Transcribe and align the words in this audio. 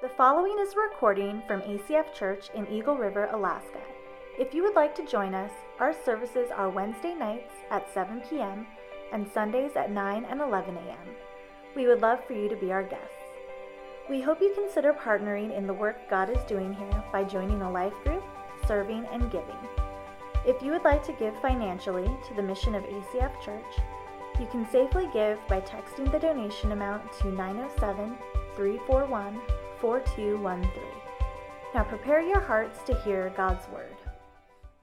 The 0.00 0.08
following 0.10 0.56
is 0.60 0.74
a 0.74 0.80
recording 0.80 1.42
from 1.48 1.60
ACF 1.62 2.14
Church 2.14 2.50
in 2.54 2.68
Eagle 2.68 2.96
River, 2.96 3.28
Alaska. 3.32 3.80
If 4.38 4.54
you 4.54 4.62
would 4.62 4.76
like 4.76 4.94
to 4.94 5.04
join 5.04 5.34
us, 5.34 5.50
our 5.80 5.92
services 5.92 6.52
are 6.54 6.70
Wednesday 6.70 7.14
nights 7.14 7.52
at 7.72 7.92
7 7.92 8.22
p.m. 8.30 8.64
and 9.12 9.28
Sundays 9.34 9.72
at 9.74 9.90
9 9.90 10.24
and 10.30 10.40
11 10.40 10.76
a.m. 10.76 11.16
We 11.74 11.88
would 11.88 12.00
love 12.00 12.24
for 12.24 12.34
you 12.34 12.48
to 12.48 12.54
be 12.54 12.70
our 12.70 12.84
guests. 12.84 13.10
We 14.08 14.20
hope 14.20 14.40
you 14.40 14.54
consider 14.54 14.92
partnering 14.92 15.58
in 15.58 15.66
the 15.66 15.74
work 15.74 16.08
God 16.08 16.30
is 16.30 16.44
doing 16.44 16.72
here 16.74 17.04
by 17.10 17.24
joining 17.24 17.62
a 17.62 17.72
life 17.72 17.94
group, 18.04 18.22
serving, 18.68 19.04
and 19.10 19.32
giving. 19.32 19.58
If 20.46 20.62
you 20.62 20.70
would 20.70 20.84
like 20.84 21.04
to 21.06 21.12
give 21.14 21.34
financially 21.42 22.06
to 22.28 22.34
the 22.36 22.42
mission 22.42 22.76
of 22.76 22.84
ACF 22.84 23.32
Church, 23.44 23.82
you 24.38 24.46
can 24.46 24.64
safely 24.70 25.08
give 25.12 25.40
by 25.48 25.60
texting 25.60 26.12
the 26.12 26.20
donation 26.20 26.70
amount 26.70 27.12
to 27.14 27.32
907 27.32 28.16
341 28.54 29.40
4213. 29.80 30.70
Now 31.74 31.84
prepare 31.84 32.20
your 32.20 32.40
hearts 32.40 32.82
to 32.84 32.94
hear 33.02 33.32
God's 33.36 33.66
word. 33.68 33.94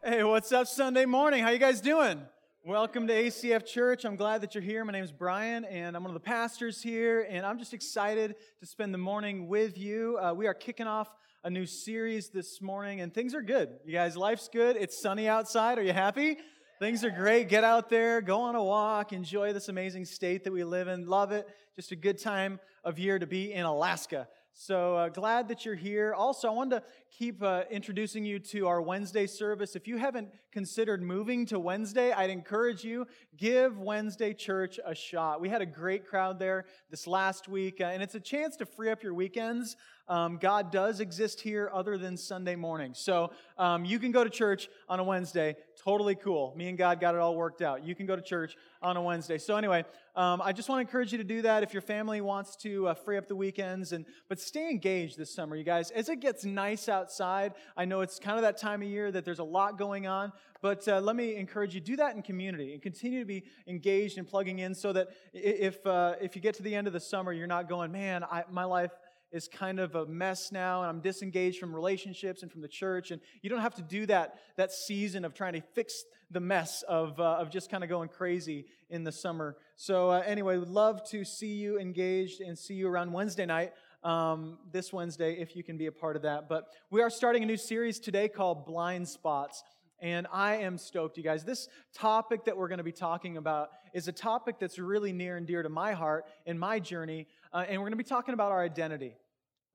Hey, 0.03 0.23
what's 0.23 0.51
up 0.51 0.67
Sunday 0.67 1.05
morning? 1.05 1.43
How 1.43 1.49
you 1.49 1.59
guys 1.59 1.81
doing? 1.81 2.21
Welcome 2.63 3.07
to 3.07 3.13
ACF 3.13 3.65
Church. 3.65 4.05
I'm 4.05 4.15
glad 4.15 4.41
that 4.41 4.55
you're 4.55 4.63
here. 4.63 4.85
My 4.85 4.93
name 4.93 5.03
is 5.03 5.11
Brian, 5.11 5.65
and 5.65 5.95
I'm 5.95 6.03
one 6.03 6.11
of 6.11 6.13
the 6.13 6.25
pastors 6.25 6.81
here, 6.81 7.27
and 7.29 7.45
I'm 7.45 7.59
just 7.59 7.73
excited 7.73 8.35
to 8.59 8.65
spend 8.65 8.93
the 8.93 8.97
morning 8.97 9.47
with 9.47 9.77
you. 9.77 10.17
Uh, 10.21 10.33
we 10.33 10.47
are 10.47 10.53
kicking 10.53 10.87
off 10.87 11.11
a 11.43 11.49
new 11.49 11.65
series 11.65 12.29
this 12.29 12.61
morning, 12.61 13.01
and 13.01 13.13
things 13.13 13.35
are 13.35 13.41
good. 13.41 13.69
You 13.85 13.93
guys, 13.93 14.15
life's 14.15 14.47
good. 14.47 14.77
It's 14.77 15.01
sunny 15.01 15.27
outside. 15.27 15.77
Are 15.77 15.83
you 15.83 15.93
happy? 15.93 16.37
Things 16.79 17.03
are 17.03 17.09
great. 17.09 17.49
Get 17.49 17.63
out 17.63 17.89
there, 17.89 18.21
go 18.21 18.41
on 18.41 18.55
a 18.55 18.63
walk, 18.63 19.13
enjoy 19.13 19.53
this 19.53 19.69
amazing 19.69 20.05
state 20.05 20.43
that 20.43 20.51
we 20.53 20.63
live 20.63 20.87
in. 20.87 21.07
Love 21.07 21.31
it. 21.31 21.47
Just 21.75 21.91
a 21.91 21.95
good 21.95 22.17
time 22.17 22.59
of 22.83 22.99
year 22.99 23.19
to 23.19 23.27
be 23.27 23.53
in 23.53 23.65
Alaska. 23.65 24.27
So 24.57 24.95
uh, 24.95 25.09
glad 25.09 25.49
that 25.49 25.65
you're 25.65 25.75
here. 25.75 26.13
Also, 26.13 26.47
I 26.47 26.51
wanted 26.51 26.77
to 26.77 26.83
keep 27.11 27.43
uh, 27.43 27.63
introducing 27.69 28.23
you 28.23 28.39
to 28.39 28.67
our 28.67 28.81
Wednesday 28.81 29.27
service. 29.27 29.75
If 29.75 29.85
you 29.85 29.97
haven't 29.97 30.29
considered 30.53 31.03
moving 31.03 31.45
to 31.47 31.59
Wednesday, 31.59 32.13
I'd 32.13 32.29
encourage 32.29 32.81
you 32.81 33.05
give 33.35 33.77
Wednesday 33.77 34.33
church 34.33 34.79
a 34.85 34.95
shot. 34.95 35.41
We 35.41 35.49
had 35.49 35.61
a 35.61 35.65
great 35.65 36.07
crowd 36.07 36.39
there 36.39 36.63
this 36.89 37.05
last 37.05 37.49
week, 37.49 37.81
uh, 37.81 37.87
and 37.87 38.01
it's 38.01 38.15
a 38.15 38.19
chance 38.19 38.55
to 38.55 38.65
free 38.65 38.89
up 38.89 39.03
your 39.03 39.13
weekends. 39.13 39.75
Um, 40.07 40.37
God 40.37 40.71
does 40.71 41.01
exist 41.01 41.41
here 41.41 41.69
other 41.73 41.97
than 41.97 42.15
Sunday 42.15 42.55
morning. 42.55 42.93
So 42.93 43.31
um, 43.57 43.83
you 43.83 43.99
can 43.99 44.11
go 44.11 44.23
to 44.23 44.29
church 44.29 44.69
on 44.87 45.01
a 45.01 45.03
Wednesday. 45.03 45.57
Totally 45.83 46.15
cool. 46.15 46.53
Me 46.55 46.69
and 46.69 46.77
God 46.77 47.01
got 47.01 47.13
it 47.13 47.19
all 47.19 47.35
worked 47.35 47.61
out. 47.61 47.83
You 47.83 47.93
can 47.93 48.05
go 48.05 48.15
to 48.15 48.21
church 48.21 48.55
on 48.81 48.95
a 48.95 49.01
Wednesday. 49.01 49.37
So 49.37 49.57
anyway, 49.57 49.83
um, 50.15 50.41
I 50.41 50.53
just 50.53 50.69
want 50.69 50.79
to 50.79 50.81
encourage 50.81 51.11
you 51.11 51.17
to 51.17 51.23
do 51.23 51.41
that 51.41 51.63
if 51.63 51.73
your 51.73 51.81
family 51.81 52.21
wants 52.21 52.55
to 52.57 52.87
uh, 52.87 52.93
free 52.93 53.17
up 53.17 53.27
the 53.27 53.35
weekends. 53.35 53.91
And 53.91 54.05
but 54.29 54.39
stay 54.39 54.69
engaged 54.69 55.17
this 55.17 55.33
summer, 55.33 55.55
you 55.55 55.63
guys. 55.63 55.91
As 55.91 56.09
it 56.09 56.19
gets 56.21 56.45
nice 56.45 56.87
outside, 56.87 57.53
I 57.75 57.85
know 57.85 58.01
it's 58.01 58.19
kind 58.19 58.37
of 58.37 58.43
that 58.43 58.57
time 58.57 58.81
of 58.81 58.87
year 58.87 59.11
that 59.11 59.25
there's 59.25 59.39
a 59.39 59.43
lot 59.43 59.77
going 59.77 60.07
on. 60.07 60.31
But 60.61 60.87
uh, 60.87 60.99
let 60.99 61.15
me 61.15 61.35
encourage 61.35 61.75
you 61.75 61.81
do 61.81 61.95
that 61.97 62.15
in 62.15 62.21
community 62.23 62.73
and 62.73 62.81
continue 62.81 63.19
to 63.19 63.25
be 63.25 63.43
engaged 63.67 64.17
and 64.17 64.27
plugging 64.27 64.59
in, 64.59 64.73
so 64.73 64.93
that 64.93 65.09
if 65.33 65.85
uh, 65.85 66.15
if 66.21 66.35
you 66.35 66.41
get 66.41 66.55
to 66.55 66.63
the 66.63 66.73
end 66.73 66.87
of 66.87 66.93
the 66.93 66.99
summer, 66.99 67.31
you're 67.31 67.45
not 67.45 67.69
going, 67.69 67.91
man, 67.91 68.23
I, 68.23 68.45
my 68.49 68.63
life 68.63 68.91
is 69.35 69.49
kind 69.49 69.81
of 69.81 69.95
a 69.95 70.05
mess 70.05 70.49
now 70.49 70.79
and 70.79 70.89
I'm 70.89 71.01
disengaged 71.01 71.59
from 71.59 71.75
relationships 71.75 72.41
and 72.41 72.49
from 72.49 72.61
the 72.61 72.69
church. 72.69 73.11
And 73.11 73.19
you 73.41 73.49
don't 73.49 73.59
have 73.59 73.75
to 73.75 73.81
do 73.81 74.05
that, 74.05 74.39
that 74.55 74.71
season 74.71 75.25
of 75.25 75.33
trying 75.33 75.53
to 75.53 75.61
fix 75.61 76.05
the 76.31 76.39
mess 76.39 76.83
of, 76.83 77.19
uh, 77.19 77.33
of 77.33 77.49
just 77.49 77.69
kind 77.69 77.83
of 77.83 77.89
going 77.89 78.07
crazy 78.07 78.65
in 78.89 79.03
the 79.03 79.11
summer. 79.11 79.57
So, 79.75 80.09
uh, 80.09 80.23
anyway, 80.25 80.55
love 80.55 81.07
to 81.09 81.25
see 81.25 81.53
you 81.53 81.77
engaged 81.77 82.39
and 82.39 82.57
see 82.57 82.75
you 82.75 82.87
around 82.87 83.11
Wednesday 83.11 83.45
night. 83.45 83.73
Um, 84.03 84.59
this 84.71 84.93
Wednesday, 84.93 85.33
if 85.33 85.55
you 85.55 85.63
can 85.63 85.77
be 85.77 85.87
a 85.87 85.91
part 85.91 86.15
of 86.15 86.21
that. 86.21 86.47
But 86.47 86.67
we 86.91 87.01
are 87.01 87.09
starting 87.09 87.41
a 87.43 87.45
new 87.45 87.57
series 87.57 87.99
today 87.99 88.29
called 88.29 88.65
Blind 88.65 89.07
Spots. 89.07 89.63
And 89.99 90.27
I 90.31 90.57
am 90.57 90.77
stoked, 90.77 91.17
you 91.17 91.23
guys. 91.23 91.43
This 91.43 91.67
topic 91.93 92.45
that 92.45 92.55
we're 92.55 92.67
going 92.67 92.77
to 92.77 92.83
be 92.83 92.91
talking 92.91 93.37
about 93.37 93.69
is 93.93 94.07
a 94.07 94.11
topic 94.11 94.59
that's 94.59 94.77
really 94.77 95.11
near 95.11 95.37
and 95.37 95.47
dear 95.47 95.63
to 95.63 95.69
my 95.69 95.93
heart 95.93 96.25
in 96.45 96.59
my 96.59 96.79
journey. 96.79 97.27
Uh, 97.51 97.65
and 97.67 97.81
we're 97.81 97.85
going 97.85 97.93
to 97.93 97.97
be 97.97 98.03
talking 98.03 98.33
about 98.33 98.51
our 98.51 98.63
identity. 98.63 99.15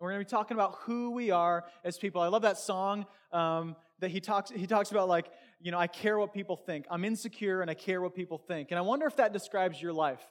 We're 0.00 0.12
going 0.12 0.24
to 0.24 0.24
be 0.24 0.30
talking 0.30 0.56
about 0.56 0.76
who 0.84 1.10
we 1.10 1.30
are 1.30 1.64
as 1.84 1.98
people. 1.98 2.22
I 2.22 2.28
love 2.28 2.40
that 2.42 2.56
song 2.56 3.04
um, 3.32 3.76
that 3.98 4.10
he 4.10 4.18
talks, 4.18 4.50
he 4.50 4.66
talks 4.66 4.90
about, 4.90 5.08
like, 5.08 5.26
you 5.60 5.70
know, 5.70 5.78
I 5.78 5.88
care 5.88 6.18
what 6.18 6.32
people 6.32 6.56
think. 6.56 6.86
I'm 6.90 7.04
insecure 7.04 7.60
and 7.60 7.70
I 7.70 7.74
care 7.74 8.00
what 8.00 8.14
people 8.14 8.38
think. 8.38 8.70
And 8.70 8.78
I 8.78 8.80
wonder 8.80 9.06
if 9.06 9.16
that 9.16 9.34
describes 9.34 9.80
your 9.80 9.92
life. 9.92 10.26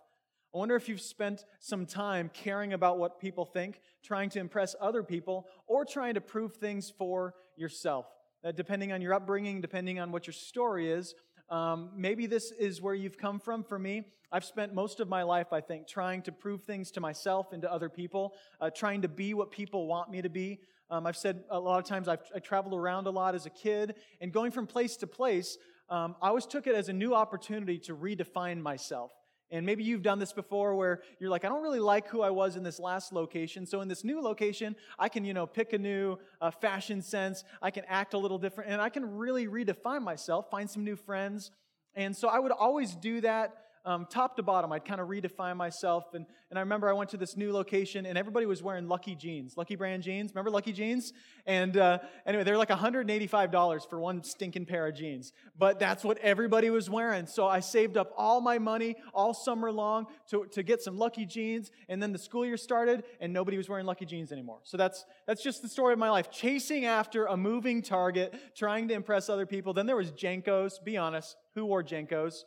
I 0.56 0.58
wonder 0.58 0.76
if 0.76 0.90
you've 0.90 1.02
spent 1.02 1.46
some 1.60 1.86
time 1.86 2.32
caring 2.34 2.74
about 2.74 2.98
what 2.98 3.20
people 3.20 3.46
think, 3.46 3.80
trying 4.04 4.32
to 4.32 4.40
impress 4.40 4.76
other 4.82 5.04
people, 5.04 5.46
or 5.68 5.86
trying 5.86 6.16
to 6.16 6.22
prove 6.22 6.56
things 6.56 6.90
for 6.90 7.36
yourself. 7.56 8.08
That 8.42 8.56
depending 8.56 8.92
on 8.92 9.04
your 9.04 9.14
upbringing, 9.14 9.62
depending 9.62 10.00
on 10.00 10.12
what 10.12 10.26
your 10.26 10.34
story 10.34 10.90
is, 10.90 11.14
um, 11.50 11.90
maybe 11.96 12.28
this 12.28 12.52
is 12.52 12.82
where 12.82 12.94
you've 12.94 13.18
come 13.18 13.40
from. 13.40 13.64
For 13.64 13.80
me, 13.80 14.04
I've 14.32 14.46
spent 14.46 14.74
most 14.74 15.00
of 15.00 15.10
my 15.10 15.24
life, 15.24 15.52
I 15.52 15.62
think, 15.62 15.88
trying 15.88 16.22
to 16.24 16.32
prove 16.32 16.64
things 16.64 16.92
to 16.92 17.02
myself 17.02 17.52
and 17.52 17.62
to 17.64 17.72
other 17.72 17.90
people, 17.90 18.34
uh, 18.62 18.70
trying 18.70 19.02
to 19.02 19.08
be 19.08 19.34
what 19.34 19.50
people 19.52 19.88
want 19.88 20.12
me 20.12 20.22
to 20.22 20.30
be. 20.30 20.60
Um, 20.92 21.06
I've 21.08 21.18
said 21.18 21.44
a 21.50 21.60
lot 21.60 21.80
of 21.80 21.86
times 21.86 22.08
I've, 22.08 22.22
I 22.36 22.40
traveled 22.40 22.74
around 22.74 23.08
a 23.08 23.12
lot 23.12 23.36
as 23.36 23.46
a 23.46 23.50
kid, 23.50 23.96
and 24.22 24.32
going 24.32 24.52
from 24.52 24.68
place 24.68 24.98
to 24.98 25.08
place, 25.08 25.58
um, 25.90 26.16
I 26.22 26.28
always 26.30 26.46
took 26.46 26.68
it 26.68 26.76
as 26.76 26.90
a 26.90 26.94
new 26.94 27.16
opportunity 27.16 27.80
to 27.80 27.96
redefine 27.96 28.62
myself. 28.62 29.12
And 29.52 29.66
maybe 29.66 29.84
you've 29.84 30.04
done 30.04 30.20
this 30.20 30.32
before 30.32 30.76
where 30.76 31.02
you're 31.20 31.30
like, 31.30 31.44
I 31.44 31.50
don't 31.50 31.64
really 31.64 31.80
like 31.80 32.08
who 32.08 32.22
I 32.22 32.30
was 32.30 32.56
in 32.56 32.64
this 32.64 32.80
last 32.80 33.12
location. 33.12 33.66
So 33.66 33.82
in 33.82 33.88
this 33.88 34.04
new 34.04 34.22
location, 34.22 34.76
I 35.00 35.10
can, 35.10 35.26
you 35.26 35.34
know, 35.34 35.48
pick 35.48 35.74
a 35.74 35.78
new 35.78 36.18
uh, 36.40 36.52
fashion 36.52 37.02
sense. 37.02 37.44
I 37.62 37.72
can 37.72 37.84
act 37.88 38.14
a 38.14 38.18
little 38.18 38.38
different 38.38 38.70
and 38.70 38.82
I 38.82 38.90
can 38.90 39.18
really 39.18 39.48
redefine 39.48 40.04
myself, 40.04 40.52
find 40.52 40.70
some 40.70 40.84
new 40.84 40.96
friends. 40.96 41.52
And 41.96 42.16
so 42.16 42.28
I 42.28 42.38
would 42.38 42.52
always 42.52 42.94
do 42.94 43.22
that 43.22 43.69
um, 43.86 44.06
top 44.10 44.36
to 44.36 44.44
bottom. 44.44 44.72
I'd 44.72 44.86
kind 44.86 45.00
of 45.02 45.08
redefine 45.08 45.56
myself. 45.56 46.14
And, 46.14 46.26
and 46.50 46.60
I 46.60 46.62
remember 46.62 46.90
I 46.90 46.94
went 46.94 47.10
to 47.12 47.18
this 47.18 47.38
new 47.38 47.52
location 47.52 48.06
and 48.06 48.18
everybody 48.18 48.46
was 48.46 48.62
wearing 48.62 48.88
Lucky 48.88 49.16
jeans, 49.16 49.56
Lucky 49.58 49.76
brand 49.76 50.04
jeans. 50.04 50.32
Remember 50.32 50.52
Lucky 50.52 50.72
jeans? 50.72 51.14
And 51.46 51.78
uh, 51.78 52.00
anyway, 52.26 52.44
they're 52.44 52.58
like 52.58 52.70
$185 52.70 53.90
for 53.90 54.00
one 54.00 54.24
stinking 54.24 54.66
pair 54.66 54.88
of 54.88 54.96
jeans. 54.96 55.32
But 55.58 55.80
that's 55.80 56.04
what 56.04 56.18
everybody 56.20 56.70
was 56.70 56.90
wearing. 56.90 57.26
So 57.26 57.48
I 57.48 57.60
saved 57.60 57.98
up 57.98 58.12
all 58.18 58.42
my 58.42 58.60
money 58.60 58.96
all 59.14 59.34
summer 59.34 59.72
long 59.72 60.08
to, 60.30 60.46
to 60.52 60.64
get 60.64 60.82
some 60.82 60.98
Lucky 60.98 61.26
jeans. 61.26 61.72
And 61.88 62.02
then 62.02 62.12
the 62.12 62.20
school 62.20 62.46
year 62.46 62.58
started 62.58 63.04
and 63.20 63.32
nobody 63.32 63.58
was 63.58 63.70
wearing 63.70 63.86
Lucky 63.86 64.06
jeans 64.06 64.32
anymore. 64.32 64.60
So 64.64 64.78
that's, 64.78 65.06
that's 65.26 65.44
just 65.44 65.62
the 65.62 65.70
story 65.70 65.94
of 65.94 66.00
my 66.00 66.10
life. 66.10 66.30
Chasing 66.32 66.86
after 66.86 67.26
a 67.26 67.38
moving 67.38 67.82
target, 67.82 68.34
trying 68.56 68.88
to 68.90 68.94
impress 68.94 69.30
other 69.30 69.46
people. 69.46 69.74
Then 69.74 69.86
there 69.86 69.96
was 69.96 70.12
JNCOs. 70.12 70.84
Be 70.84 70.98
honest. 70.98 71.38
Who 71.56 71.66
wore 71.66 71.84
JNCOs? 71.84 72.44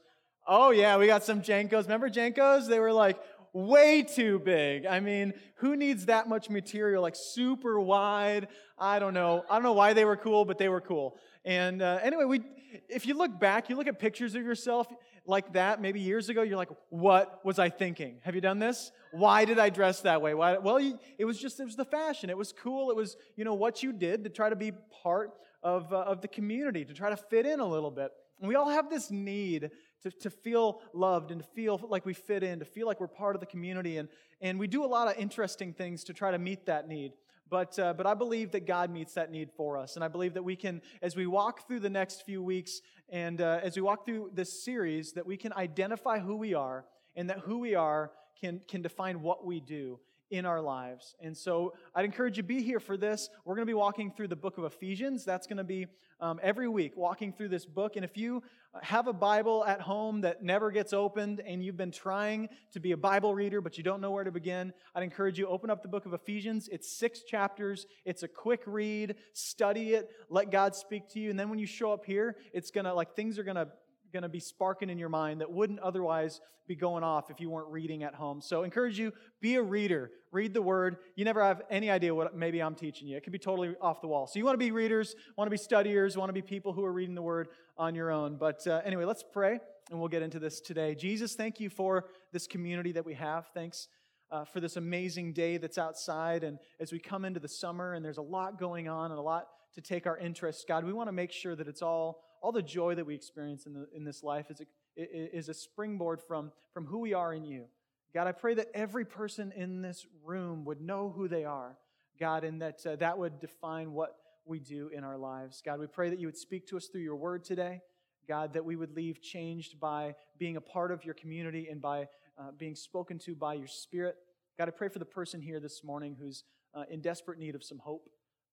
Oh, 0.46 0.70
yeah, 0.70 0.96
we 0.96 1.06
got 1.06 1.24
some 1.24 1.40
JNCOs. 1.40 1.84
Remember 1.84 2.10
JNCOs? 2.10 2.68
They 2.68 2.80
were 2.80 2.92
like 2.92 3.18
way 3.52 4.02
too 4.02 4.38
big. 4.38 4.86
I 4.86 5.00
mean, 5.00 5.34
who 5.56 5.76
needs 5.76 6.06
that 6.06 6.28
much 6.28 6.48
material? 6.48 7.02
Like 7.02 7.16
super 7.16 7.78
wide. 7.78 8.48
I 8.78 8.98
don't 8.98 9.14
know. 9.14 9.44
I 9.48 9.54
don't 9.54 9.62
know 9.62 9.74
why 9.74 9.92
they 9.92 10.04
were 10.04 10.16
cool, 10.16 10.44
but 10.44 10.58
they 10.58 10.68
were 10.68 10.80
cool. 10.80 11.16
And 11.44 11.82
uh, 11.82 11.98
anyway, 12.02 12.24
we, 12.24 12.40
if 12.88 13.06
you 13.06 13.14
look 13.14 13.38
back, 13.38 13.68
you 13.68 13.76
look 13.76 13.86
at 13.86 13.98
pictures 13.98 14.34
of 14.34 14.42
yourself 14.42 14.88
like 15.26 15.52
that 15.52 15.80
maybe 15.80 16.00
years 16.00 16.28
ago, 16.28 16.42
you're 16.42 16.56
like, 16.56 16.70
what 16.88 17.44
was 17.44 17.58
I 17.58 17.68
thinking? 17.68 18.16
Have 18.24 18.34
you 18.34 18.40
done 18.40 18.58
this? 18.58 18.90
Why 19.12 19.44
did 19.44 19.58
I 19.58 19.70
dress 19.70 20.00
that 20.00 20.20
way? 20.22 20.34
Why? 20.34 20.58
Well, 20.58 20.80
you, 20.80 20.98
it 21.18 21.24
was 21.24 21.38
just, 21.38 21.60
it 21.60 21.64
was 21.64 21.76
the 21.76 21.84
fashion. 21.84 22.30
It 22.30 22.36
was 22.36 22.52
cool. 22.52 22.90
It 22.90 22.96
was, 22.96 23.16
you 23.36 23.44
know, 23.44 23.54
what 23.54 23.82
you 23.82 23.92
did 23.92 24.24
to 24.24 24.30
try 24.30 24.48
to 24.48 24.56
be 24.56 24.72
part 25.02 25.32
of, 25.62 25.92
uh, 25.92 25.98
of 26.00 26.22
the 26.22 26.28
community, 26.28 26.84
to 26.84 26.94
try 26.94 27.10
to 27.10 27.16
fit 27.16 27.46
in 27.46 27.60
a 27.60 27.66
little 27.66 27.90
bit. 27.90 28.10
And 28.40 28.48
we 28.48 28.56
all 28.56 28.70
have 28.70 28.90
this 28.90 29.10
need 29.10 29.70
to, 30.02 30.10
to 30.10 30.30
feel 30.30 30.80
loved 30.92 31.30
and 31.30 31.40
to 31.40 31.46
feel 31.46 31.80
like 31.88 32.04
we 32.04 32.14
fit 32.14 32.42
in, 32.42 32.58
to 32.58 32.64
feel 32.64 32.86
like 32.86 33.00
we're 33.00 33.06
part 33.06 33.36
of 33.36 33.40
the 33.40 33.46
community. 33.46 33.98
And, 33.98 34.08
and 34.40 34.58
we 34.58 34.66
do 34.66 34.84
a 34.84 34.86
lot 34.86 35.08
of 35.08 35.16
interesting 35.16 35.72
things 35.72 36.04
to 36.04 36.12
try 36.12 36.30
to 36.30 36.38
meet 36.38 36.66
that 36.66 36.88
need. 36.88 37.12
But, 37.48 37.78
uh, 37.78 37.92
but 37.92 38.06
I 38.06 38.14
believe 38.14 38.52
that 38.52 38.66
God 38.66 38.90
meets 38.90 39.12
that 39.14 39.30
need 39.30 39.50
for 39.50 39.76
us. 39.76 39.96
And 39.96 40.04
I 40.04 40.08
believe 40.08 40.34
that 40.34 40.42
we 40.42 40.56
can, 40.56 40.80
as 41.02 41.14
we 41.14 41.26
walk 41.26 41.66
through 41.66 41.80
the 41.80 41.90
next 41.90 42.22
few 42.22 42.42
weeks 42.42 42.80
and 43.10 43.40
uh, 43.40 43.60
as 43.62 43.76
we 43.76 43.82
walk 43.82 44.06
through 44.06 44.30
this 44.32 44.64
series, 44.64 45.12
that 45.12 45.26
we 45.26 45.36
can 45.36 45.52
identify 45.52 46.18
who 46.18 46.36
we 46.36 46.54
are 46.54 46.86
and 47.14 47.28
that 47.28 47.40
who 47.40 47.58
we 47.58 47.74
are 47.74 48.10
can, 48.40 48.62
can 48.66 48.80
define 48.80 49.20
what 49.20 49.44
we 49.44 49.60
do 49.60 50.00
in 50.32 50.46
our 50.46 50.60
lives. 50.60 51.14
And 51.20 51.36
so 51.36 51.74
I'd 51.94 52.06
encourage 52.06 52.38
you 52.38 52.42
to 52.42 52.46
be 52.48 52.62
here 52.62 52.80
for 52.80 52.96
this. 52.96 53.28
We're 53.44 53.54
going 53.54 53.66
to 53.66 53.70
be 53.70 53.74
walking 53.74 54.10
through 54.10 54.28
the 54.28 54.36
book 54.36 54.56
of 54.56 54.64
Ephesians. 54.64 55.24
That's 55.24 55.46
going 55.46 55.58
to 55.58 55.64
be 55.64 55.86
um, 56.20 56.40
every 56.42 56.68
week, 56.68 56.96
walking 56.96 57.32
through 57.32 57.48
this 57.48 57.66
book. 57.66 57.96
And 57.96 58.04
if 58.04 58.16
you 58.16 58.42
have 58.80 59.08
a 59.08 59.12
Bible 59.12 59.64
at 59.66 59.82
home 59.82 60.22
that 60.22 60.42
never 60.42 60.70
gets 60.70 60.94
opened 60.94 61.40
and 61.46 61.62
you've 61.62 61.76
been 61.76 61.90
trying 61.90 62.48
to 62.72 62.80
be 62.80 62.92
a 62.92 62.96
Bible 62.96 63.34
reader, 63.34 63.60
but 63.60 63.76
you 63.76 63.84
don't 63.84 64.00
know 64.00 64.10
where 64.10 64.24
to 64.24 64.30
begin, 64.30 64.72
I'd 64.94 65.02
encourage 65.02 65.38
you 65.38 65.46
open 65.46 65.68
up 65.68 65.82
the 65.82 65.88
book 65.88 66.06
of 66.06 66.14
Ephesians. 66.14 66.68
It's 66.72 66.90
six 66.90 67.22
chapters. 67.22 67.86
It's 68.06 68.22
a 68.22 68.28
quick 68.28 68.62
read. 68.64 69.16
Study 69.34 69.92
it. 69.92 70.10
Let 70.30 70.50
God 70.50 70.74
speak 70.74 71.08
to 71.10 71.20
you. 71.20 71.28
And 71.28 71.38
then 71.38 71.50
when 71.50 71.58
you 71.58 71.66
show 71.66 71.92
up 71.92 72.06
here, 72.06 72.36
it's 72.54 72.70
going 72.70 72.86
to, 72.86 72.94
like, 72.94 73.14
things 73.14 73.38
are 73.38 73.44
going 73.44 73.56
to 73.56 73.68
going 74.12 74.22
to 74.22 74.28
be 74.28 74.40
sparking 74.40 74.90
in 74.90 74.98
your 74.98 75.08
mind 75.08 75.40
that 75.40 75.50
wouldn't 75.50 75.80
otherwise 75.80 76.40
be 76.68 76.76
going 76.76 77.02
off 77.02 77.30
if 77.30 77.40
you 77.40 77.50
weren't 77.50 77.68
reading 77.68 78.02
at 78.02 78.14
home. 78.14 78.40
So, 78.40 78.62
encourage 78.62 78.98
you, 78.98 79.12
be 79.40 79.56
a 79.56 79.62
reader. 79.62 80.10
Read 80.30 80.54
the 80.54 80.62
word. 80.62 80.96
You 81.16 81.24
never 81.24 81.42
have 81.42 81.62
any 81.70 81.90
idea 81.90 82.14
what 82.14 82.36
maybe 82.36 82.62
I'm 82.62 82.74
teaching 82.74 83.08
you. 83.08 83.16
It 83.16 83.24
could 83.24 83.32
be 83.32 83.38
totally 83.38 83.74
off 83.80 84.00
the 84.00 84.08
wall. 84.08 84.26
So, 84.26 84.38
you 84.38 84.44
want 84.44 84.54
to 84.54 84.64
be 84.64 84.70
readers, 84.70 85.14
want 85.36 85.46
to 85.46 85.50
be 85.50 85.56
studiers, 85.56 86.16
want 86.16 86.28
to 86.28 86.34
be 86.34 86.42
people 86.42 86.72
who 86.72 86.84
are 86.84 86.92
reading 86.92 87.14
the 87.14 87.22
word 87.22 87.48
on 87.76 87.94
your 87.94 88.10
own. 88.10 88.36
But 88.36 88.66
uh, 88.66 88.80
anyway, 88.84 89.04
let's 89.04 89.24
pray 89.24 89.58
and 89.90 89.98
we'll 89.98 90.08
get 90.08 90.22
into 90.22 90.38
this 90.38 90.60
today. 90.60 90.94
Jesus, 90.94 91.34
thank 91.34 91.60
you 91.60 91.68
for 91.68 92.06
this 92.32 92.46
community 92.46 92.92
that 92.92 93.04
we 93.04 93.14
have. 93.14 93.46
Thanks. 93.54 93.88
Uh, 94.30 94.46
for 94.46 94.60
this 94.60 94.78
amazing 94.78 95.34
day 95.34 95.58
that's 95.58 95.76
outside. 95.76 96.42
And 96.42 96.58
as 96.80 96.90
we 96.90 96.98
come 96.98 97.26
into 97.26 97.38
the 97.38 97.48
summer 97.48 97.92
and 97.92 98.02
there's 98.02 98.16
a 98.16 98.22
lot 98.22 98.58
going 98.58 98.88
on 98.88 99.10
and 99.10 99.18
a 99.18 99.22
lot 99.22 99.48
to 99.74 99.82
take 99.82 100.06
our 100.06 100.16
interest, 100.16 100.66
God, 100.66 100.86
we 100.86 100.92
want 100.94 101.08
to 101.08 101.12
make 101.12 101.30
sure 101.30 101.54
that 101.54 101.68
it's 101.68 101.82
all 101.82 102.22
all 102.42 102.52
the 102.52 102.62
joy 102.62 102.94
that 102.96 103.06
we 103.06 103.14
experience 103.14 103.66
in, 103.66 103.72
the, 103.72 103.86
in 103.94 104.04
this 104.04 104.22
life 104.22 104.50
is 104.50 104.60
a, 104.60 105.36
is 105.36 105.48
a 105.48 105.54
springboard 105.54 106.20
from, 106.20 106.52
from 106.74 106.86
who 106.86 106.98
we 106.98 107.14
are 107.14 107.32
in 107.32 107.44
you. 107.44 107.66
God, 108.12 108.26
I 108.26 108.32
pray 108.32 108.54
that 108.54 108.68
every 108.74 109.06
person 109.06 109.52
in 109.56 109.80
this 109.80 110.04
room 110.24 110.64
would 110.64 110.80
know 110.80 111.12
who 111.16 111.28
they 111.28 111.44
are, 111.44 111.78
God, 112.20 112.44
and 112.44 112.60
that 112.60 112.84
uh, 112.84 112.96
that 112.96 113.16
would 113.16 113.40
define 113.40 113.92
what 113.92 114.16
we 114.44 114.58
do 114.58 114.88
in 114.88 115.02
our 115.04 115.16
lives. 115.16 115.62
God, 115.64 115.78
we 115.78 115.86
pray 115.86 116.10
that 116.10 116.18
you 116.18 116.26
would 116.26 116.36
speak 116.36 116.66
to 116.66 116.76
us 116.76 116.88
through 116.88 117.00
your 117.00 117.16
word 117.16 117.44
today. 117.44 117.80
God, 118.28 118.52
that 118.52 118.64
we 118.64 118.76
would 118.76 118.94
leave 118.94 119.20
changed 119.20 119.80
by 119.80 120.14
being 120.38 120.56
a 120.56 120.60
part 120.60 120.92
of 120.92 121.04
your 121.04 121.14
community 121.14 121.68
and 121.70 121.80
by 121.80 122.08
uh, 122.38 122.50
being 122.56 122.74
spoken 122.74 123.18
to 123.20 123.34
by 123.34 123.54
your 123.54 123.66
spirit. 123.66 124.16
God, 124.58 124.68
I 124.68 124.72
pray 124.72 124.88
for 124.88 124.98
the 124.98 125.04
person 125.04 125.40
here 125.40 125.58
this 125.58 125.82
morning 125.82 126.16
who's 126.20 126.44
uh, 126.74 126.84
in 126.90 127.00
desperate 127.00 127.38
need 127.38 127.54
of 127.54 127.64
some 127.64 127.78
hope 127.78 128.08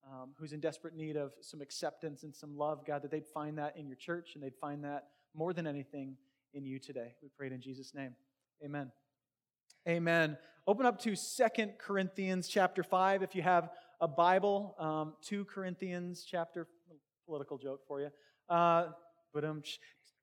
um, 0.10 0.30
who's 0.38 0.54
in 0.54 0.60
desperate 0.60 0.96
need 0.96 1.16
of 1.16 1.34
some 1.42 1.62
acceptance 1.62 2.24
and 2.24 2.36
some 2.36 2.58
love, 2.58 2.86
God, 2.86 3.04
that 3.04 3.12
they'd 3.12 3.28
find 3.28 3.58
that 3.58 3.78
in 3.78 3.88
your 3.88 3.96
church 3.96 4.32
and 4.34 4.44
they'd 4.44 4.56
find 4.56 4.84
that 4.84 5.08
more 5.36 5.54
than 5.54 5.68
anything 5.68 6.16
in 6.54 6.66
you 6.66 6.80
today. 6.80 7.14
We 7.22 7.30
pray 7.38 7.48
it 7.48 7.54
in 7.54 7.62
Jesus' 7.62 7.94
name. 7.94 8.16
Amen. 8.64 8.92
Amen. 9.88 10.38
Open 10.68 10.86
up 10.86 11.00
to 11.02 11.16
Second 11.16 11.74
Corinthians 11.80 12.48
chapter 12.48 12.84
5 12.84 13.24
if 13.24 13.36
you 13.36 13.42
have 13.42 13.70
a 14.02 14.08
Bible. 14.08 14.76
Um, 14.80 15.14
2 15.24 15.46
Corinthians 15.46 16.26
chapter, 16.30 16.68
political 17.26 17.58
joke 17.58 17.82
for 17.88 18.02
you. 18.02 18.10
Uh, 18.50 18.88
but 19.34 19.46
um, 19.46 19.62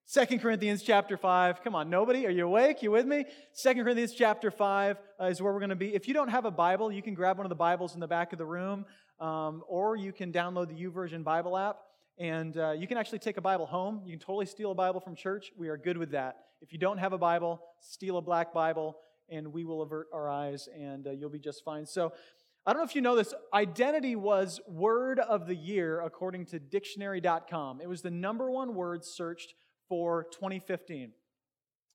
Second 0.08 0.38
Corinthians 0.38 0.84
chapter 0.84 1.16
5. 1.16 1.64
Come 1.64 1.74
on, 1.74 1.90
nobody? 1.90 2.26
Are 2.26 2.30
you 2.30 2.46
awake? 2.46 2.80
You 2.80 2.92
with 2.92 3.06
me? 3.06 3.24
Second 3.52 3.82
Corinthians 3.82 4.14
chapter 4.14 4.52
5 4.52 4.98
uh, 5.20 5.24
is 5.24 5.42
where 5.42 5.52
we're 5.52 5.58
going 5.58 5.70
to 5.70 5.74
be. 5.74 5.96
If 5.96 6.06
you 6.06 6.14
don't 6.14 6.28
have 6.28 6.44
a 6.44 6.50
Bible, 6.52 6.92
you 6.92 7.02
can 7.02 7.12
grab 7.12 7.38
one 7.38 7.44
of 7.44 7.48
the 7.48 7.56
Bibles 7.56 7.92
in 7.94 7.98
the 7.98 8.06
back 8.06 8.32
of 8.32 8.38
the 8.38 8.46
room 8.46 8.84
um, 9.18 9.64
or 9.66 9.96
you 9.96 10.12
can 10.12 10.32
download 10.32 10.68
the 10.68 10.74
YouVersion 10.74 11.24
Bible 11.24 11.58
app, 11.58 11.78
and 12.20 12.56
uh, 12.56 12.70
you 12.70 12.86
can 12.86 12.98
actually 12.98 13.18
take 13.18 13.36
a 13.36 13.40
Bible 13.40 13.66
home. 13.66 14.00
You 14.04 14.12
can 14.12 14.20
totally 14.20 14.46
steal 14.46 14.70
a 14.70 14.76
Bible 14.76 15.00
from 15.00 15.16
church. 15.16 15.50
We 15.58 15.70
are 15.70 15.76
good 15.76 15.98
with 15.98 16.12
that. 16.12 16.36
If 16.60 16.72
you 16.72 16.78
don't 16.78 16.98
have 16.98 17.12
a 17.12 17.18
Bible, 17.18 17.60
steal 17.80 18.16
a 18.18 18.22
black 18.22 18.54
Bible, 18.54 18.96
and 19.28 19.52
we 19.52 19.64
will 19.64 19.82
avert 19.82 20.06
our 20.12 20.30
eyes, 20.30 20.68
and 20.72 21.08
uh, 21.08 21.10
you'll 21.10 21.30
be 21.30 21.40
just 21.40 21.64
fine. 21.64 21.84
So, 21.84 22.12
I 22.64 22.72
don't 22.72 22.80
know 22.80 22.86
if 22.86 22.94
you 22.94 23.00
know 23.00 23.16
this, 23.16 23.34
identity 23.52 24.14
was 24.14 24.60
word 24.68 25.18
of 25.18 25.46
the 25.46 25.54
year 25.54 26.00
according 26.00 26.46
to 26.46 26.60
dictionary.com. 26.60 27.80
It 27.80 27.88
was 27.88 28.02
the 28.02 28.10
number 28.10 28.50
one 28.50 28.74
word 28.74 29.04
searched 29.04 29.54
for 29.88 30.24
2015. 30.32 31.12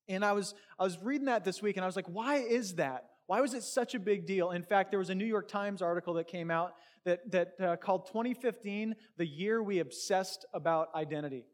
And 0.07 0.25
I 0.25 0.33
was, 0.33 0.53
I 0.79 0.83
was 0.83 0.97
reading 1.01 1.25
that 1.25 1.45
this 1.45 1.61
week 1.61 1.77
and 1.77 1.83
I 1.83 1.87
was 1.87 1.95
like, 1.95 2.07
why 2.07 2.37
is 2.37 2.75
that? 2.75 3.05
Why 3.27 3.39
was 3.39 3.53
it 3.53 3.63
such 3.63 3.95
a 3.95 3.99
big 3.99 4.25
deal? 4.25 4.51
In 4.51 4.63
fact, 4.63 4.91
there 4.91 4.99
was 4.99 5.09
a 5.09 5.15
New 5.15 5.25
York 5.25 5.47
Times 5.47 5.81
article 5.81 6.15
that 6.15 6.27
came 6.27 6.51
out 6.51 6.73
that, 7.05 7.31
that 7.31 7.53
uh, 7.61 7.75
called 7.77 8.07
2015 8.07 8.95
the 9.17 9.25
year 9.25 9.63
we 9.63 9.79
obsessed 9.79 10.45
about 10.53 10.89
identity. 10.95 11.45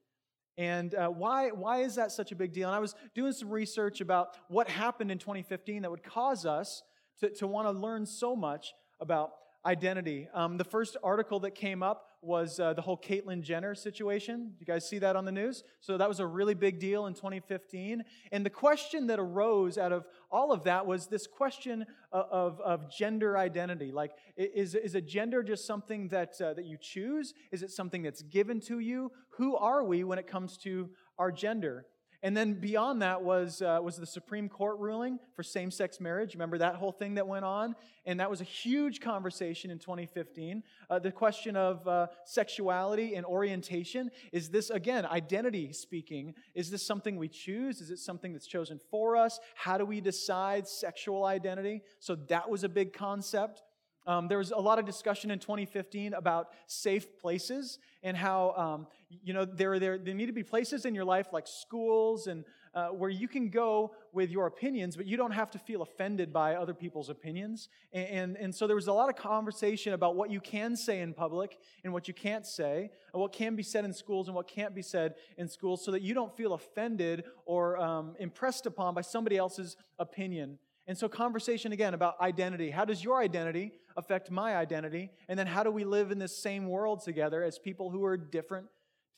And 0.57 0.95
uh, 0.95 1.09
why, 1.09 1.49
why 1.49 1.81
is 1.81 1.95
that 1.95 2.11
such 2.11 2.31
a 2.31 2.35
big 2.35 2.51
deal? 2.51 2.67
And 2.67 2.75
I 2.75 2.79
was 2.79 2.95
doing 3.13 3.31
some 3.31 3.49
research 3.49 4.01
about 4.01 4.29
what 4.47 4.67
happened 4.67 5.11
in 5.11 5.19
2015 5.19 5.83
that 5.83 5.91
would 5.91 6.03
cause 6.03 6.45
us 6.45 6.81
to, 7.19 7.29
to 7.35 7.47
want 7.47 7.67
to 7.67 7.71
learn 7.71 8.05
so 8.05 8.35
much 8.35 8.73
about 8.99 9.33
identity. 9.65 10.27
Um, 10.33 10.57
the 10.57 10.63
first 10.63 10.97
article 11.03 11.41
that 11.41 11.53
came 11.53 11.83
up 11.83 12.06
was 12.21 12.59
uh, 12.59 12.73
the 12.73 12.81
whole 12.81 12.97
Caitlyn 12.97 13.41
Jenner 13.41 13.75
situation. 13.75 14.53
You 14.59 14.65
guys 14.65 14.87
see 14.87 14.99
that 14.99 15.15
on 15.15 15.25
the 15.25 15.31
news? 15.31 15.63
So 15.81 15.97
that 15.97 16.09
was 16.09 16.19
a 16.19 16.25
really 16.25 16.55
big 16.55 16.79
deal 16.79 17.05
in 17.05 17.13
2015. 17.13 18.03
And 18.31 18.45
the 18.45 18.49
question 18.49 19.07
that 19.07 19.19
arose 19.19 19.77
out 19.77 19.91
of 19.91 20.05
all 20.31 20.51
of 20.51 20.63
that 20.63 20.85
was 20.85 21.07
this 21.07 21.27
question 21.27 21.85
of, 22.11 22.25
of, 22.31 22.61
of 22.61 22.91
gender 22.91 23.37
identity. 23.37 23.91
Like, 23.91 24.11
is, 24.35 24.75
is 24.75 24.95
a 24.95 25.01
gender 25.01 25.43
just 25.43 25.65
something 25.65 26.07
that, 26.09 26.33
uh, 26.41 26.53
that 26.53 26.65
you 26.65 26.77
choose? 26.79 27.33
Is 27.51 27.63
it 27.63 27.71
something 27.71 28.01
that's 28.01 28.23
given 28.23 28.59
to 28.61 28.79
you? 28.79 29.11
Who 29.37 29.55
are 29.55 29.83
we 29.83 30.03
when 30.03 30.19
it 30.19 30.27
comes 30.27 30.57
to 30.59 30.89
our 31.17 31.31
gender? 31.31 31.85
And 32.23 32.35
then 32.35 32.55
beyond 32.55 33.03
that 33.03 33.21
was, 33.21 33.61
uh, 33.61 33.79
was 33.81 33.97
the 33.97 34.05
Supreme 34.07 34.49
Court 34.49 34.79
ruling 34.79 35.19
for 35.35 35.43
same 35.43 35.69
sex 35.69 35.99
marriage. 35.99 36.33
Remember 36.33 36.57
that 36.57 36.75
whole 36.75 36.91
thing 36.91 37.15
that 37.15 37.27
went 37.27 37.45
on? 37.45 37.75
And 38.05 38.19
that 38.19 38.29
was 38.29 38.41
a 38.41 38.45
huge 38.45 39.01
conversation 39.01 39.69
in 39.69 39.77
2015. 39.77 40.63
Uh, 40.89 40.97
the 40.97 41.11
question 41.11 41.55
of 41.55 41.87
uh, 41.87 42.07
sexuality 42.25 43.13
and 43.13 43.25
orientation 43.25 44.09
is 44.31 44.49
this, 44.49 44.71
again, 44.71 45.05
identity 45.05 45.71
speaking, 45.73 46.33
is 46.55 46.71
this 46.71 46.85
something 46.85 47.17
we 47.17 47.27
choose? 47.27 47.81
Is 47.81 47.91
it 47.91 47.99
something 47.99 48.33
that's 48.33 48.47
chosen 48.47 48.79
for 48.89 49.15
us? 49.15 49.39
How 49.53 49.77
do 49.77 49.85
we 49.85 50.01
decide 50.01 50.67
sexual 50.67 51.23
identity? 51.23 51.83
So 51.99 52.15
that 52.29 52.49
was 52.49 52.63
a 52.63 52.69
big 52.69 52.93
concept. 52.93 53.61
Um, 54.07 54.29
there 54.29 54.37
was 54.37 54.51
a 54.51 54.57
lot 54.57 54.79
of 54.79 54.85
discussion 54.85 55.31
in 55.31 55.39
2015 55.39 56.13
about 56.13 56.47
safe 56.65 57.19
places 57.19 57.77
and 58.07 58.15
how 58.15 58.51
um, 58.51 58.87
you 59.23 59.33
know 59.33 59.45
there, 59.45 59.79
there 59.79 59.97
there 59.97 60.13
need 60.13 60.27
to 60.27 60.33
be 60.33 60.43
places 60.43 60.85
in 60.85 60.95
your 60.95 61.05
life 61.05 61.27
like 61.33 61.45
schools 61.45 62.27
and 62.27 62.45
uh, 62.73 62.89
where 62.89 63.09
you 63.09 63.27
can 63.27 63.49
go 63.49 63.91
with 64.13 64.29
your 64.29 64.45
opinions, 64.45 64.95
but 64.95 65.07
you 65.07 65.17
don't 65.17 65.31
have 65.31 65.49
to 65.49 65.57
feel 65.57 65.81
offended 65.81 66.31
by 66.31 66.53
other 66.53 66.75
people's 66.75 67.09
opinions. 67.09 67.69
And, 67.91 68.07
and, 68.07 68.37
and 68.37 68.55
so 68.55 68.67
there 68.67 68.75
was 68.75 68.85
a 68.85 68.93
lot 68.93 69.09
of 69.09 69.15
conversation 69.15 69.93
about 69.93 70.15
what 70.15 70.29
you 70.29 70.39
can 70.39 70.75
say 70.75 71.01
in 71.01 71.13
public 71.13 71.57
and 71.83 71.91
what 71.91 72.07
you 72.07 72.13
can't 72.13 72.45
say, 72.45 72.91
and 73.13 73.21
what 73.21 73.33
can 73.33 73.55
be 73.55 73.63
said 73.63 73.83
in 73.83 73.93
schools 73.93 74.27
and 74.27 74.35
what 74.35 74.47
can't 74.47 74.75
be 74.75 74.83
said 74.83 75.15
in 75.39 75.47
schools, 75.47 75.83
so 75.83 75.91
that 75.91 76.03
you 76.03 76.13
don't 76.13 76.35
feel 76.37 76.53
offended 76.53 77.23
or 77.45 77.77
um, 77.77 78.15
impressed 78.19 78.67
upon 78.67 78.93
by 78.93 79.01
somebody 79.01 79.37
else's 79.37 79.75
opinion. 79.97 80.59
And 80.85 80.97
so, 80.97 81.09
conversation 81.09 81.73
again 81.73 81.93
about 81.93 82.19
identity. 82.21 82.69
How 82.69 82.85
does 82.85 83.03
your 83.03 83.19
identity 83.19 83.73
affect 83.97 84.31
my 84.31 84.55
identity? 84.55 85.11
And 85.27 85.37
then, 85.37 85.47
how 85.47 85.63
do 85.63 85.71
we 85.71 85.83
live 85.83 86.11
in 86.11 86.19
this 86.19 86.37
same 86.37 86.69
world 86.69 87.03
together 87.03 87.43
as 87.43 87.59
people 87.59 87.89
who 87.89 88.05
are 88.05 88.15
different 88.15 88.67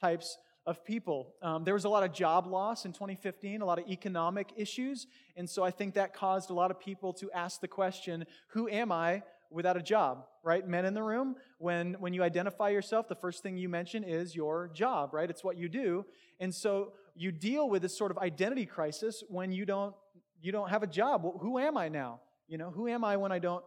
types 0.01 0.37
of 0.65 0.83
people? 0.83 1.35
Um, 1.41 1.65
there 1.65 1.73
was 1.73 1.85
a 1.85 1.89
lot 1.89 2.03
of 2.03 2.13
job 2.13 2.47
loss 2.47 2.85
in 2.85 2.93
2015, 2.93 3.61
a 3.61 3.65
lot 3.65 3.77
of 3.77 3.87
economic 3.87 4.51
issues. 4.55 5.05
And 5.35 5.47
so, 5.47 5.63
I 5.63 5.69
think 5.69 5.93
that 5.93 6.13
caused 6.13 6.49
a 6.49 6.53
lot 6.53 6.71
of 6.71 6.79
people 6.79 7.13
to 7.13 7.29
ask 7.31 7.61
the 7.61 7.67
question 7.67 8.25
who 8.47 8.67
am 8.69 8.91
I 8.91 9.21
without 9.51 9.75
a 9.77 9.81
job, 9.81 10.25
right? 10.43 10.67
Men 10.67 10.85
in 10.85 10.93
the 10.93 11.03
room, 11.03 11.35
when, 11.57 11.95
when 11.95 12.13
you 12.13 12.23
identify 12.23 12.69
yourself, 12.69 13.07
the 13.07 13.15
first 13.15 13.41
thing 13.43 13.57
you 13.57 13.67
mention 13.67 14.03
is 14.03 14.35
your 14.35 14.69
job, 14.73 15.11
right? 15.13 15.29
It's 15.29 15.43
what 15.43 15.57
you 15.57 15.67
do. 15.69 16.05
And 16.39 16.55
so, 16.55 16.93
you 17.15 17.33
deal 17.33 17.69
with 17.69 17.81
this 17.81 17.97
sort 17.97 18.11
of 18.11 18.17
identity 18.17 18.65
crisis 18.65 19.23
when 19.27 19.51
you 19.51 19.65
don't 19.65 19.93
you 20.41 20.53
don't 20.53 20.69
have 20.69 20.83
a 20.83 20.87
job. 20.87 21.25
Who 21.41 21.59
am 21.59 21.77
I 21.77 21.89
now? 21.89 22.21
You 22.47 22.57
know, 22.57 22.71
who 22.71 22.87
am 22.87 23.03
I 23.03 23.17
when 23.17 23.31
I 23.31 23.39
don't 23.39 23.63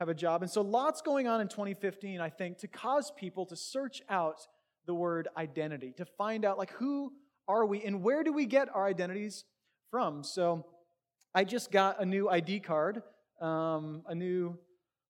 have 0.00 0.08
a 0.08 0.14
job? 0.14 0.42
And 0.42 0.50
so 0.50 0.62
lots 0.62 1.00
going 1.02 1.26
on 1.26 1.40
in 1.40 1.48
2015, 1.48 2.20
I 2.20 2.30
think, 2.30 2.58
to 2.58 2.68
cause 2.68 3.12
people 3.16 3.46
to 3.46 3.56
search 3.56 4.02
out 4.08 4.40
the 4.86 4.94
word 4.94 5.28
identity, 5.36 5.92
to 5.96 6.04
find 6.04 6.44
out 6.44 6.58
like 6.58 6.72
who 6.72 7.12
are 7.48 7.64
we 7.66 7.82
and 7.82 8.02
where 8.02 8.22
do 8.22 8.32
we 8.32 8.46
get 8.46 8.68
our 8.74 8.86
identities 8.86 9.44
from? 9.90 10.22
So 10.22 10.66
I 11.34 11.44
just 11.44 11.70
got 11.70 12.00
a 12.00 12.06
new 12.06 12.28
ID 12.28 12.60
card, 12.60 13.02
um, 13.40 14.02
a 14.06 14.14
new 14.14 14.58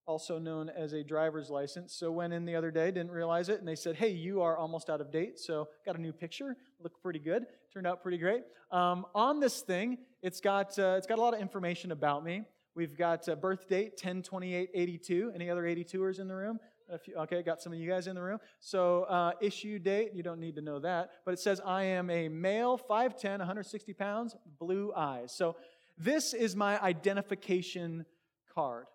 also 0.07 0.37
known 0.37 0.69
as 0.69 0.93
a 0.93 1.03
driver's 1.03 1.49
license. 1.49 1.93
So 1.93 2.11
went 2.11 2.33
in 2.33 2.45
the 2.45 2.55
other 2.55 2.71
day, 2.71 2.91
didn't 2.91 3.11
realize 3.11 3.49
it, 3.49 3.59
and 3.59 3.67
they 3.67 3.75
said, 3.75 3.95
"Hey, 3.95 4.09
you 4.09 4.41
are 4.41 4.57
almost 4.57 4.89
out 4.89 5.01
of 5.01 5.11
date." 5.11 5.39
So 5.39 5.67
got 5.85 5.95
a 5.95 6.01
new 6.01 6.13
picture, 6.13 6.55
looked 6.79 7.01
pretty 7.01 7.19
good, 7.19 7.45
turned 7.73 7.87
out 7.87 8.01
pretty 8.01 8.17
great. 8.17 8.43
Um, 8.71 9.05
on 9.15 9.39
this 9.39 9.61
thing, 9.61 9.97
it's 10.21 10.41
got 10.41 10.77
uh, 10.77 10.95
it's 10.97 11.07
got 11.07 11.17
a 11.17 11.21
lot 11.21 11.33
of 11.33 11.39
information 11.39 11.91
about 11.91 12.23
me. 12.23 12.43
We've 12.75 12.97
got 12.97 13.27
a 13.27 13.35
birth 13.35 13.67
date 13.69 13.97
10 13.97 14.21
28 14.21 14.69
82. 14.73 15.31
Any 15.33 15.49
other 15.49 15.63
82ers 15.63 16.19
in 16.19 16.27
the 16.27 16.35
room? 16.35 16.59
You, 17.07 17.15
okay, 17.17 17.41
got 17.41 17.61
some 17.61 17.73
of 17.73 17.79
you 17.79 17.89
guys 17.89 18.05
in 18.07 18.15
the 18.15 18.21
room. 18.21 18.39
So, 18.59 19.03
uh, 19.03 19.31
issue 19.41 19.79
date, 19.79 20.11
you 20.13 20.21
don't 20.21 20.39
need 20.39 20.55
to 20.55 20.61
know 20.61 20.77
that, 20.79 21.09
but 21.25 21.33
it 21.33 21.39
says 21.39 21.59
I 21.65 21.83
am 21.83 22.11
a 22.11 22.29
male, 22.29 22.77
5'10, 22.77 23.39
160 23.39 23.93
pounds, 23.93 24.35
blue 24.59 24.93
eyes. 24.95 25.31
So, 25.35 25.55
this 25.97 26.33
is 26.33 26.55
my 26.55 26.79
identification 26.81 28.05
card. 28.53 28.85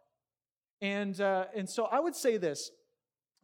And, 0.80 1.20
uh, 1.20 1.46
and 1.54 1.68
so 1.68 1.86
I 1.86 2.00
would 2.00 2.14
say 2.14 2.36
this 2.36 2.70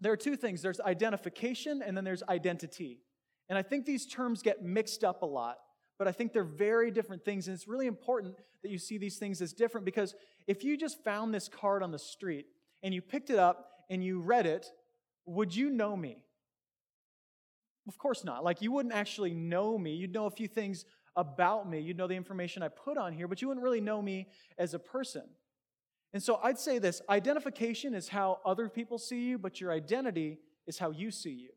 there 0.00 0.12
are 0.12 0.16
two 0.16 0.36
things 0.36 0.62
there's 0.62 0.80
identification 0.80 1.82
and 1.82 1.96
then 1.96 2.04
there's 2.04 2.22
identity. 2.28 3.00
And 3.48 3.58
I 3.58 3.62
think 3.62 3.86
these 3.86 4.06
terms 4.06 4.42
get 4.42 4.62
mixed 4.62 5.04
up 5.04 5.22
a 5.22 5.26
lot, 5.26 5.56
but 5.98 6.08
I 6.08 6.12
think 6.12 6.32
they're 6.32 6.44
very 6.44 6.90
different 6.90 7.24
things. 7.24 7.48
And 7.48 7.54
it's 7.54 7.68
really 7.68 7.86
important 7.86 8.36
that 8.62 8.70
you 8.70 8.78
see 8.78 8.98
these 8.98 9.16
things 9.18 9.40
as 9.40 9.52
different 9.52 9.84
because 9.84 10.14
if 10.46 10.62
you 10.62 10.76
just 10.76 11.02
found 11.02 11.34
this 11.34 11.48
card 11.48 11.82
on 11.82 11.90
the 11.90 11.98
street 11.98 12.46
and 12.82 12.92
you 12.94 13.02
picked 13.02 13.30
it 13.30 13.38
up 13.38 13.70
and 13.90 14.04
you 14.04 14.20
read 14.20 14.46
it, 14.46 14.66
would 15.24 15.54
you 15.54 15.70
know 15.70 15.96
me? 15.96 16.18
Of 17.88 17.98
course 17.98 18.24
not. 18.24 18.42
Like, 18.42 18.62
you 18.62 18.72
wouldn't 18.72 18.94
actually 18.94 19.32
know 19.32 19.78
me. 19.78 19.94
You'd 19.94 20.12
know 20.12 20.26
a 20.26 20.30
few 20.30 20.48
things 20.48 20.84
about 21.14 21.68
me. 21.68 21.80
You'd 21.80 21.96
know 21.96 22.08
the 22.08 22.14
information 22.14 22.62
I 22.62 22.68
put 22.68 22.98
on 22.98 23.12
here, 23.12 23.28
but 23.28 23.40
you 23.40 23.48
wouldn't 23.48 23.64
really 23.64 23.80
know 23.80 24.02
me 24.02 24.28
as 24.58 24.74
a 24.74 24.78
person. 24.78 25.22
And 26.12 26.22
so 26.22 26.40
I'd 26.42 26.58
say 26.58 26.78
this 26.78 27.02
identification 27.08 27.94
is 27.94 28.08
how 28.08 28.40
other 28.44 28.68
people 28.68 28.98
see 28.98 29.26
you, 29.26 29.38
but 29.38 29.60
your 29.60 29.72
identity 29.72 30.38
is 30.66 30.78
how 30.78 30.90
you 30.90 31.10
see 31.10 31.30
you. 31.30 31.50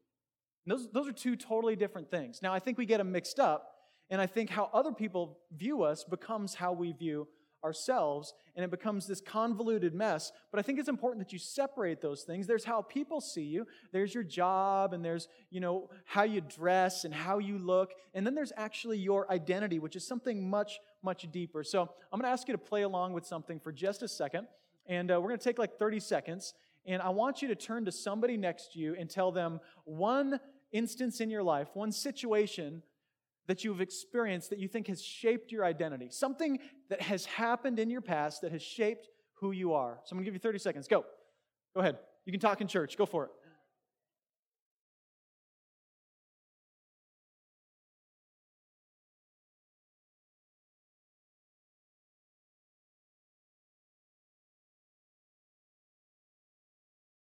And 0.65 0.77
those, 0.77 0.89
those 0.91 1.07
are 1.07 1.13
two 1.13 1.35
totally 1.35 1.75
different 1.75 2.11
things. 2.11 2.41
Now, 2.41 2.53
I 2.53 2.59
think 2.59 2.77
we 2.77 2.85
get 2.85 2.97
them 2.97 3.11
mixed 3.11 3.39
up, 3.39 3.71
and 4.09 4.19
I 4.21 4.25
think 4.25 4.49
how 4.49 4.69
other 4.73 4.91
people 4.91 5.39
view 5.55 5.83
us 5.83 6.03
becomes 6.03 6.55
how 6.55 6.73
we 6.73 6.91
view 6.91 7.27
ourselves, 7.63 8.33
and 8.55 8.63
it 8.63 8.71
becomes 8.71 9.05
this 9.05 9.21
convoluted 9.21 9.93
mess. 9.93 10.31
But 10.51 10.59
I 10.59 10.63
think 10.63 10.79
it's 10.79 10.89
important 10.89 11.25
that 11.25 11.33
you 11.33 11.39
separate 11.39 12.01
those 12.01 12.23
things. 12.23 12.47
There's 12.47 12.63
how 12.63 12.81
people 12.81 13.21
see 13.21 13.43
you, 13.43 13.67
there's 13.91 14.13
your 14.13 14.23
job, 14.23 14.93
and 14.93 15.03
there's, 15.03 15.27
you 15.49 15.59
know, 15.59 15.89
how 16.05 16.23
you 16.23 16.41
dress 16.41 17.03
and 17.03 17.13
how 17.13 17.39
you 17.39 17.57
look, 17.57 17.91
and 18.13 18.25
then 18.25 18.35
there's 18.35 18.53
actually 18.55 18.97
your 18.97 19.31
identity, 19.31 19.79
which 19.79 19.95
is 19.95 20.07
something 20.07 20.49
much, 20.49 20.79
much 21.03 21.27
deeper. 21.31 21.63
So 21.63 21.81
I'm 21.81 22.19
going 22.19 22.29
to 22.29 22.31
ask 22.31 22.47
you 22.47 22.53
to 22.53 22.57
play 22.57 22.83
along 22.83 23.13
with 23.13 23.25
something 23.25 23.59
for 23.59 23.71
just 23.71 24.03
a 24.03 24.07
second, 24.07 24.47
and 24.85 25.11
uh, 25.11 25.19
we're 25.19 25.29
going 25.29 25.39
to 25.39 25.43
take 25.43 25.59
like 25.59 25.77
30 25.77 25.99
seconds, 25.99 26.53
and 26.85 27.01
I 27.01 27.09
want 27.09 27.41
you 27.41 27.49
to 27.49 27.55
turn 27.55 27.85
to 27.85 27.91
somebody 27.91 28.37
next 28.37 28.73
to 28.73 28.79
you 28.79 28.95
and 28.97 29.09
tell 29.09 29.31
them 29.31 29.59
one 29.83 30.39
instance 30.71 31.19
in 31.19 31.29
your 31.29 31.43
life, 31.43 31.67
one 31.73 31.91
situation 31.91 32.83
that 33.49 33.63
you've 33.63 33.81
experienced 33.81 34.51
that 34.51 34.59
you 34.59 34.67
think 34.67 34.85
has 34.85 35.01
shaped 35.01 35.51
your 35.51 35.65
identity, 35.65 36.07
something 36.11 36.59
that 36.87 37.01
has 37.01 37.25
happened 37.25 37.79
in 37.79 37.89
your 37.89 37.99
past 37.99 38.41
that 38.41 38.51
has 38.51 38.61
shaped 38.61 39.07
who 39.33 39.51
you 39.51 39.73
are. 39.73 39.99
So 40.03 40.13
I'm 40.13 40.17
going 40.17 40.25
to 40.25 40.27
give 40.27 40.35
you 40.35 40.39
30 40.39 40.59
seconds. 40.59 40.87
Go. 40.87 41.03
Go 41.73 41.81
ahead. 41.81 41.97
You 42.27 42.31
can 42.31 42.39
talk 42.39 42.61
in 42.61 42.67
church. 42.67 42.95
Go 42.95 43.07
for 43.07 43.25
it. 43.25 43.31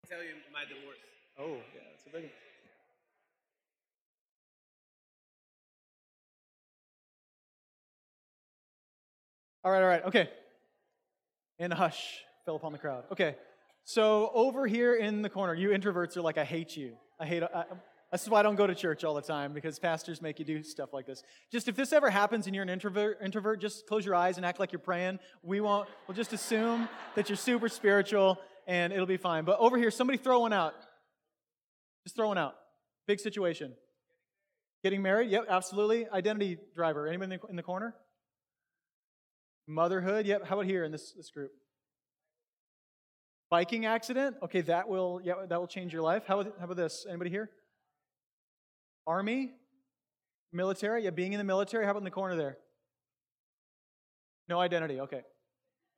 tell 0.09 0.23
you 0.23 0.37
my 0.53 0.63
divorce. 0.69 1.01
Oh, 1.41 1.57
yeah, 1.75 1.89
that's 1.91 2.07
a 2.07 2.11
big 2.11 2.25
one. 2.25 2.52
All 9.65 9.71
right, 9.71 9.83
all 9.83 9.89
right, 9.89 10.05
okay. 10.07 10.29
And 11.59 11.73
a 11.73 11.77
hush 11.77 12.25
fell 12.45 12.57
upon 12.57 12.73
the 12.73 12.79
crowd. 12.79 13.05
Okay, 13.13 13.37
so 13.85 14.31
over 14.35 14.67
here 14.67 14.95
in 14.95 15.23
the 15.23 15.29
corner, 15.29 15.55
you 15.55 15.71
introverts 15.71 16.17
are 16.17 16.23
like, 16.23 16.39
I 16.39 16.45
hate 16.45 16.77
you. 16.77 16.97
I 17.21 17.27
hate, 17.27 17.43
I, 17.43 17.65
this 18.13 18.23
is 18.23 18.29
why 18.29 18.41
I 18.41 18.43
don't 18.43 18.57
go 18.57 18.67
to 18.67 18.75
church 18.75 19.05
all 19.05 19.15
the 19.15 19.23
time 19.23 19.55
because 19.55 19.79
pastors 19.79 20.21
make 20.21 20.39
you 20.39 20.45
do 20.45 20.63
stuff 20.63 20.93
like 20.93 21.07
this. 21.07 21.23
Just 21.51 21.67
if 21.67 21.77
this 21.77 21.93
ever 21.93 22.11
happens 22.11 22.47
and 22.47 22.55
you're 22.55 22.63
an 22.63 22.69
introvert, 22.69 23.19
introvert, 23.25 23.61
just 23.61 23.87
close 23.87 24.05
your 24.05 24.15
eyes 24.15 24.37
and 24.37 24.45
act 24.45 24.61
like 24.61 24.71
you're 24.71 24.81
praying. 24.81 25.19
We 25.43 25.61
won't. 25.61 25.89
We'll 26.07 26.15
just 26.15 26.33
assume 26.35 26.89
that 27.15 27.31
you're 27.31 27.37
super 27.37 27.71
spiritual 27.71 28.39
and 28.67 28.93
it'll 28.93 29.07
be 29.07 29.17
fine. 29.17 29.45
But 29.45 29.59
over 29.59 29.79
here, 29.79 29.91
somebody 29.91 30.19
throw 30.19 30.41
one 30.41 30.53
out. 30.53 30.75
Just 32.05 32.15
throw 32.15 32.29
one 32.29 32.39
out. 32.39 32.55
Big 33.07 33.19
situation. 33.19 33.73
Getting 34.83 35.01
married? 35.01 35.31
Yep, 35.31 35.47
absolutely. 35.49 36.07
Identity 36.09 36.59
driver. 36.75 37.07
Anybody 37.07 37.35
in 37.35 37.41
the, 37.41 37.49
in 37.49 37.57
the 37.57 37.63
corner? 37.63 37.95
Motherhood? 39.67 40.27
Yep. 40.27 40.47
How 40.47 40.57
about 40.57 40.67
here 40.67 40.85
in 40.85 40.93
this, 40.93 41.13
this 41.13 41.31
group? 41.31 41.53
Biking 43.51 43.87
accident? 43.87 44.37
Okay, 44.43 44.63
that 44.63 44.89
will 44.89 45.21
yeah, 45.23 45.35
that 45.49 45.61
will 45.61 45.67
change 45.67 45.93
your 45.93 46.03
life. 46.03 46.25
How 46.27 46.41
about, 46.41 46.55
how 46.59 46.65
about 46.65 46.77
this? 46.77 47.07
Anybody 47.09 47.31
here? 47.31 47.51
Army? 49.07 49.53
Military? 50.53 51.05
Yeah, 51.05 51.11
being 51.11 51.33
in 51.33 51.39
the 51.39 51.45
military. 51.45 51.85
How 51.85 51.91
about 51.91 52.01
in 52.01 52.05
the 52.05 52.11
corner 52.11 52.37
there? 52.37 52.57
No 54.49 54.59
identity. 54.59 55.01
Okay. 55.01 55.23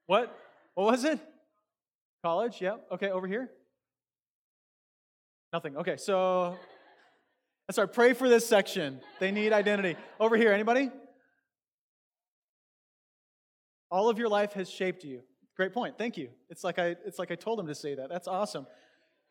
What? 0.07 0.37
What 0.75 0.93
was 0.93 1.05
it? 1.05 1.21
College? 2.25 2.61
Yeah. 2.61 2.77
Okay, 2.93 3.11
over 3.11 3.27
here? 3.27 3.51
Nothing. 5.53 5.77
Okay, 5.77 5.97
so 5.97 6.57
that's 7.69 7.79
right. 7.79 7.93
Pray 7.93 8.13
for 8.13 8.29
this 8.29 8.47
section. 8.47 9.01
They 9.21 9.31
need 9.31 9.53
identity. 9.53 9.97
Over 10.19 10.37
here, 10.37 10.53
anybody? 10.53 10.91
All 13.95 14.09
of 14.09 14.19
your 14.19 14.29
life 14.29 14.55
has 14.55 14.69
shaped 14.69 15.05
you. 15.05 15.23
Great 15.57 15.73
point. 15.73 15.97
Thank 15.97 16.17
you. 16.17 16.31
It's 16.51 16.65
like 16.65 16.81
I, 16.81 16.97
it's 17.07 17.17
like 17.17 17.31
I 17.31 17.37
told 17.37 17.61
him 17.61 17.69
to 17.69 17.77
say 17.77 17.95
that. 17.95 18.09
That's 18.09 18.27
awesome. 18.27 18.67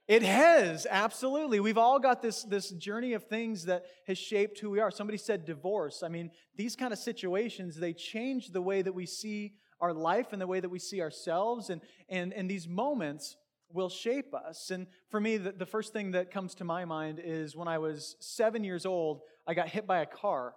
It 0.07 0.23
has, 0.23 0.87
absolutely. 0.89 1.59
We've 1.59 1.77
all 1.77 1.99
got 1.99 2.21
this, 2.21 2.43
this 2.43 2.69
journey 2.69 3.11
of 3.11 3.25
things 3.25 3.65
that 3.65 3.83
has 4.07 4.17
shaped 4.17 4.59
who 4.59 4.69
we 4.69 4.79
are. 4.79 4.89
Somebody 4.89 5.17
said 5.17 5.43
divorce. 5.43 6.01
I 6.01 6.07
mean, 6.07 6.31
these 6.55 6.77
kind 6.77 6.93
of 6.93 6.99
situations, 6.99 7.75
they 7.75 7.91
change 7.91 8.51
the 8.51 8.61
way 8.61 8.81
that 8.81 8.95
we 8.95 9.05
see 9.05 9.55
our 9.81 9.93
life 9.93 10.27
and 10.31 10.41
the 10.41 10.47
way 10.47 10.61
that 10.61 10.69
we 10.69 10.79
see 10.79 11.01
ourselves. 11.01 11.69
And, 11.69 11.81
and, 12.07 12.31
and 12.31 12.49
these 12.49 12.65
moments 12.65 13.35
will 13.69 13.89
shape 13.89 14.33
us. 14.33 14.71
And 14.71 14.87
for 15.09 15.19
me, 15.19 15.35
the, 15.35 15.51
the 15.51 15.65
first 15.65 15.91
thing 15.91 16.11
that 16.11 16.31
comes 16.31 16.55
to 16.55 16.63
my 16.63 16.85
mind 16.85 17.19
is 17.21 17.53
when 17.53 17.67
I 17.67 17.79
was 17.79 18.15
seven 18.21 18.63
years 18.63 18.85
old, 18.85 19.23
I 19.45 19.55
got 19.55 19.67
hit 19.67 19.85
by 19.85 19.99
a 19.99 20.05
car. 20.05 20.53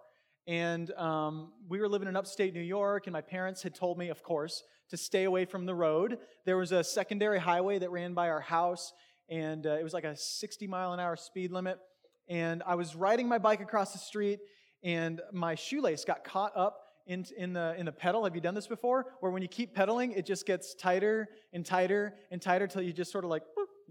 And 0.47 0.93
um, 0.93 1.53
we 1.69 1.81
were 1.81 1.88
living 1.88 2.09
in 2.09 2.15
upstate 2.15 2.55
New 2.55 2.61
York, 2.61 3.07
and 3.07 3.12
my 3.12 3.21
parents 3.21 3.62
had 3.62 3.75
told 3.75 3.99
me, 3.99 4.11
of 4.11 4.23
course, 4.23 4.62
to 4.91 4.97
stay 4.97 5.25
away 5.25 5.45
from 5.45 5.67
the 5.67 5.75
road. 5.75 6.19
There 6.45 6.57
was 6.57 6.71
a 6.71 6.85
secondary 6.85 7.41
highway 7.41 7.81
that 7.81 7.91
ran 7.91 8.15
by 8.15 8.29
our 8.29 8.41
house, 8.41 8.93
and 9.29 9.67
uh, 9.67 9.71
it 9.71 9.83
was 9.83 9.93
like 9.93 10.05
a 10.05 10.17
60 10.17 10.67
mile 10.69 10.93
an 10.93 11.00
hour 11.00 11.17
speed 11.17 11.50
limit. 11.50 11.79
And 12.29 12.62
I 12.65 12.76
was 12.76 12.95
riding 12.95 13.29
my 13.29 13.38
bike 13.38 13.61
across 13.61 13.93
the 13.93 13.99
street, 13.99 14.38
and 14.85 15.21
my 15.33 15.57
shoelace 15.57 16.05
got 16.05 16.23
caught 16.23 16.57
up 16.57 16.83
in, 17.07 17.25
in, 17.37 17.53
the, 17.53 17.75
in 17.76 17.87
the 17.87 17.93
pedal. 17.93 18.25
Have 18.25 18.35
you 18.35 18.41
done 18.41 18.55
this 18.55 18.67
before? 18.67 19.07
Where 19.21 19.33
when 19.33 19.43
you 19.43 19.49
keep 19.49 19.75
pedaling, 19.75 20.12
it 20.12 20.26
just 20.26 20.47
gets 20.47 20.75
tighter 20.75 21.29
and 21.53 21.65
tighter 21.65 22.15
and 22.31 22.41
tighter 22.41 22.65
until 22.65 22.83
you 22.83 22.93
just 22.93 23.11
sort 23.11 23.25
of 23.25 23.31
like, 23.31 23.43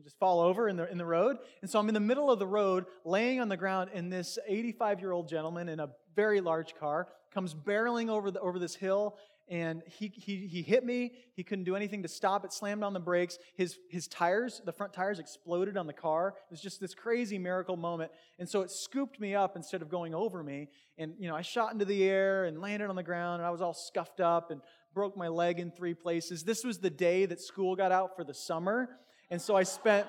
just 0.03 0.19
fall 0.19 0.39
over 0.39 0.67
in 0.67 0.77
the, 0.77 0.89
in 0.91 0.97
the 0.97 1.05
road. 1.05 1.37
And 1.61 1.69
so 1.69 1.79
I'm 1.79 1.87
in 1.87 1.93
the 1.93 1.99
middle 1.99 2.31
of 2.31 2.39
the 2.39 2.47
road, 2.47 2.85
laying 3.03 3.39
on 3.39 3.49
the 3.49 3.57
ground, 3.57 3.89
and 3.93 4.11
this 4.11 4.37
85 4.47 4.99
year 4.99 5.11
old 5.11 5.27
gentleman 5.27 5.69
in 5.69 5.79
a 5.79 5.89
very 6.15 6.41
large 6.41 6.75
car 6.75 7.07
comes 7.33 7.53
barreling 7.53 8.09
over, 8.09 8.31
the, 8.31 8.39
over 8.39 8.59
this 8.59 8.75
hill 8.75 9.17
and 9.47 9.83
he, 9.85 10.07
he, 10.07 10.47
he 10.47 10.61
hit 10.63 10.83
me. 10.83 11.13
He 11.35 11.43
couldn't 11.43 11.65
do 11.65 11.75
anything 11.75 12.01
to 12.01 12.07
stop 12.07 12.45
it, 12.45 12.51
slammed 12.51 12.83
on 12.83 12.93
the 12.93 12.99
brakes. 12.99 13.37
His, 13.55 13.77
his 13.89 14.07
tires, 14.07 14.61
the 14.65 14.71
front 14.71 14.93
tires, 14.93 15.19
exploded 15.19 15.77
on 15.77 15.85
the 15.85 15.93
car. 15.93 16.29
It 16.29 16.51
was 16.51 16.61
just 16.61 16.79
this 16.79 16.95
crazy 16.95 17.37
miracle 17.37 17.77
moment. 17.77 18.11
And 18.39 18.49
so 18.49 18.61
it 18.61 18.71
scooped 18.71 19.19
me 19.19 19.35
up 19.35 19.55
instead 19.55 19.83
of 19.83 19.89
going 19.89 20.15
over 20.15 20.41
me. 20.41 20.69
And, 20.97 21.13
you 21.19 21.27
know, 21.27 21.35
I 21.35 21.41
shot 21.41 21.73
into 21.73 21.85
the 21.85 22.03
air 22.03 22.45
and 22.45 22.59
landed 22.59 22.89
on 22.89 22.95
the 22.95 23.03
ground, 23.03 23.41
and 23.41 23.47
I 23.47 23.51
was 23.51 23.61
all 23.61 23.73
scuffed 23.73 24.19
up 24.19 24.49
and 24.49 24.61
broke 24.93 25.15
my 25.15 25.27
leg 25.27 25.59
in 25.59 25.69
three 25.69 25.93
places. 25.93 26.43
This 26.43 26.63
was 26.63 26.79
the 26.79 26.89
day 26.89 27.25
that 27.27 27.39
school 27.39 27.75
got 27.75 27.91
out 27.91 28.15
for 28.15 28.23
the 28.23 28.33
summer. 28.33 28.97
And 29.29 29.41
so 29.41 29.55
I 29.55 29.63
spent 29.63 30.07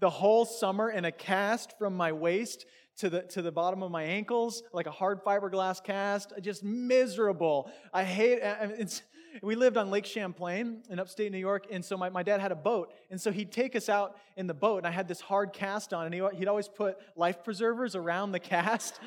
the 0.00 0.10
whole 0.10 0.44
summer 0.44 0.90
in 0.90 1.04
a 1.04 1.12
cast 1.12 1.76
from 1.78 1.96
my 1.96 2.12
waist 2.12 2.66
to 2.98 3.10
the, 3.10 3.22
to 3.22 3.42
the 3.42 3.52
bottom 3.52 3.82
of 3.82 3.90
my 3.90 4.02
ankles, 4.02 4.62
like 4.72 4.86
a 4.86 4.90
hard 4.90 5.24
fiberglass 5.24 5.82
cast. 5.82 6.32
Just 6.40 6.62
miserable. 6.64 7.70
I 7.92 8.04
hate 8.04 8.40
it. 8.42 9.02
We 9.42 9.54
lived 9.54 9.76
on 9.76 9.90
Lake 9.90 10.06
Champlain 10.06 10.82
in 10.90 10.98
upstate 10.98 11.30
New 11.30 11.38
York, 11.38 11.66
and 11.70 11.84
so 11.84 11.96
my, 11.96 12.08
my 12.08 12.22
dad 12.22 12.40
had 12.40 12.50
a 12.50 12.56
boat. 12.56 12.92
And 13.10 13.20
so 13.20 13.30
he'd 13.30 13.52
take 13.52 13.76
us 13.76 13.88
out 13.88 14.16
in 14.36 14.46
the 14.46 14.54
boat, 14.54 14.78
and 14.78 14.86
I 14.86 14.90
had 14.90 15.06
this 15.06 15.20
hard 15.20 15.52
cast 15.52 15.92
on, 15.92 16.06
and 16.06 16.14
he, 16.14 16.22
he'd 16.36 16.48
always 16.48 16.68
put 16.68 16.96
life 17.14 17.44
preservers 17.44 17.94
around 17.94 18.32
the 18.32 18.40
cast. 18.40 18.98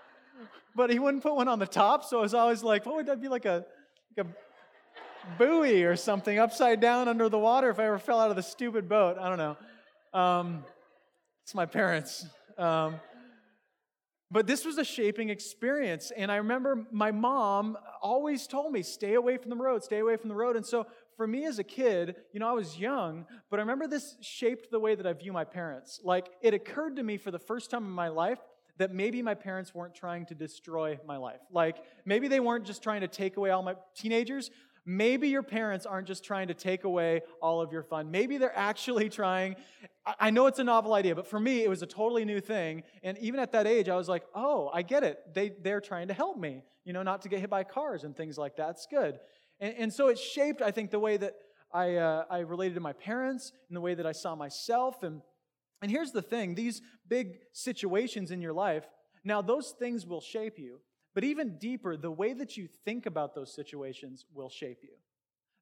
but 0.76 0.90
he 0.90 0.98
wouldn't 0.98 1.22
put 1.22 1.34
one 1.34 1.48
on 1.48 1.58
the 1.58 1.66
top, 1.66 2.04
so 2.04 2.18
I 2.18 2.22
was 2.22 2.34
always 2.34 2.62
like, 2.62 2.86
what 2.86 2.96
would 2.96 3.06
that 3.06 3.20
be 3.20 3.28
like 3.28 3.44
a, 3.44 3.64
like 4.16 4.26
a 4.26 4.30
buoy 5.38 5.84
or 5.84 5.96
something 5.96 6.38
upside 6.38 6.80
down 6.80 7.08
under 7.08 7.28
the 7.28 7.38
water 7.38 7.70
if 7.70 7.78
I 7.78 7.86
ever 7.86 7.98
fell 7.98 8.20
out 8.20 8.30
of 8.30 8.36
the 8.36 8.42
stupid 8.42 8.88
boat? 8.88 9.16
I 9.18 9.28
don't 9.28 9.38
know. 9.38 9.56
Um, 10.18 10.64
it's 11.42 11.54
my 11.54 11.66
parents. 11.66 12.26
Um, 12.58 13.00
but 14.30 14.46
this 14.46 14.64
was 14.64 14.78
a 14.78 14.84
shaping 14.84 15.30
experience. 15.30 16.10
And 16.16 16.32
I 16.32 16.36
remember 16.36 16.86
my 16.90 17.12
mom 17.12 17.76
always 18.02 18.46
told 18.46 18.72
me, 18.72 18.82
stay 18.82 19.14
away 19.14 19.36
from 19.36 19.50
the 19.50 19.56
road, 19.56 19.84
stay 19.84 19.98
away 19.98 20.16
from 20.16 20.28
the 20.28 20.34
road. 20.34 20.56
And 20.56 20.66
so 20.66 20.86
for 21.16 21.26
me 21.26 21.44
as 21.44 21.58
a 21.58 21.64
kid, 21.64 22.16
you 22.32 22.40
know, 22.40 22.48
I 22.48 22.52
was 22.52 22.78
young, 22.78 23.26
but 23.50 23.60
I 23.60 23.62
remember 23.62 23.86
this 23.86 24.16
shaped 24.20 24.70
the 24.70 24.80
way 24.80 24.94
that 24.94 25.06
I 25.06 25.12
view 25.12 25.32
my 25.32 25.44
parents. 25.44 26.00
Like 26.02 26.28
it 26.42 26.54
occurred 26.54 26.96
to 26.96 27.02
me 27.02 27.16
for 27.16 27.30
the 27.30 27.38
first 27.38 27.70
time 27.70 27.84
in 27.84 27.90
my 27.90 28.08
life 28.08 28.38
that 28.78 28.92
maybe 28.92 29.22
my 29.22 29.34
parents 29.34 29.74
weren't 29.74 29.94
trying 29.94 30.26
to 30.26 30.34
destroy 30.34 30.98
my 31.06 31.16
life. 31.16 31.40
Like 31.50 31.76
maybe 32.04 32.28
they 32.28 32.40
weren't 32.40 32.66
just 32.66 32.82
trying 32.82 33.00
to 33.02 33.08
take 33.08 33.36
away 33.36 33.50
all 33.50 33.62
my 33.62 33.74
teenagers. 33.94 34.50
Maybe 34.88 35.28
your 35.28 35.42
parents 35.42 35.84
aren't 35.84 36.06
just 36.06 36.24
trying 36.24 36.46
to 36.46 36.54
take 36.54 36.84
away 36.84 37.22
all 37.42 37.60
of 37.60 37.72
your 37.72 37.82
fun. 37.82 38.12
Maybe 38.12 38.38
they're 38.38 38.56
actually 38.56 39.08
trying. 39.20 39.56
I 40.20 40.30
know 40.30 40.46
it's 40.46 40.60
a 40.60 40.64
novel 40.64 40.94
idea, 40.94 41.16
but 41.16 41.26
for 41.26 41.40
me, 41.40 41.64
it 41.64 41.68
was 41.68 41.82
a 41.82 41.86
totally 41.86 42.24
new 42.24 42.40
thing. 42.40 42.84
And 43.02 43.18
even 43.18 43.40
at 43.40 43.50
that 43.52 43.66
age, 43.66 43.88
I 43.88 43.96
was 43.96 44.08
like, 44.08 44.22
oh, 44.32 44.70
I 44.72 44.82
get 44.82 45.02
it. 45.02 45.18
They, 45.34 45.52
they're 45.60 45.80
trying 45.80 46.06
to 46.08 46.14
help 46.14 46.38
me, 46.38 46.62
you 46.84 46.92
know, 46.92 47.02
not 47.02 47.22
to 47.22 47.28
get 47.28 47.40
hit 47.40 47.50
by 47.50 47.64
cars 47.64 48.04
and 48.04 48.16
things 48.16 48.38
like 48.38 48.56
that. 48.56 48.70
It's 48.70 48.86
good. 48.88 49.18
And, 49.58 49.74
and 49.76 49.92
so 49.92 50.06
it 50.06 50.18
shaped, 50.18 50.62
I 50.62 50.70
think, 50.70 50.92
the 50.92 51.00
way 51.00 51.16
that 51.16 51.34
I, 51.72 51.96
uh, 51.96 52.24
I 52.30 52.38
related 52.38 52.74
to 52.74 52.80
my 52.80 52.92
parents 52.92 53.50
and 53.68 53.76
the 53.76 53.80
way 53.80 53.94
that 53.94 54.06
I 54.06 54.12
saw 54.12 54.36
myself. 54.36 55.02
And 55.02 55.20
And 55.82 55.90
here's 55.90 56.12
the 56.12 56.22
thing 56.22 56.54
these 56.54 56.80
big 57.08 57.38
situations 57.52 58.30
in 58.30 58.40
your 58.40 58.52
life, 58.52 58.86
now 59.24 59.42
those 59.42 59.74
things 59.76 60.06
will 60.06 60.20
shape 60.20 60.58
you. 60.58 60.78
But 61.16 61.24
even 61.24 61.56
deeper, 61.56 61.96
the 61.96 62.10
way 62.10 62.34
that 62.34 62.58
you 62.58 62.68
think 62.84 63.06
about 63.06 63.34
those 63.34 63.54
situations 63.54 64.26
will 64.34 64.50
shape 64.50 64.80
you. 64.82 64.90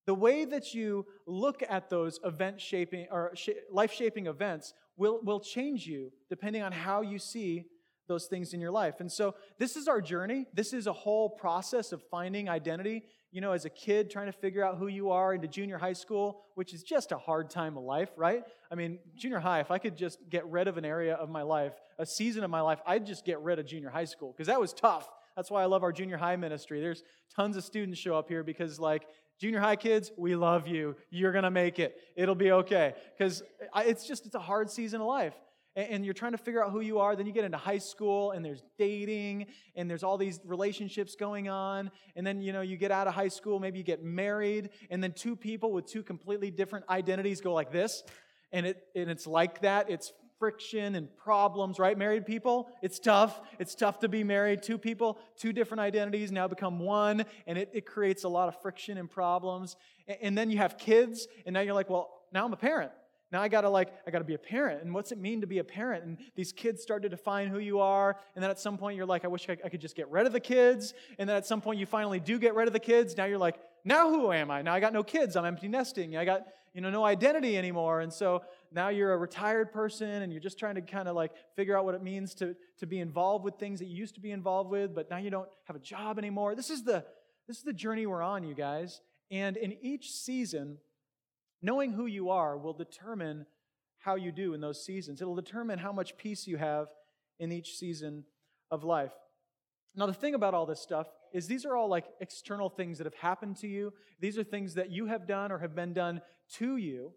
The 0.05 0.13
way 0.13 0.45
that 0.45 0.75
you 0.75 1.07
look 1.29 1.63
at 1.63 1.89
those 1.89 2.19
event 2.25 2.61
shaping 2.61 3.07
or 3.09 3.33
life 3.71 3.93
shaping 3.93 4.27
events 4.27 4.75
will, 4.97 5.21
will 5.23 5.39
change 5.39 5.87
you 5.87 6.13
depending 6.29 6.63
on 6.63 6.73
how 6.73 7.03
you 7.03 7.21
see 7.21 7.67
those 8.09 8.27
things 8.27 8.53
in 8.53 8.61
your 8.61 8.73
life. 8.73 8.97
And 8.99 9.11
so 9.11 9.37
this 9.57 9.77
is 9.77 9.87
our 9.87 10.01
journey. 10.01 10.47
This 10.53 10.73
is 10.73 10.89
a 10.89 10.93
whole 10.93 11.31
process 11.31 11.93
of 11.93 12.03
finding 12.11 12.49
identity. 12.49 13.05
You 13.31 13.41
know, 13.41 13.53
as 13.53 13.65
a 13.65 13.71
kid, 13.71 14.11
trying 14.11 14.27
to 14.27 14.33
figure 14.33 14.65
out 14.65 14.79
who 14.79 14.89
you 14.89 15.13
are 15.13 15.35
into 15.35 15.47
junior 15.47 15.79
high 15.79 15.93
school, 15.93 16.41
which 16.57 16.75
is 16.75 16.83
just 16.83 17.13
a 17.13 17.17
hard 17.17 17.49
time 17.49 17.77
of 17.77 17.85
life, 17.85 18.11
right? 18.17 18.43
I 18.73 18.75
mean, 18.75 18.99
junior 19.15 19.39
high, 19.39 19.61
if 19.61 19.71
I 19.71 19.79
could 19.79 19.97
just 19.97 20.19
get 20.29 20.45
rid 20.49 20.67
of 20.67 20.79
an 20.79 20.85
area 20.85 21.15
of 21.15 21.31
my 21.31 21.43
life, 21.43 21.75
a 21.97 22.05
season 22.05 22.43
of 22.43 22.51
my 22.51 22.61
life, 22.61 22.81
I'd 22.85 23.07
just 23.07 23.25
get 23.25 23.41
rid 23.41 23.61
of 23.61 23.67
junior 23.67 23.91
high 23.91 24.05
school 24.05 24.33
because 24.33 24.49
that 24.49 24.61
was 24.61 24.73
tough. 24.73 25.09
That's 25.37 25.51
why 25.51 25.63
I 25.63 25.67
love 25.67 25.83
our 25.83 25.93
junior 25.93 26.17
high 26.17 26.37
ministry. 26.37 26.81
There's 26.81 27.03
tons 27.35 27.57
of 27.57 27.65
students 27.65 27.99
show 27.99 28.17
up 28.17 28.29
here 28.29 28.45
because, 28.45 28.79
like, 28.79 29.07
junior 29.41 29.61
high 29.61 29.77
kids, 29.77 30.13
we 30.17 30.37
love 30.37 30.69
you. 30.69 30.97
You're 31.11 31.33
going 31.33 31.45
to 31.45 31.51
make 31.51 31.79
it. 31.79 31.97
It'll 32.17 32.35
be 32.35 32.53
okay. 32.53 32.95
Because 33.17 33.43
it's 33.77 34.07
just, 34.07 34.27
it's 34.27 34.35
a 34.35 34.41
hard 34.41 34.71
season 34.71 35.01
of 35.01 35.07
life. 35.07 35.35
And 35.77 36.05
you're 36.05 36.15
trying 36.15 36.33
to 36.33 36.39
figure 36.39 36.65
out 36.65 36.71
who 36.71 36.81
you 36.81 37.01
are. 37.01 37.17
Then 37.17 37.27
you 37.27 37.33
get 37.33 37.43
into 37.43 37.59
high 37.59 37.79
school 37.79 38.31
and 38.31 38.45
there's 38.45 38.63
dating 38.79 39.47
and 39.75 39.91
there's 39.91 40.05
all 40.05 40.17
these 40.17 40.39
relationships 40.45 41.17
going 41.17 41.49
on. 41.49 41.91
And 42.15 42.25
then, 42.25 42.41
you 42.41 42.53
know, 42.53 42.61
you 42.61 42.77
get 42.77 42.93
out 42.93 43.09
of 43.09 43.15
high 43.15 43.27
school, 43.27 43.59
maybe 43.59 43.79
you 43.79 43.85
get 43.85 44.05
married. 44.05 44.71
And 44.89 45.03
then 45.03 45.13
two 45.13 45.35
people 45.35 45.73
with 45.73 45.87
two 45.87 46.05
completely 46.05 46.53
different 46.53 46.85
identities 46.89 47.41
go 47.41 47.53
like 47.53 47.73
this. 47.73 48.05
And, 48.53 48.67
it, 48.67 48.85
and 48.95 49.11
it's 49.11 49.27
like 49.27 49.63
that. 49.63 49.91
It's 49.91 50.13
friction 50.39 50.95
and 50.95 51.15
problems, 51.17 51.79
right? 51.79 51.97
Married 51.97 52.27
people, 52.27 52.69
it's 52.83 52.99
tough. 52.99 53.41
It's 53.59 53.75
tough 53.75 54.01
to 54.01 54.09
be 54.09 54.25
married. 54.25 54.63
Two 54.63 54.79
people, 54.79 55.19
two 55.37 55.53
different 55.53 55.81
identities 55.81 56.33
now 56.33 56.49
become 56.49 56.79
one, 56.79 57.25
and 57.47 57.59
it, 57.59 57.71
it 57.73 57.87
creates 57.87 58.25
a 58.25 58.29
lot 58.29 58.49
of 58.49 58.61
friction 58.61 58.99
and 58.99 59.11
problems. 59.11 59.77
And, 60.09 60.19
and 60.23 60.39
then 60.39 60.51
you 60.51 60.59
have 60.59 60.79
kids, 60.79 61.29
and 61.47 61.55
now 61.55 61.61
you're 61.61 61.75
like, 61.75 61.91
well, 61.91 62.11
now 62.33 62.45
I'm 62.45 62.53
a 62.53 62.57
parent. 62.57 62.93
Now 63.35 63.43
I 63.43 63.49
gotta 63.49 63.69
like, 63.69 63.93
I 64.07 64.13
gotta 64.13 64.25
be 64.25 64.35
a 64.35 64.39
parent. 64.39 64.83
And 64.83 64.95
what's 64.95 65.11
it 65.11 65.19
mean 65.19 65.41
to 65.41 65.47
be 65.49 65.59
a 65.59 65.65
parent? 65.65 66.05
And 66.05 66.19
these 66.37 66.53
kids 66.53 66.83
start 66.83 67.03
to 67.03 67.09
define 67.09 67.49
who 67.49 67.59
you 67.59 67.81
are. 67.81 68.17
And 68.37 68.43
then 68.45 68.49
at 68.49 68.61
some 68.61 68.79
point 68.79 68.97
you're 68.97 69.07
like, 69.07 69.25
I 69.25 69.29
wish 69.29 69.49
I, 69.49 69.57
I 69.65 69.69
could 69.69 69.81
just 69.81 69.97
get 69.97 70.09
rid 70.09 70.25
of 70.27 70.33
the 70.33 70.39
kids. 70.39 70.95
And 71.19 71.29
then 71.29 71.37
at 71.37 71.45
some 71.45 71.61
point 71.61 71.81
you 71.81 71.87
finally 71.87 72.21
do 72.21 72.39
get 72.39 72.55
rid 72.55 72.69
of 72.69 72.73
the 72.73 72.79
kids. 72.79 73.17
Now 73.17 73.25
you're 73.25 73.39
like, 73.39 73.57
now 73.85 74.09
who 74.09 74.31
am 74.31 74.53
I? 74.53 74.63
Now 74.63 74.73
I 74.73 74.79
got 74.79 74.93
no 74.93 75.03
kids. 75.03 75.35
I'm 75.35 75.45
empty 75.45 75.67
nesting. 75.67 76.17
I 76.17 76.25
got, 76.25 76.47
you 76.75 76.81
know, 76.81 76.91
no 76.91 77.05
identity 77.05 77.59
anymore. 77.59 78.03
And 78.03 78.13
so 78.13 78.43
now 78.75 78.89
you're 78.89 79.13
a 79.13 79.17
retired 79.17 79.73
person 79.73 80.23
and 80.23 80.33
you're 80.33 80.43
just 80.43 80.59
trying 80.59 80.75
to 80.75 80.81
kind 80.83 81.09
of 81.09 81.15
like 81.15 81.33
figure 81.55 81.79
out 81.79 81.85
what 81.85 81.95
it 81.95 82.03
means 82.03 82.35
to, 82.35 82.57
to 82.79 82.87
be 82.87 82.99
involved 82.99 83.45
with 83.45 83.55
things 83.55 83.79
that 83.79 83.87
you 83.87 83.97
used 83.97 84.17
to 84.17 84.21
be 84.21 84.33
involved 84.33 84.71
with, 84.71 84.95
but 84.95 85.09
now 85.09 85.17
you 85.17 85.31
don't 85.31 85.49
have 85.65 85.77
a 85.77 85.81
job 85.81 86.19
anymore. 86.19 86.55
This 86.55 86.71
is 86.71 86.83
the 86.83 87.05
this 87.47 87.59
is 87.59 87.63
the 87.63 87.75
journey 87.75 88.07
we're 88.07 88.23
on, 88.23 88.43
you 88.43 88.55
guys. 88.55 89.03
And 89.31 89.57
in 89.59 89.77
each 89.83 90.11
season, 90.11 90.79
knowing 91.61 91.93
who 91.93 92.07
you 92.07 92.31
are 92.31 92.57
will 92.57 92.73
determine 92.73 93.45
how 93.99 94.15
you 94.15 94.33
do 94.33 94.55
in 94.55 94.61
those 94.61 94.85
seasons. 94.85 95.21
It'll 95.21 95.35
determine 95.35 95.79
how 95.79 95.93
much 95.93 96.17
peace 96.17 96.47
you 96.47 96.57
have 96.57 96.89
in 97.39 97.53
each 97.53 97.77
season 97.77 98.25
of 98.71 98.83
life. 98.83 99.13
Now, 99.95 100.07
the 100.07 100.15
thing 100.15 100.35
about 100.35 100.55
all 100.55 100.67
this 100.67 100.81
stuff 100.81 101.07
is 101.33 101.47
these 101.47 101.65
are 101.65 101.77
all 101.77 101.89
like 101.89 102.07
external 102.21 102.69
things 102.69 102.99
that 102.99 103.05
have 103.05 103.15
happened 103.15 103.57
to 103.59 103.69
you. 103.69 103.93
These 104.21 104.39
are 104.39 104.45
things 104.45 104.75
that 104.75 104.91
you 104.91 105.07
have 105.07 105.27
done 105.27 105.53
or 105.53 105.59
have 105.59 105.75
been 105.75 105.93
done 105.93 106.21
to 106.55 106.77
you. 106.77 107.13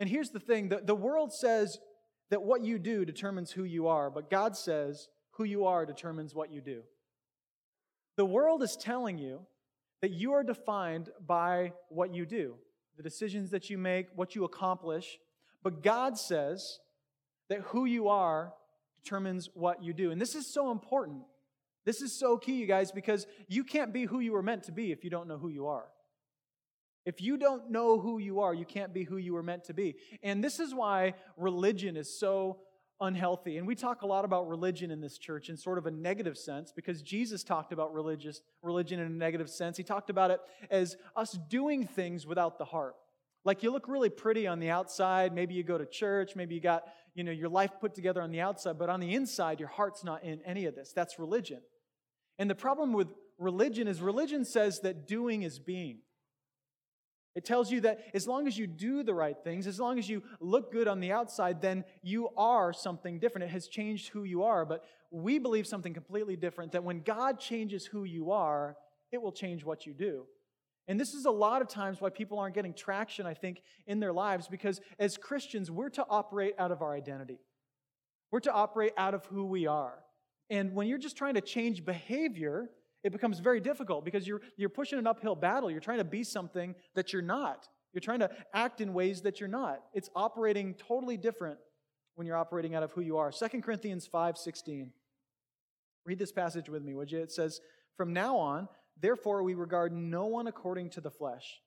And 0.00 0.08
here's 0.08 0.30
the 0.30 0.40
thing 0.40 0.68
the, 0.68 0.80
the 0.84 0.94
world 0.94 1.32
says 1.32 1.78
that 2.30 2.42
what 2.42 2.62
you 2.62 2.78
do 2.78 3.04
determines 3.04 3.50
who 3.50 3.64
you 3.64 3.88
are, 3.88 4.10
but 4.10 4.30
God 4.30 4.56
says 4.56 5.08
who 5.32 5.44
you 5.44 5.66
are 5.66 5.86
determines 5.86 6.34
what 6.34 6.50
you 6.50 6.60
do. 6.60 6.82
The 8.16 8.24
world 8.24 8.62
is 8.62 8.76
telling 8.76 9.18
you 9.18 9.40
that 10.00 10.12
you 10.12 10.32
are 10.32 10.44
defined 10.44 11.10
by 11.26 11.72
what 11.88 12.14
you 12.14 12.26
do, 12.26 12.56
the 12.96 13.02
decisions 13.02 13.50
that 13.50 13.70
you 13.70 13.78
make, 13.78 14.06
what 14.14 14.34
you 14.34 14.44
accomplish. 14.44 15.18
But 15.62 15.82
God 15.82 16.18
says 16.18 16.78
that 17.48 17.60
who 17.60 17.84
you 17.84 18.08
are 18.08 18.52
determines 19.02 19.48
what 19.54 19.82
you 19.82 19.92
do. 19.92 20.10
And 20.10 20.20
this 20.20 20.34
is 20.34 20.46
so 20.46 20.70
important. 20.70 21.22
This 21.84 22.00
is 22.00 22.12
so 22.12 22.38
key, 22.38 22.54
you 22.54 22.66
guys, 22.66 22.92
because 22.92 23.26
you 23.48 23.64
can't 23.64 23.92
be 23.92 24.04
who 24.04 24.20
you 24.20 24.32
were 24.32 24.42
meant 24.42 24.64
to 24.64 24.72
be 24.72 24.92
if 24.92 25.04
you 25.04 25.10
don't 25.10 25.28
know 25.28 25.38
who 25.38 25.48
you 25.48 25.66
are. 25.66 25.86
If 27.04 27.20
you 27.20 27.36
don't 27.36 27.70
know 27.70 27.98
who 27.98 28.18
you 28.18 28.40
are, 28.40 28.54
you 28.54 28.64
can't 28.64 28.94
be 28.94 29.04
who 29.04 29.18
you 29.18 29.34
were 29.34 29.42
meant 29.42 29.64
to 29.64 29.74
be. 29.74 29.96
And 30.22 30.42
this 30.42 30.58
is 30.58 30.74
why 30.74 31.14
religion 31.36 31.96
is 31.96 32.18
so 32.18 32.58
unhealthy. 33.00 33.58
And 33.58 33.66
we 33.66 33.74
talk 33.74 34.02
a 34.02 34.06
lot 34.06 34.24
about 34.24 34.48
religion 34.48 34.90
in 34.90 35.00
this 35.00 35.18
church 35.18 35.48
in 35.48 35.56
sort 35.56 35.78
of 35.78 35.86
a 35.86 35.90
negative 35.90 36.38
sense 36.38 36.72
because 36.72 37.02
Jesus 37.02 37.44
talked 37.44 37.72
about 37.72 37.92
religious 37.92 38.40
religion 38.62 39.00
in 39.00 39.06
a 39.06 39.10
negative 39.10 39.50
sense. 39.50 39.76
He 39.76 39.82
talked 39.82 40.10
about 40.10 40.30
it 40.30 40.40
as 40.70 40.96
us 41.14 41.38
doing 41.48 41.86
things 41.86 42.26
without 42.26 42.58
the 42.58 42.64
heart. 42.64 42.94
Like 43.44 43.62
you 43.62 43.70
look 43.70 43.88
really 43.88 44.08
pretty 44.08 44.46
on 44.46 44.58
the 44.58 44.70
outside, 44.70 45.34
maybe 45.34 45.54
you 45.54 45.62
go 45.62 45.76
to 45.76 45.84
church, 45.84 46.34
maybe 46.34 46.54
you 46.54 46.62
got, 46.62 46.84
you 47.14 47.24
know, 47.24 47.32
your 47.32 47.50
life 47.50 47.72
put 47.78 47.94
together 47.94 48.22
on 48.22 48.30
the 48.30 48.40
outside, 48.40 48.78
but 48.78 48.88
on 48.88 49.00
the 49.00 49.14
inside 49.14 49.60
your 49.60 49.68
heart's 49.68 50.02
not 50.02 50.24
in 50.24 50.40
any 50.46 50.64
of 50.64 50.74
this. 50.74 50.92
That's 50.92 51.18
religion. 51.18 51.60
And 52.38 52.48
the 52.48 52.54
problem 52.54 52.92
with 52.94 53.08
religion 53.38 53.86
is 53.86 54.00
religion 54.00 54.44
says 54.44 54.80
that 54.80 55.06
doing 55.06 55.42
is 55.42 55.58
being. 55.58 55.98
It 57.34 57.44
tells 57.44 57.70
you 57.70 57.80
that 57.80 58.00
as 58.14 58.28
long 58.28 58.46
as 58.46 58.56
you 58.56 58.66
do 58.66 59.02
the 59.02 59.14
right 59.14 59.36
things, 59.42 59.66
as 59.66 59.80
long 59.80 59.98
as 59.98 60.08
you 60.08 60.22
look 60.40 60.70
good 60.70 60.86
on 60.86 61.00
the 61.00 61.10
outside, 61.10 61.60
then 61.60 61.84
you 62.02 62.28
are 62.36 62.72
something 62.72 63.18
different. 63.18 63.46
It 63.46 63.50
has 63.50 63.66
changed 63.66 64.10
who 64.10 64.22
you 64.24 64.44
are. 64.44 64.64
But 64.64 64.84
we 65.10 65.38
believe 65.38 65.66
something 65.66 65.92
completely 65.92 66.36
different 66.36 66.72
that 66.72 66.84
when 66.84 67.00
God 67.00 67.40
changes 67.40 67.86
who 67.86 68.04
you 68.04 68.30
are, 68.30 68.76
it 69.10 69.20
will 69.20 69.32
change 69.32 69.64
what 69.64 69.84
you 69.84 69.94
do. 69.94 70.26
And 70.86 71.00
this 71.00 71.14
is 71.14 71.24
a 71.24 71.30
lot 71.30 71.62
of 71.62 71.68
times 71.68 72.00
why 72.00 72.10
people 72.10 72.38
aren't 72.38 72.54
getting 72.54 72.74
traction, 72.74 73.26
I 73.26 73.34
think, 73.34 73.62
in 73.86 74.00
their 74.00 74.12
lives, 74.12 74.48
because 74.48 74.80
as 74.98 75.16
Christians, 75.16 75.70
we're 75.70 75.88
to 75.90 76.06
operate 76.08 76.54
out 76.58 76.72
of 76.72 76.82
our 76.82 76.94
identity. 76.94 77.38
We're 78.30 78.40
to 78.40 78.52
operate 78.52 78.92
out 78.96 79.14
of 79.14 79.24
who 79.26 79.46
we 79.46 79.66
are. 79.66 79.94
And 80.50 80.74
when 80.74 80.86
you're 80.86 80.98
just 80.98 81.16
trying 81.16 81.34
to 81.34 81.40
change 81.40 81.84
behavior, 81.84 82.68
it 83.04 83.12
becomes 83.12 83.38
very 83.38 83.60
difficult 83.60 84.04
because 84.04 84.26
you're, 84.26 84.40
you're 84.56 84.70
pushing 84.70 84.98
an 84.98 85.06
uphill 85.06 85.36
battle. 85.36 85.70
You're 85.70 85.80
trying 85.80 85.98
to 85.98 86.04
be 86.04 86.24
something 86.24 86.74
that 86.94 87.12
you're 87.12 87.22
not. 87.22 87.68
You're 87.92 88.00
trying 88.00 88.20
to 88.20 88.30
act 88.52 88.80
in 88.80 88.94
ways 88.94 89.20
that 89.22 89.38
you're 89.38 89.48
not. 89.48 89.82
It's 89.92 90.08
operating 90.16 90.74
totally 90.74 91.18
different 91.18 91.58
when 92.14 92.26
you're 92.26 92.36
operating 92.36 92.74
out 92.74 92.82
of 92.82 92.92
who 92.92 93.02
you 93.02 93.18
are. 93.18 93.30
2 93.30 93.62
Corinthians 93.62 94.08
5:16. 94.08 94.90
Read 96.04 96.18
this 96.18 96.32
passage 96.32 96.68
with 96.68 96.82
me, 96.82 96.94
would 96.94 97.12
you? 97.12 97.20
It 97.20 97.30
says, 97.30 97.60
"From 97.96 98.12
now 98.12 98.36
on, 98.36 98.68
therefore 99.00 99.42
we 99.42 99.54
regard 99.54 99.92
no 99.92 100.26
one 100.26 100.46
according 100.46 100.90
to 100.90 101.00
the 101.00 101.10
flesh. 101.10 101.60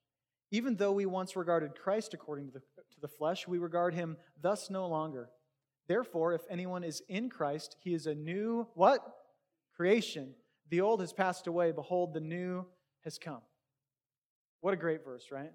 Even 0.52 0.76
though 0.76 0.91
we 0.91 1.06
once 1.06 1.36
regarded 1.36 1.76
Christ 1.76 2.13
according 2.13 2.47
to 2.47 2.54
the, 2.54 2.60
to 2.60 3.00
the 3.02 3.08
flesh, 3.08 3.47
we 3.47 3.58
regard 3.58 3.93
him 3.93 4.17
thus 4.41 4.69
no 4.69 4.88
longer. 4.88 5.30
Therefore, 5.88 6.34
if 6.34 6.41
anyone 6.50 6.84
is 6.84 7.02
in 7.08 7.30
Christ, 7.30 7.76
he 7.80 7.93
is 7.93 8.08
a 8.08 8.15
new 8.15 8.67
what? 8.73 9.02
Creation. 9.76 10.34
The 10.69 10.82
old 10.82 11.01
has 11.01 11.13
passed 11.13 11.47
away. 11.47 11.71
Behold, 11.71 12.13
the 12.13 12.19
new 12.19 12.65
has 13.03 13.17
come. 13.17 13.41
What 14.62 14.73
a 14.73 14.77
great 14.77 15.03
verse, 15.06 15.25
right? 15.32 15.51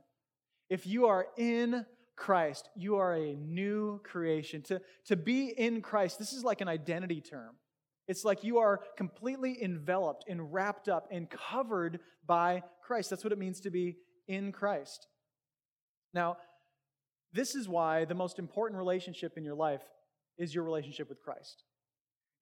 If 0.70 0.86
you 0.86 1.06
are 1.06 1.26
in 1.36 1.84
Christ, 2.16 2.68
you 2.76 2.96
are 2.96 3.14
a 3.14 3.34
new 3.34 4.00
creation. 4.04 4.62
To, 4.62 4.80
to 5.06 5.16
be 5.16 5.48
in 5.48 5.82
Christ, 5.82 6.18
this 6.18 6.32
is 6.32 6.44
like 6.44 6.60
an 6.60 6.68
identity 6.68 7.20
term. 7.20 7.56
It's 8.08 8.24
like 8.24 8.44
you 8.44 8.58
are 8.58 8.80
completely 8.96 9.62
enveloped 9.62 10.24
and 10.28 10.52
wrapped 10.52 10.88
up 10.88 11.08
and 11.10 11.28
covered 11.30 12.00
by 12.26 12.62
Christ. 12.82 13.10
That's 13.10 13.24
what 13.24 13.32
it 13.32 13.38
means 13.38 13.60
to 13.60 13.70
be 13.70 13.96
in 14.28 14.52
Christ. 14.52 15.06
Now, 16.14 16.36
this 17.32 17.54
is 17.54 17.68
why 17.68 18.04
the 18.04 18.14
most 18.14 18.38
important 18.38 18.78
relationship 18.78 19.36
in 19.36 19.44
your 19.44 19.54
life 19.54 19.82
is 20.36 20.54
your 20.54 20.64
relationship 20.64 21.08
with 21.08 21.22
Christ. 21.22 21.64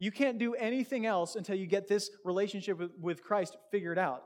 You 0.01 0.11
can't 0.11 0.39
do 0.39 0.55
anything 0.55 1.07
else 1.07 1.37
until 1.37 1.57
you 1.57 1.67
get 1.67 1.87
this 1.87 2.11
relationship 2.25 2.79
with, 2.79 2.91
with 2.99 3.23
Christ 3.23 3.57
figured 3.71 3.99
out. 3.99 4.25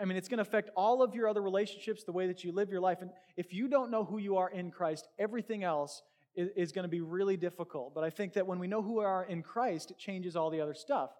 I 0.00 0.06
mean, 0.06 0.16
it's 0.16 0.28
going 0.28 0.38
to 0.38 0.42
affect 0.42 0.70
all 0.74 1.02
of 1.02 1.14
your 1.14 1.28
other 1.28 1.42
relationships, 1.42 2.04
the 2.04 2.12
way 2.12 2.28
that 2.28 2.44
you 2.44 2.52
live 2.52 2.70
your 2.70 2.80
life. 2.80 3.02
And 3.02 3.10
if 3.36 3.52
you 3.52 3.68
don't 3.68 3.90
know 3.90 4.04
who 4.04 4.18
you 4.18 4.36
are 4.36 4.48
in 4.48 4.70
Christ, 4.70 5.08
everything 5.18 5.64
else 5.64 6.02
is, 6.34 6.48
is 6.56 6.72
going 6.72 6.84
to 6.84 6.88
be 6.88 7.00
really 7.00 7.36
difficult. 7.36 7.94
But 7.94 8.04
I 8.04 8.10
think 8.10 8.32
that 8.34 8.46
when 8.46 8.58
we 8.58 8.68
know 8.68 8.80
who 8.80 9.00
we 9.00 9.04
are 9.04 9.24
in 9.24 9.42
Christ, 9.42 9.90
it 9.90 9.98
changes 9.98 10.36
all 10.36 10.50
the 10.50 10.60
other 10.60 10.72
stuff. 10.72 11.10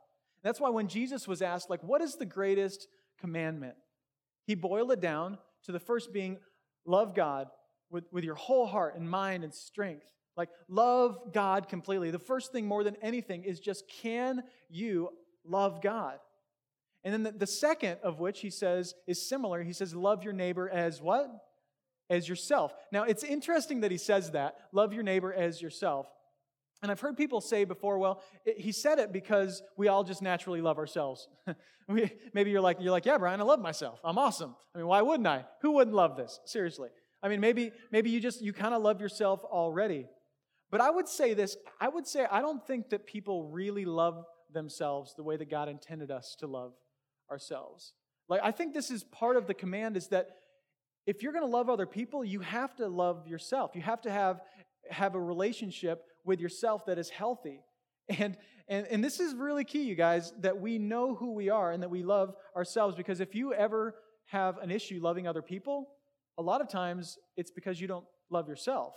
That's 0.43 0.61
why 0.61 0.71
when 0.71 0.89
Jesus 0.89 1.29
was 1.29 1.43
asked, 1.43 1.69
like, 1.69 1.83
what 1.83 2.01
is 2.01 2.15
the 2.17 2.25
greatest 2.25 2.87
commandment? 3.21 3.75
He 4.47 4.55
boiled 4.55 4.93
it 4.93 5.01
down 5.01 5.39
to 5.65 5.73
the 5.73 5.81
first 5.81 6.13
being 6.13 6.39
love 6.87 7.15
God 7.15 7.49
with, 7.91 8.05
with 8.11 8.25
your 8.25 8.35
whole 8.37 8.67
heart 8.67 8.97
and 8.97 9.09
mind 9.09 9.45
and 9.45 9.53
strength. 9.53 10.07
Like, 10.37 10.49
love 10.69 11.33
God 11.33 11.69
completely. 11.69 12.11
The 12.11 12.19
first 12.19 12.53
thing, 12.53 12.67
more 12.67 12.85
than 12.85 12.97
anything, 13.03 13.45
is 13.45 13.61
just 13.61 13.85
can 13.89 14.43
you 14.71 15.11
love 15.45 15.83
God? 15.83 16.19
And 17.05 17.13
then 17.13 17.23
the, 17.23 17.33
the 17.33 17.47
second 17.47 17.99
of 18.03 18.21
which 18.21 18.41
he 18.41 18.51
says 18.51 18.95
is 19.07 19.29
similar. 19.29 19.63
He 19.63 19.73
says, 19.73 19.95
love 19.95 20.23
your 20.23 20.33
neighbor 20.33 20.69
as 20.69 21.03
what? 21.03 21.29
As 22.09 22.29
yourself. 22.29 22.73
Now, 22.93 23.03
it's 23.05 23.25
interesting 23.25 23.81
that 23.81 23.91
he 23.91 23.99
says 23.99 24.31
that, 24.33 24.57
love 24.73 24.93
your 24.93 25.03
neighbor 25.03 25.33
as 25.33 25.61
yourself. 25.61 26.07
And 26.83 26.91
I've 26.91 27.01
heard 27.01 27.17
people 27.17 27.41
say 27.41 27.65
before, 27.65 27.99
well, 27.99 28.23
it, 28.45 28.59
he 28.59 28.73
said 28.73 28.99
it 28.99 29.13
because 29.13 29.63
we 29.77 29.89
all 29.89 30.03
just 30.03 30.21
naturally 30.21 30.61
love 30.61 30.79
ourselves. 30.79 31.29
we, 31.89 32.11
maybe 32.35 32.51
you're 32.51 32.61
like, 32.61 32.79
you're 32.81 32.91
like, 32.91 33.07
yeah, 33.07 33.19
Brian, 33.19 33.41
I 33.41 33.45
love 33.45 33.61
myself. 33.61 34.01
I'm 34.05 34.19
awesome. 34.19 34.55
I 34.75 34.79
mean, 34.79 34.87
why 34.89 35.01
wouldn't 35.03 35.27
I? 35.27 35.45
Who 35.63 35.73
wouldn't 35.73 35.95
love 35.95 36.17
this? 36.17 36.41
Seriously. 36.45 36.89
I 37.23 37.29
mean, 37.29 37.41
maybe, 37.41 37.71
maybe 37.93 38.11
you 38.11 38.19
just, 38.19 38.43
you 38.43 38.53
kind 38.53 38.75
of 38.75 38.83
love 38.83 39.01
yourself 39.01 39.45
already. 39.45 40.09
But 40.73 40.81
I 40.81 40.91
would 40.91 41.07
say 41.07 41.35
this 41.35 41.57
I 41.81 41.89
would 41.89 42.07
say 42.07 42.27
I 42.29 42.41
don't 42.41 42.67
think 42.67 42.91
that 42.91 43.07
people 43.07 43.45
really 43.45 43.85
love 43.85 44.25
themselves 44.53 45.15
the 45.15 45.23
way 45.23 45.37
that 45.37 45.51
God 45.51 45.69
intended 45.69 46.11
us 46.11 46.35
to 46.41 46.49
love 46.49 46.73
ourselves. 47.31 47.93
Like, 48.29 48.41
I 48.43 48.51
think 48.51 48.75
this 48.75 48.91
is 48.91 49.05
part 49.05 49.37
of 49.37 49.47
the 49.47 49.55
command 49.55 49.97
is 49.97 50.09
that 50.09 50.31
if 51.07 51.23
you're 51.23 51.33
going 51.33 51.45
to 51.45 51.51
love 51.51 51.69
other 51.69 51.87
people, 51.87 52.25
you 52.25 52.41
have 52.41 52.75
to 52.77 52.89
love 52.89 53.27
yourself. 53.27 53.73
You 53.75 53.83
have 53.83 54.01
to 54.03 54.11
have, 54.11 54.41
have 54.91 55.15
a 55.15 55.21
relationship 55.21 56.05
with 56.25 56.41
yourself 56.41 56.87
that 56.87 56.99
is 56.99 57.11
healthy. 57.11 57.61
And, 58.09 58.37
and, 58.69 58.87
and 58.87 59.03
this 59.03 59.21
is 59.21 59.35
really 59.35 59.65
key, 59.65 59.85
you 59.85 59.95
guys, 59.95 60.33
that 60.41 60.61
we 60.61 60.79
know 60.79 61.15
who 61.15 61.33
we 61.33 61.51
are 61.51 61.73
and 61.73 61.83
that 61.83 61.91
we 61.91 62.03
love 62.03 62.35
ourselves. 62.57 62.97
Because 62.97 63.21
if 63.21 63.35
you 63.35 63.53
ever 63.53 63.95
have 64.27 64.59
an 64.59 64.71
issue 64.71 65.01
loving 65.03 65.27
other 65.27 65.43
people, 65.43 65.89
a 66.39 66.43
lot 66.43 66.61
of 66.61 66.69
times 66.69 67.19
it's 67.37 67.51
because 67.51 67.81
you 67.81 67.87
don't 67.87 68.05
love 68.31 68.49
yourself. 68.49 68.95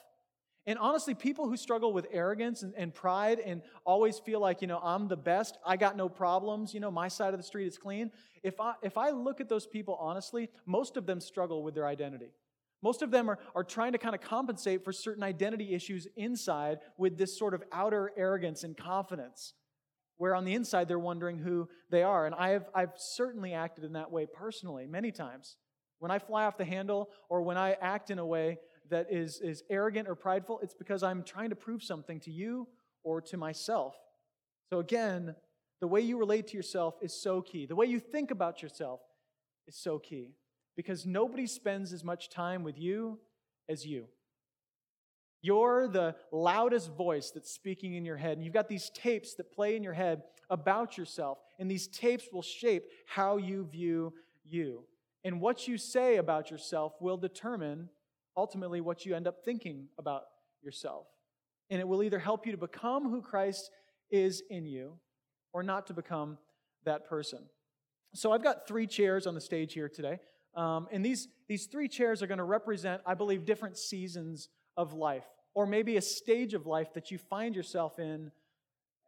And 0.67 0.79
honestly, 0.79 1.13
people 1.13 1.47
who 1.47 1.57
struggle 1.57 1.93
with 1.93 2.07
arrogance 2.11 2.63
and, 2.63 2.73
and, 2.75 2.91
pride 2.91 3.39
and 3.39 3.61
always 3.85 4.17
feel 4.17 4.39
like, 4.39 4.61
you 4.61 4.67
know, 4.67 4.79
I'm 4.81 5.07
the 5.07 5.17
best, 5.17 5.59
I 5.63 5.77
got 5.77 5.95
no 5.95 6.09
problems, 6.09 6.73
you 6.73 6.79
know, 6.79 6.89
my 6.89 7.07
side 7.07 7.35
of 7.35 7.39
the 7.39 7.43
street 7.43 7.67
is 7.67 7.77
clean. 7.77 8.11
If 8.41 8.59
I, 8.59 8.73
if 8.81 8.97
I 8.97 9.11
look 9.11 9.39
at 9.39 9.47
those 9.47 9.67
people 9.67 9.95
honestly, 9.99 10.49
most 10.65 10.97
of 10.97 11.05
them 11.05 11.21
struggle 11.21 11.61
with 11.63 11.75
their 11.75 11.85
identity. 11.85 12.31
Most 12.81 13.03
of 13.03 13.11
them 13.11 13.29
are, 13.29 13.37
are 13.53 13.63
trying 13.63 13.91
to 13.91 13.97
kind 13.99 14.15
of 14.15 14.21
compensate 14.21 14.83
for 14.83 14.91
certain 14.91 15.23
identity 15.23 15.73
issues 15.73 16.07
inside 16.15 16.79
with 16.97 17.17
this 17.17 17.37
sort 17.37 17.53
of 17.53 17.63
outer 17.71 18.11
arrogance 18.17 18.63
and 18.63 18.75
confidence, 18.75 19.53
where 20.17 20.35
on 20.35 20.45
the 20.45 20.53
inside 20.53 20.87
they're 20.87 20.99
wondering 20.99 21.37
who 21.37 21.69
they 21.91 22.01
are. 22.01 22.25
And 22.25 22.33
I 22.33 22.49
have, 22.49 22.69
I've 22.73 22.93
certainly 22.95 23.53
acted 23.53 23.83
in 23.83 23.93
that 23.93 24.11
way 24.11 24.25
personally 24.31 24.87
many 24.87 25.11
times. 25.11 25.57
When 25.99 26.11
I 26.11 26.19
fly 26.19 26.45
off 26.45 26.57
the 26.57 26.65
handle 26.65 27.09
or 27.29 27.41
when 27.41 27.57
I 27.57 27.73
act 27.81 28.11
in 28.11 28.19
a 28.19 28.25
way 28.25 28.57
that 28.89 29.07
is, 29.11 29.39
is 29.41 29.63
arrogant 29.69 30.07
or 30.07 30.15
prideful, 30.15 30.59
it's 30.61 30.73
because 30.73 31.03
I'm 31.03 31.23
trying 31.23 31.49
to 31.49 31.55
prove 31.55 31.83
something 31.83 32.19
to 32.21 32.31
you 32.31 32.67
or 33.03 33.21
to 33.21 33.37
myself. 33.37 33.95
So 34.69 34.79
again, 34.79 35.35
the 35.81 35.87
way 35.87 36.01
you 36.01 36.17
relate 36.17 36.47
to 36.47 36.57
yourself 36.57 36.95
is 37.01 37.13
so 37.13 37.41
key. 37.41 37.65
The 37.65 37.75
way 37.75 37.85
you 37.85 37.99
think 37.99 38.31
about 38.31 38.61
yourself 38.61 39.01
is 39.67 39.75
so 39.75 39.99
key 39.99 40.35
because 40.75 41.05
nobody 41.05 41.47
spends 41.47 41.93
as 41.93 42.03
much 42.03 42.29
time 42.29 42.63
with 42.63 42.77
you 42.77 43.19
as 43.69 43.85
you. 43.85 44.07
You're 45.41 45.87
the 45.87 46.15
loudest 46.31 46.91
voice 46.95 47.31
that's 47.31 47.51
speaking 47.51 47.93
in 47.93 48.03
your 48.03 48.17
head. 48.17 48.37
And 48.37 48.43
you've 48.43 48.53
got 48.53 48.67
these 48.67 48.89
tapes 48.89 49.35
that 49.35 49.53
play 49.53 49.75
in 49.75 49.83
your 49.83 49.93
head 49.93 50.23
about 50.49 50.97
yourself. 50.97 51.37
And 51.59 51.69
these 51.69 51.87
tapes 51.87 52.29
will 52.31 52.41
shape 52.41 52.85
how 53.05 53.37
you 53.37 53.65
view 53.65 54.13
you. 54.43 54.83
And 55.23 55.39
what 55.39 55.67
you 55.67 55.77
say 55.77 56.17
about 56.17 56.49
yourself 56.49 56.93
will 56.99 57.17
determine 57.17 57.89
ultimately 58.37 58.81
what 58.81 59.05
you 59.05 59.15
end 59.15 59.27
up 59.27 59.43
thinking 59.43 59.87
about 59.97 60.23
yourself. 60.61 61.07
And 61.69 61.79
it 61.79 61.87
will 61.87 62.03
either 62.03 62.19
help 62.19 62.45
you 62.45 62.51
to 62.51 62.57
become 62.57 63.09
who 63.09 63.21
Christ 63.21 63.71
is 64.11 64.43
in 64.49 64.65
you 64.65 64.93
or 65.53 65.63
not 65.63 65.87
to 65.87 65.93
become 65.93 66.37
that 66.85 67.07
person. 67.07 67.39
So 68.13 68.31
I've 68.31 68.43
got 68.43 68.67
three 68.67 68.87
chairs 68.87 69.27
on 69.27 69.35
the 69.35 69.41
stage 69.41 69.73
here 69.73 69.89
today. 69.89 70.19
Um, 70.55 70.87
and 70.91 71.05
these, 71.05 71.27
these 71.47 71.65
three 71.65 71.87
chairs 71.87 72.21
are 72.21 72.27
going 72.27 72.37
to 72.37 72.43
represent, 72.43 73.01
I 73.05 73.13
believe, 73.13 73.45
different 73.45 73.77
seasons 73.77 74.49
of 74.77 74.93
life, 74.93 75.25
or 75.53 75.65
maybe 75.65 75.97
a 75.97 76.01
stage 76.01 76.53
of 76.53 76.65
life 76.65 76.93
that 76.93 77.11
you 77.11 77.17
find 77.17 77.55
yourself 77.55 77.99
in 77.99 78.31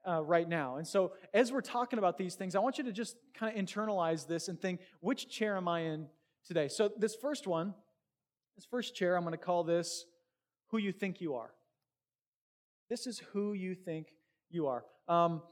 uh, 0.07 0.23
right 0.23 0.47
now. 0.47 0.77
And 0.77 0.87
so, 0.87 1.13
as 1.33 1.51
we're 1.51 1.61
talking 1.61 1.99
about 1.99 2.17
these 2.17 2.35
things, 2.35 2.55
I 2.55 2.59
want 2.59 2.77
you 2.77 2.83
to 2.85 2.91
just 2.91 3.17
kind 3.33 3.57
of 3.57 3.63
internalize 3.63 4.27
this 4.27 4.47
and 4.47 4.59
think, 4.59 4.79
which 5.01 5.29
chair 5.29 5.57
am 5.57 5.67
I 5.67 5.81
in 5.81 6.07
today? 6.45 6.67
So, 6.69 6.91
this 6.97 7.15
first 7.15 7.47
one, 7.47 7.73
this 8.57 8.65
first 8.65 8.95
chair, 8.95 9.15
I'm 9.15 9.21
going 9.21 9.33
to 9.33 9.37
call 9.37 9.63
this 9.63 10.05
Who 10.71 10.79
You 10.79 10.91
Think 10.91 11.21
You 11.21 11.35
Are. 11.35 11.51
This 12.89 13.05
is 13.05 13.19
who 13.31 13.53
you 13.53 13.75
think 13.75 14.07
you 14.49 14.65
are. 14.65 14.83
Um, 15.07 15.43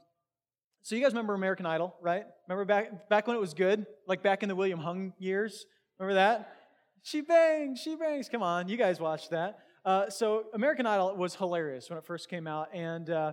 so 0.82 0.96
you 0.96 1.02
guys 1.02 1.12
remember 1.12 1.34
American 1.34 1.66
Idol, 1.66 1.94
right? 2.02 2.24
Remember 2.48 2.64
back 2.64 3.08
back 3.08 3.28
when 3.28 3.36
it 3.36 3.40
was 3.40 3.54
good, 3.54 3.86
like 4.08 4.24
back 4.24 4.42
in 4.42 4.48
the 4.48 4.56
William 4.56 4.80
Hung 4.80 5.12
years. 5.18 5.66
Remember 5.98 6.14
that? 6.14 6.52
She 7.02 7.20
bangs, 7.20 7.78
she 7.78 7.94
bangs. 7.94 8.28
Come 8.28 8.42
on, 8.42 8.68
you 8.68 8.76
guys 8.76 8.98
watched 8.98 9.30
that. 9.30 9.60
Uh, 9.84 10.10
so 10.10 10.46
American 10.52 10.86
Idol 10.86 11.14
was 11.16 11.36
hilarious 11.36 11.88
when 11.88 11.98
it 11.98 12.04
first 12.04 12.28
came 12.28 12.48
out, 12.48 12.68
and 12.74 13.08
uh, 13.08 13.32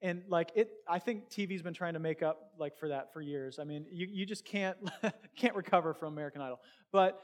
and 0.00 0.22
like 0.28 0.50
it, 0.54 0.70
I 0.88 0.98
think 0.98 1.28
TV's 1.28 1.62
been 1.62 1.74
trying 1.74 1.94
to 1.94 2.00
make 2.00 2.22
up 2.22 2.52
like 2.58 2.78
for 2.78 2.88
that 2.88 3.12
for 3.12 3.20
years. 3.20 3.58
I 3.58 3.64
mean, 3.64 3.84
you 3.90 4.06
you 4.10 4.24
just 4.24 4.46
can't 4.46 4.78
can't 5.36 5.54
recover 5.54 5.92
from 5.92 6.14
American 6.14 6.40
Idol, 6.40 6.60
but 6.90 7.20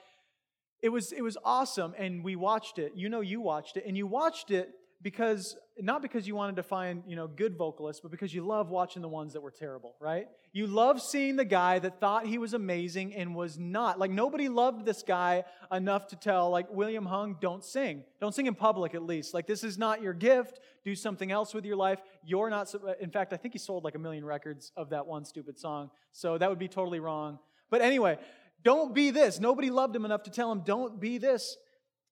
it 0.83 0.89
was 0.89 1.13
it 1.13 1.23
was 1.23 1.37
awesome 1.45 1.95
and 1.99 2.25
we 2.25 2.37
watched 2.37 2.79
it. 2.79 2.93
You 2.95 3.09
know 3.09 3.21
you 3.21 3.41
watched 3.41 3.77
it 3.77 3.85
and 3.87 3.97
you 3.97 4.07
watched 4.07 4.51
it 4.51 4.71
because 5.03 5.57
not 5.79 6.03
because 6.03 6.27
you 6.27 6.35
wanted 6.35 6.57
to 6.57 6.63
find 6.63 7.03
you 7.07 7.17
know 7.17 7.27
good 7.27 7.57
vocalists 7.57 8.01
but 8.03 8.11
because 8.11 8.35
you 8.35 8.45
love 8.45 8.69
watching 8.69 9.01
the 9.01 9.09
ones 9.09 9.33
that 9.33 9.41
were 9.41 9.51
terrible 9.51 9.95
right? 10.01 10.27
You 10.53 10.67
love 10.67 11.01
seeing 11.01 11.37
the 11.37 11.45
guy 11.45 11.79
that 11.79 12.01
thought 12.01 12.27
he 12.27 12.37
was 12.37 12.55
amazing 12.55 13.15
and 13.15 13.35
was 13.35 13.59
not. 13.59 13.99
Like 13.99 14.11
nobody 14.11 14.49
loved 14.49 14.85
this 14.85 15.03
guy 15.03 15.45
enough 15.71 16.09
to 16.09 16.17
tell 16.17 16.51
like 16.51 16.71
william 16.71 17.07
hung 17.07 17.37
don't 17.41 17.65
sing. 17.65 18.05
Don't 18.21 18.35
sing 18.35 18.47
in 18.47 18.55
public 18.55 18.95
at 18.95 19.03
least. 19.03 19.35
Like 19.35 19.47
this 19.47 19.65
is 19.65 19.79
not 19.79 20.03
your 20.03 20.15
gift. 20.15 20.61
Do 20.85 20.95
something 20.95 21.31
else 21.31 21.55
with 21.55 21.65
your 21.65 21.77
life. 21.77 22.01
You're 22.25 22.51
not 22.51 22.75
uh, 22.75 22.95
in 23.01 23.11
fact 23.11 23.33
i 23.33 23.37
think 23.37 23.55
he 23.55 23.59
sold 23.59 23.85
like 23.85 23.95
a 23.95 23.99
million 23.99 24.25
records 24.25 24.73
of 24.77 24.91
that 24.91 25.07
one 25.07 25.25
stupid 25.25 25.59
song 25.59 25.91
so 26.13 26.39
that 26.39 26.49
would 26.49 26.59
be 26.59 26.69
totally 26.69 27.01
wrong. 27.01 27.39
But 27.71 27.83
anyway 27.83 28.19
don't 28.63 28.95
be 28.95 29.11
this. 29.11 29.41
Nobody 29.41 29.71
loved 29.71 29.95
him 29.95 30.05
enough 30.05 30.25
to 30.25 30.31
tell 30.31 30.51
him, 30.53 30.63
don't 30.65 31.01
be 31.01 31.19
this. 31.19 31.57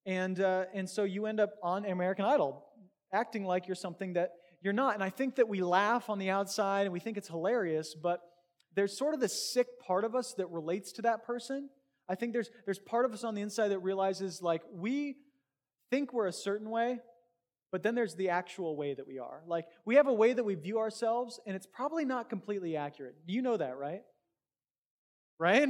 And, 0.07 0.41
uh, 0.41 0.65
and 0.73 0.89
so 0.89 1.05
you 1.05 1.27
end 1.27 1.41
up 1.41 1.51
on 1.63 1.85
American 1.85 2.25
Idol, 2.25 2.65
acting 3.13 3.45
like 3.45 3.67
you're 3.67 3.75
something 3.75 4.15
that 4.15 4.31
you're 4.63 4.73
not. 4.73 4.95
And 4.95 5.03
I 5.03 5.11
think 5.11 5.37
that 5.37 5.49
we 5.49 5.63
laugh 5.63 6.09
on 6.09 6.19
the 6.19 6.31
outside 6.31 6.83
and 6.83 6.93
we 6.93 7.01
think 7.01 7.17
it's 7.17 7.29
hilarious, 7.29 7.95
but 7.95 8.21
there's 8.75 8.97
sort 8.97 9.15
of 9.15 9.21
this 9.21 9.53
sick 9.53 9.67
part 9.87 10.05
of 10.05 10.15
us 10.15 10.35
that 10.35 10.49
relates 10.51 10.93
to 10.93 11.03
that 11.03 11.25
person. 11.25 11.69
I 12.09 12.15
think 12.15 12.33
there's, 12.33 12.51
there's 12.65 12.79
part 12.79 13.05
of 13.05 13.13
us 13.13 13.25
on 13.25 13.35
the 13.35 13.43
inside 13.43 13.69
that 13.69 13.81
realizes, 13.81 14.41
like, 14.41 14.63
we 14.73 15.17
think 15.91 16.13
we're 16.13 16.27
a 16.27 16.33
certain 16.33 16.71
way, 16.71 17.01
but 17.71 17.83
then 17.83 17.95
there's 17.95 18.15
the 18.15 18.31
actual 18.31 18.77
way 18.77 18.95
that 18.95 19.07
we 19.07 19.19
are. 19.19 19.43
Like, 19.47 19.67
we 19.85 19.97
have 19.97 20.07
a 20.07 20.13
way 20.13 20.33
that 20.33 20.45
we 20.45 20.55
view 20.55 20.79
ourselves, 20.79 21.39
and 21.47 21.55
it's 21.55 21.67
probably 21.67 22.07
not 22.07 22.31
completely 22.31 22.77
accurate. 22.77 23.15
You 23.27 23.43
know 23.43 23.59
that, 23.59 23.77
right? 23.77 24.03
Right? 25.39 25.69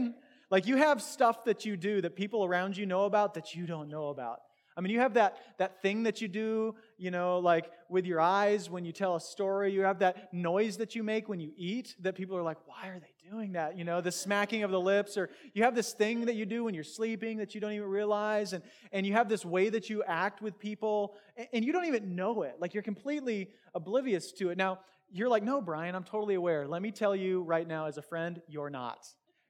Like 0.51 0.67
you 0.67 0.77
have 0.77 1.03
stuff 1.03 1.45
that 1.45 1.65
you 1.65 1.77
do 1.77 2.01
that 2.01 2.17
people 2.17 2.45
around 2.45 2.77
you 2.77 2.87
know 2.87 3.05
about 3.05 3.35
that 3.35 3.55
you 3.55 3.67
don't 3.67 3.89
know 3.89 4.09
about. 4.09 4.41
I 4.79 4.81
mean, 4.81 4.93
you 4.93 5.01
have 5.01 5.15
that, 5.15 5.39
that 5.59 5.83
thing 5.83 6.05
that 6.05 6.21
you 6.21 6.29
do, 6.29 6.77
you 6.99 7.11
know, 7.11 7.41
like 7.41 7.69
with 7.89 8.07
your 8.07 8.21
eyes 8.21 8.71
when 8.71 8.85
you 8.85 8.93
tell 8.93 9.17
a 9.17 9.21
story. 9.21 9.73
You 9.73 9.83
have 9.83 9.99
that 9.99 10.33
noise 10.33 10.77
that 10.77 10.95
you 10.95 11.03
make 11.03 11.29
when 11.29 11.41
you 11.41 11.51
eat 11.57 11.97
that 12.03 12.15
people 12.15 12.37
are 12.37 12.45
like, 12.45 12.59
why 12.65 12.87
are 12.87 13.01
they 13.01 13.29
doing 13.29 13.55
that? 13.55 13.77
You 13.77 13.83
know, 13.83 14.01
the 14.01 14.13
smacking 14.13 14.63
of 14.63 14.71
the 14.71 14.79
lips. 14.79 15.17
Or 15.17 15.31
you 15.53 15.65
have 15.65 15.75
this 15.75 15.93
thing 15.95 16.27
that 16.27 16.37
you 16.37 16.47
do 16.47 16.63
when 16.63 16.75
you're 16.75 16.85
sleeping 16.85 17.39
that 17.39 17.57
you 17.57 17.61
don't 17.61 17.73
even 17.73 17.89
realize. 17.89 18.53
And, 18.53 18.63
and 18.93 19.05
you 19.05 19.15
have 19.15 19.29
this 19.29 19.45
way 19.45 19.69
that 19.69 19.91
you 19.91 20.05
act 20.05 20.43
with 20.43 20.61
people 20.61 21.17
and, 21.37 21.49
and 21.53 21.65
you 21.65 21.73
don't 21.73 21.87
even 21.87 22.15
know 22.15 22.43
it. 22.43 22.55
Like 22.61 22.73
you're 22.73 22.85
completely 22.85 23.51
oblivious 23.75 24.31
to 24.35 24.51
it. 24.51 24.59
Now, 24.59 24.79
you're 25.11 25.29
like, 25.29 25.43
no, 25.43 25.61
Brian, 25.61 25.97
I'm 25.97 26.05
totally 26.05 26.37
aware. 26.37 26.69
Let 26.69 26.83
me 26.83 26.93
tell 26.93 27.17
you 27.17 27.43
right 27.43 27.67
now, 27.67 27.87
as 27.87 27.97
a 27.97 28.03
friend, 28.03 28.41
you're 28.47 28.71
not. 28.71 29.09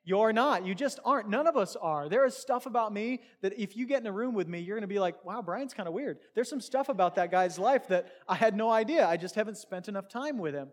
You're 0.08 0.32
not. 0.32 0.64
You 0.64 0.74
just 0.74 0.98
aren't. 1.04 1.28
None 1.28 1.46
of 1.46 1.58
us 1.58 1.76
are. 1.76 2.08
There 2.08 2.24
is 2.24 2.34
stuff 2.34 2.64
about 2.64 2.94
me 2.94 3.20
that 3.42 3.52
if 3.60 3.76
you 3.76 3.86
get 3.86 4.00
in 4.00 4.06
a 4.06 4.12
room 4.12 4.32
with 4.32 4.48
me, 4.48 4.58
you're 4.58 4.74
going 4.74 4.80
to 4.80 4.94
be 4.94 4.98
like, 4.98 5.22
wow, 5.22 5.42
Brian's 5.42 5.74
kind 5.74 5.86
of 5.86 5.92
weird. 5.92 6.16
There's 6.34 6.48
some 6.48 6.62
stuff 6.62 6.88
about 6.88 7.16
that 7.16 7.30
guy's 7.30 7.58
life 7.58 7.88
that 7.88 8.08
I 8.26 8.34
had 8.34 8.56
no 8.56 8.70
idea. 8.70 9.06
I 9.06 9.18
just 9.18 9.34
haven't 9.34 9.58
spent 9.58 9.86
enough 9.86 10.08
time 10.08 10.38
with 10.38 10.54
him. 10.54 10.70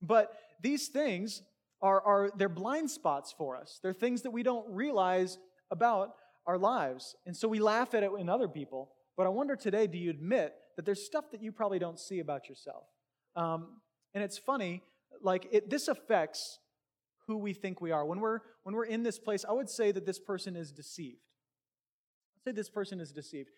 But 0.00 0.32
these 0.62 0.86
things 0.86 1.42
are, 1.82 2.00
are 2.00 2.30
they're 2.36 2.48
blind 2.48 2.92
spots 2.92 3.34
for 3.36 3.56
us. 3.56 3.80
They're 3.82 3.92
things 3.92 4.22
that 4.22 4.30
we 4.30 4.44
don't 4.44 4.72
realize 4.72 5.36
about 5.72 6.10
our 6.46 6.56
lives. 6.56 7.16
And 7.26 7.36
so 7.36 7.48
we 7.48 7.58
laugh 7.58 7.92
at 7.94 8.04
it 8.04 8.12
in 8.20 8.28
other 8.28 8.46
people. 8.46 8.92
But 9.16 9.26
I 9.26 9.30
wonder 9.30 9.56
today, 9.56 9.88
do 9.88 9.98
you 9.98 10.10
admit 10.10 10.54
that 10.76 10.84
there's 10.84 11.04
stuff 11.04 11.24
that 11.32 11.42
you 11.42 11.50
probably 11.50 11.80
don't 11.80 11.98
see 11.98 12.20
about 12.20 12.48
yourself? 12.48 12.84
Um, 13.34 13.80
and 14.14 14.22
it's 14.22 14.38
funny, 14.38 14.84
like 15.20 15.48
it, 15.50 15.70
this 15.70 15.88
affects 15.88 16.60
who 17.30 17.38
we 17.38 17.52
think 17.52 17.80
we 17.80 17.92
are. 17.92 18.04
When 18.04 18.18
we're, 18.18 18.40
when 18.64 18.74
we're 18.74 18.86
in 18.86 19.04
this 19.04 19.18
place, 19.18 19.44
I 19.48 19.52
would 19.52 19.70
say 19.70 19.92
that 19.92 20.04
this 20.04 20.18
person 20.18 20.56
is 20.56 20.72
deceived. 20.72 21.22
I'd 22.36 22.50
say 22.50 22.52
this 22.52 22.68
person 22.68 23.00
is 23.00 23.12
deceived. 23.12 23.50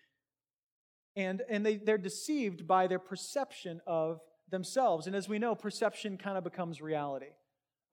And, 1.17 1.41
and 1.49 1.65
they, 1.65 1.77
they're 1.77 1.97
deceived 1.97 2.67
by 2.67 2.87
their 2.87 2.99
perception 2.99 3.81
of 3.87 4.21
themselves. 4.51 5.07
And 5.07 5.17
as 5.17 5.27
we 5.27 5.39
know, 5.39 5.55
perception 5.55 6.19
kind 6.19 6.37
of 6.37 6.45
becomes 6.45 6.83
reality. 6.83 7.31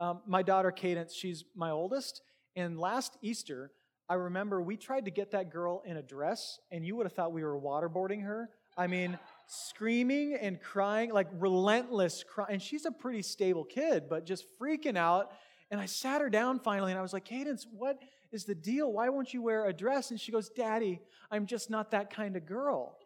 Um, 0.01 0.19
my 0.27 0.43
daughter, 0.43 0.71
Cadence, 0.71 1.15
she's 1.15 1.45
my 1.55 1.71
oldest. 1.71 2.21
And 2.57 2.77
last 2.77 3.17
Easter, 3.21 3.71
I 4.09 4.15
remember 4.15 4.61
we 4.61 4.75
tried 4.75 5.05
to 5.05 5.11
get 5.11 5.31
that 5.31 5.49
girl 5.49 5.81
in 5.85 5.95
a 5.95 6.01
dress, 6.01 6.59
and 6.71 6.85
you 6.85 6.97
would 6.97 7.05
have 7.05 7.13
thought 7.13 7.31
we 7.31 7.43
were 7.43 7.57
waterboarding 7.57 8.23
her. 8.23 8.49
I 8.77 8.87
mean, 8.87 9.17
screaming 9.47 10.37
and 10.39 10.61
crying, 10.61 11.11
like 11.11 11.27
relentless 11.33 12.23
crying. 12.23 12.53
And 12.53 12.61
she's 12.61 12.85
a 12.85 12.91
pretty 12.91 13.21
stable 13.21 13.63
kid, 13.63 14.09
but 14.09 14.25
just 14.25 14.45
freaking 14.59 14.97
out. 14.97 15.31
And 15.71 15.79
I 15.79 15.85
sat 15.85 16.21
her 16.21 16.29
down 16.29 16.59
finally 16.59 16.91
and 16.91 16.99
I 16.99 17.01
was 17.01 17.13
like, 17.13 17.25
Cadence, 17.25 17.67
what 17.71 17.99
is 18.31 18.45
the 18.45 18.55
deal? 18.55 18.91
Why 18.91 19.09
won't 19.09 19.33
you 19.33 19.41
wear 19.41 19.65
a 19.65 19.73
dress? 19.73 20.11
And 20.11 20.19
she 20.19 20.31
goes, 20.31 20.49
Daddy, 20.49 21.01
I'm 21.29 21.45
just 21.45 21.69
not 21.69 21.91
that 21.91 22.13
kind 22.13 22.35
of 22.35 22.45
girl. 22.45 22.97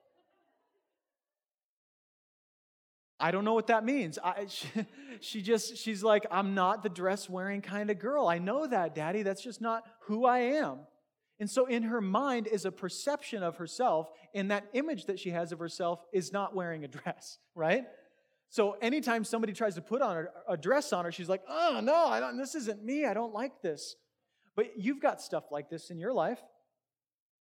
I 3.20 3.32
don't 3.32 3.46
know 3.46 3.54
what 3.54 3.68
that 3.68 3.86
means. 3.86 4.20
I, 4.22 4.46
she, 4.50 4.68
she, 5.22 5.42
just, 5.42 5.78
she's 5.78 6.04
like, 6.04 6.26
I'm 6.30 6.54
not 6.54 6.84
the 6.84 6.90
dress 6.90 7.30
wearing 7.30 7.62
kind 7.62 7.90
of 7.90 8.00
girl. 8.00 8.28
I 8.28 8.38
know 8.38 8.68
that, 8.68 8.96
Daddy. 8.96 9.24
That's 9.24 9.42
just 9.44 9.62
not 9.62 9.84
who 10.08 10.26
I 10.26 10.40
am. 10.40 10.80
And 11.40 11.50
so, 11.50 11.66
in 11.66 11.84
her 11.84 12.02
mind 12.02 12.48
is 12.48 12.66
a 12.66 12.72
perception 12.72 13.42
of 13.42 13.58
herself, 13.58 14.10
and 14.36 14.52
that 14.52 14.66
image 14.74 15.06
that 15.06 15.20
she 15.20 15.32
has 15.32 15.52
of 15.52 15.60
herself 15.60 16.00
is 16.14 16.32
not 16.32 16.56
wearing 16.56 16.84
a 16.84 16.88
dress, 16.88 17.40
right? 17.56 17.86
So, 18.54 18.78
anytime 18.84 19.24
somebody 19.24 19.52
tries 19.52 19.74
to 19.74 19.82
put 19.82 20.04
on 20.04 20.28
a, 20.48 20.54
a 20.54 20.56
dress 20.56 20.94
on 20.94 21.06
her, 21.06 21.12
she's 21.12 21.28
like, 21.28 21.42
oh, 21.50 21.80
no, 21.82 22.06
I 22.06 22.20
don't, 22.20 22.38
this 22.38 22.54
isn't 22.54 22.86
me. 22.86 23.04
I 23.04 23.16
don't 23.16 23.34
like 23.34 23.64
this. 23.64 23.96
But 24.56 24.78
you've 24.78 25.02
got 25.02 25.24
stuff 25.24 25.46
like 25.50 25.72
this 25.72 25.90
in 25.90 25.98
your 25.98 26.14
life. 26.14 26.38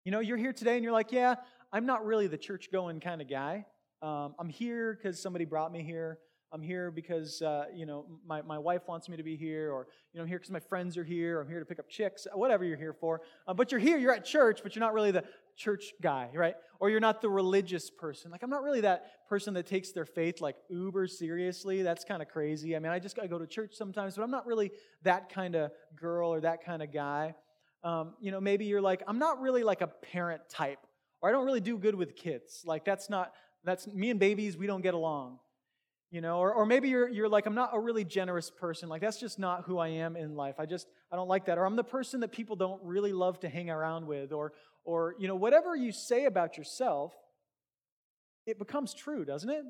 You 0.06 0.14
know, 0.14 0.22
you're 0.22 0.38
here 0.38 0.54
today 0.54 0.76
and 0.76 0.86
you're 0.86 0.94
like, 0.94 1.12
yeah, 1.12 1.36
I'm 1.74 1.86
not 1.86 2.06
really 2.06 2.28
the 2.28 2.38
church 2.38 2.70
going 2.72 3.02
kind 3.02 3.22
of 3.22 3.30
guy. 3.30 3.66
Um, 4.02 4.36
I'm 4.40 4.48
here 4.48 4.98
because 4.98 5.22
somebody 5.22 5.44
brought 5.44 5.74
me 5.74 5.84
here. 5.84 6.20
I'm 6.54 6.62
here 6.62 6.92
because, 6.92 7.42
uh, 7.42 7.66
you 7.76 7.86
know, 7.86 8.06
my, 8.26 8.42
my 8.44 8.58
wife 8.58 8.84
wants 8.88 9.10
me 9.10 9.18
to 9.18 9.24
be 9.24 9.36
here, 9.36 9.74
or, 9.74 9.88
you 10.14 10.20
know, 10.20 10.24
I'm 10.24 10.30
here 10.30 10.38
because 10.38 10.52
my 10.52 10.62
friends 10.62 10.98
are 10.98 11.04
here, 11.04 11.40
or 11.40 11.42
I'm 11.42 11.50
here 11.50 11.60
to 11.60 11.66
pick 11.66 11.80
up 11.80 11.90
chicks, 11.90 12.26
whatever 12.34 12.64
you're 12.64 12.78
here 12.78 12.94
for. 12.94 13.20
Uh, 13.46 13.54
but 13.54 13.70
you're 13.70 13.82
here, 13.82 13.98
you're 13.98 14.14
at 14.14 14.24
church, 14.24 14.62
but 14.64 14.74
you're 14.74 14.80
not 14.80 14.94
really 14.94 15.12
the 15.12 15.26
church 15.56 15.94
guy, 16.02 16.30
right? 16.34 16.56
Or 16.80 16.90
you're 16.90 17.00
not 17.00 17.22
the 17.22 17.30
religious 17.30 17.90
person. 17.90 18.32
Like, 18.32 18.44
I'm 18.44 18.50
not 18.50 18.64
really 18.64 18.82
that 18.82 19.28
person 19.28 19.54
that 19.56 19.66
takes 19.66 19.92
their 19.92 20.06
faith 20.06 20.42
like 20.42 20.56
uber 20.70 21.08
seriously. 21.08 21.82
That's 21.82 22.04
kind 22.04 22.22
of 22.22 22.28
crazy. 22.28 22.76
I 22.76 22.80
mean, 22.80 22.92
I 22.92 23.00
just 23.00 23.18
I 23.20 23.28
go 23.28 23.40
to 23.40 23.48
church 23.48 23.74
sometimes, 23.74 24.16
but 24.16 24.24
I'm 24.24 24.32
not 24.32 24.46
really 24.46 24.72
that 25.04 25.30
kind 25.30 25.56
of 25.56 25.72
girl 25.96 26.34
or 26.34 26.42
that 26.42 26.64
kind 26.66 26.82
of 26.82 26.94
guy. 26.94 27.36
Um, 27.84 28.14
you 28.20 28.32
know, 28.32 28.42
maybe 28.42 28.66
you're 28.66 28.82
like, 28.82 29.04
I'm 29.08 29.20
not 29.20 29.40
really 29.42 29.64
like 29.64 29.82
a 29.82 29.88
parent 29.88 30.42
type, 30.50 30.80
or 31.22 31.30
I 31.30 31.32
don't 31.32 31.46
really 31.46 31.62
do 31.62 31.78
good 31.78 31.96
with 31.96 32.16
kids. 32.16 32.64
Like, 32.66 32.84
that's 32.84 33.10
not, 33.10 33.32
that's 33.64 33.88
me 33.88 34.10
and 34.10 34.20
babies, 34.20 34.58
we 34.58 34.68
don't 34.68 34.82
get 34.82 34.94
along 34.94 35.40
you 36.12 36.22
know 36.22 36.38
or, 36.38 36.54
or 36.54 36.66
maybe 36.66 36.88
you're, 36.88 37.10
you're 37.10 37.30
like 37.30 37.46
i'm 37.46 37.56
not 37.56 37.72
a 37.74 37.80
really 37.80 38.06
generous 38.06 38.50
person 38.50 38.88
like 38.88 39.02
that's 39.02 39.20
just 39.20 39.38
not 39.40 39.64
who 39.66 39.78
i 39.78 39.88
am 39.88 40.16
in 40.16 40.36
life 40.36 40.56
i 40.60 40.66
just 40.66 40.88
i 41.12 41.16
don't 41.16 41.28
like 41.28 41.46
that 41.46 41.58
or 41.58 41.66
i'm 41.66 41.76
the 41.76 41.84
person 41.84 42.20
that 42.22 42.32
people 42.32 42.56
don't 42.56 42.82
really 42.84 43.12
love 43.12 43.40
to 43.40 43.50
hang 43.50 43.70
around 43.70 44.06
with 44.06 44.32
or 44.32 44.54
or 44.86 45.16
you 45.20 45.28
know 45.28 45.36
whatever 45.36 45.76
you 45.76 45.92
say 45.92 46.26
about 46.26 46.58
yourself 46.58 47.14
it 48.46 48.60
becomes 48.60 48.94
true 48.94 49.26
doesn't 49.26 49.50
it? 49.50 49.64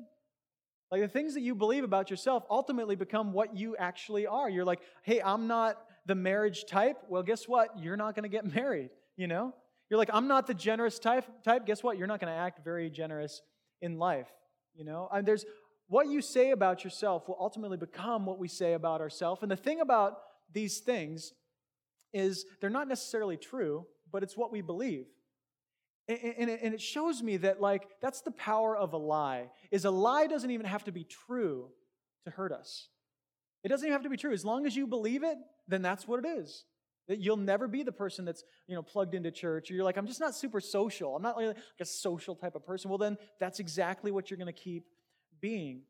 Like 0.90 1.00
the 1.00 1.08
things 1.08 1.34
that 1.34 1.40
you 1.40 1.56
believe 1.56 1.82
about 1.82 2.10
yourself 2.10 2.44
ultimately 2.48 2.94
become 2.94 3.32
what 3.32 3.56
you 3.56 3.76
actually 3.76 4.26
are. 4.26 4.48
You're 4.48 4.64
like 4.64 4.80
hey 5.02 5.20
i'm 5.20 5.46
not 5.46 5.82
the 6.06 6.14
marriage 6.14 6.66
type. 6.66 6.98
Well 7.08 7.22
guess 7.22 7.48
what? 7.48 7.70
You're 7.78 7.96
not 7.96 8.14
going 8.14 8.22
to 8.24 8.28
get 8.28 8.44
married 8.54 8.90
you 9.16 9.26
know? 9.26 9.54
You're 9.90 9.98
like 9.98 10.10
i'm 10.12 10.28
not 10.28 10.46
the 10.46 10.54
generous 10.54 10.98
type 10.98 11.24
type. 11.42 11.66
Guess 11.66 11.82
what? 11.82 11.98
You're 11.98 12.06
not 12.06 12.20
going 12.20 12.32
to 12.32 12.38
act 12.38 12.64
very 12.64 12.90
generous 12.90 13.42
in 13.80 13.98
life 13.98 14.28
you 14.76 14.84
know? 14.84 15.08
And 15.12 15.26
there's 15.26 15.44
what 15.88 16.08
you 16.08 16.20
say 16.20 16.50
about 16.50 16.84
yourself 16.84 17.28
will 17.28 17.38
ultimately 17.40 17.76
become 17.76 18.26
what 18.26 18.38
we 18.38 18.48
say 18.48 18.74
about 18.74 19.00
ourselves. 19.00 19.42
And 19.42 19.50
the 19.50 19.56
thing 19.56 19.80
about 19.80 20.18
these 20.52 20.78
things 20.78 21.32
is 22.12 22.44
they're 22.60 22.70
not 22.70 22.88
necessarily 22.88 23.36
true, 23.36 23.86
but 24.10 24.22
it's 24.22 24.36
what 24.36 24.52
we 24.52 24.60
believe. 24.60 25.06
And 26.08 26.48
it 26.48 26.80
shows 26.80 27.22
me 27.22 27.38
that, 27.38 27.60
like, 27.60 27.88
that's 28.00 28.20
the 28.20 28.30
power 28.30 28.76
of 28.76 28.92
a 28.92 28.96
lie, 28.96 29.50
is 29.72 29.84
a 29.84 29.90
lie 29.90 30.28
doesn't 30.28 30.50
even 30.50 30.66
have 30.66 30.84
to 30.84 30.92
be 30.92 31.04
true 31.04 31.68
to 32.24 32.30
hurt 32.30 32.52
us. 32.52 32.88
It 33.64 33.68
doesn't 33.68 33.84
even 33.84 33.92
have 33.92 34.04
to 34.04 34.08
be 34.08 34.16
true. 34.16 34.32
As 34.32 34.44
long 34.44 34.66
as 34.66 34.76
you 34.76 34.86
believe 34.86 35.24
it, 35.24 35.36
then 35.66 35.82
that's 35.82 36.06
what 36.06 36.24
it 36.24 36.28
is. 36.28 36.64
That 37.08 37.18
you'll 37.18 37.36
never 37.36 37.66
be 37.66 37.82
the 37.82 37.92
person 37.92 38.24
that's, 38.24 38.44
you 38.68 38.76
know, 38.76 38.82
plugged 38.82 39.14
into 39.14 39.32
church. 39.32 39.70
Or 39.70 39.74
you're 39.74 39.84
like, 39.84 39.96
I'm 39.96 40.06
just 40.06 40.20
not 40.20 40.34
super 40.34 40.60
social. 40.60 41.16
I'm 41.16 41.22
not 41.22 41.36
like 41.36 41.56
a 41.80 41.84
social 41.84 42.36
type 42.36 42.54
of 42.54 42.64
person. 42.64 42.88
Well, 42.88 42.98
then 42.98 43.16
that's 43.40 43.58
exactly 43.58 44.12
what 44.12 44.30
you're 44.30 44.38
going 44.38 44.46
to 44.46 44.52
keep 44.52 44.84
being. 45.40 45.82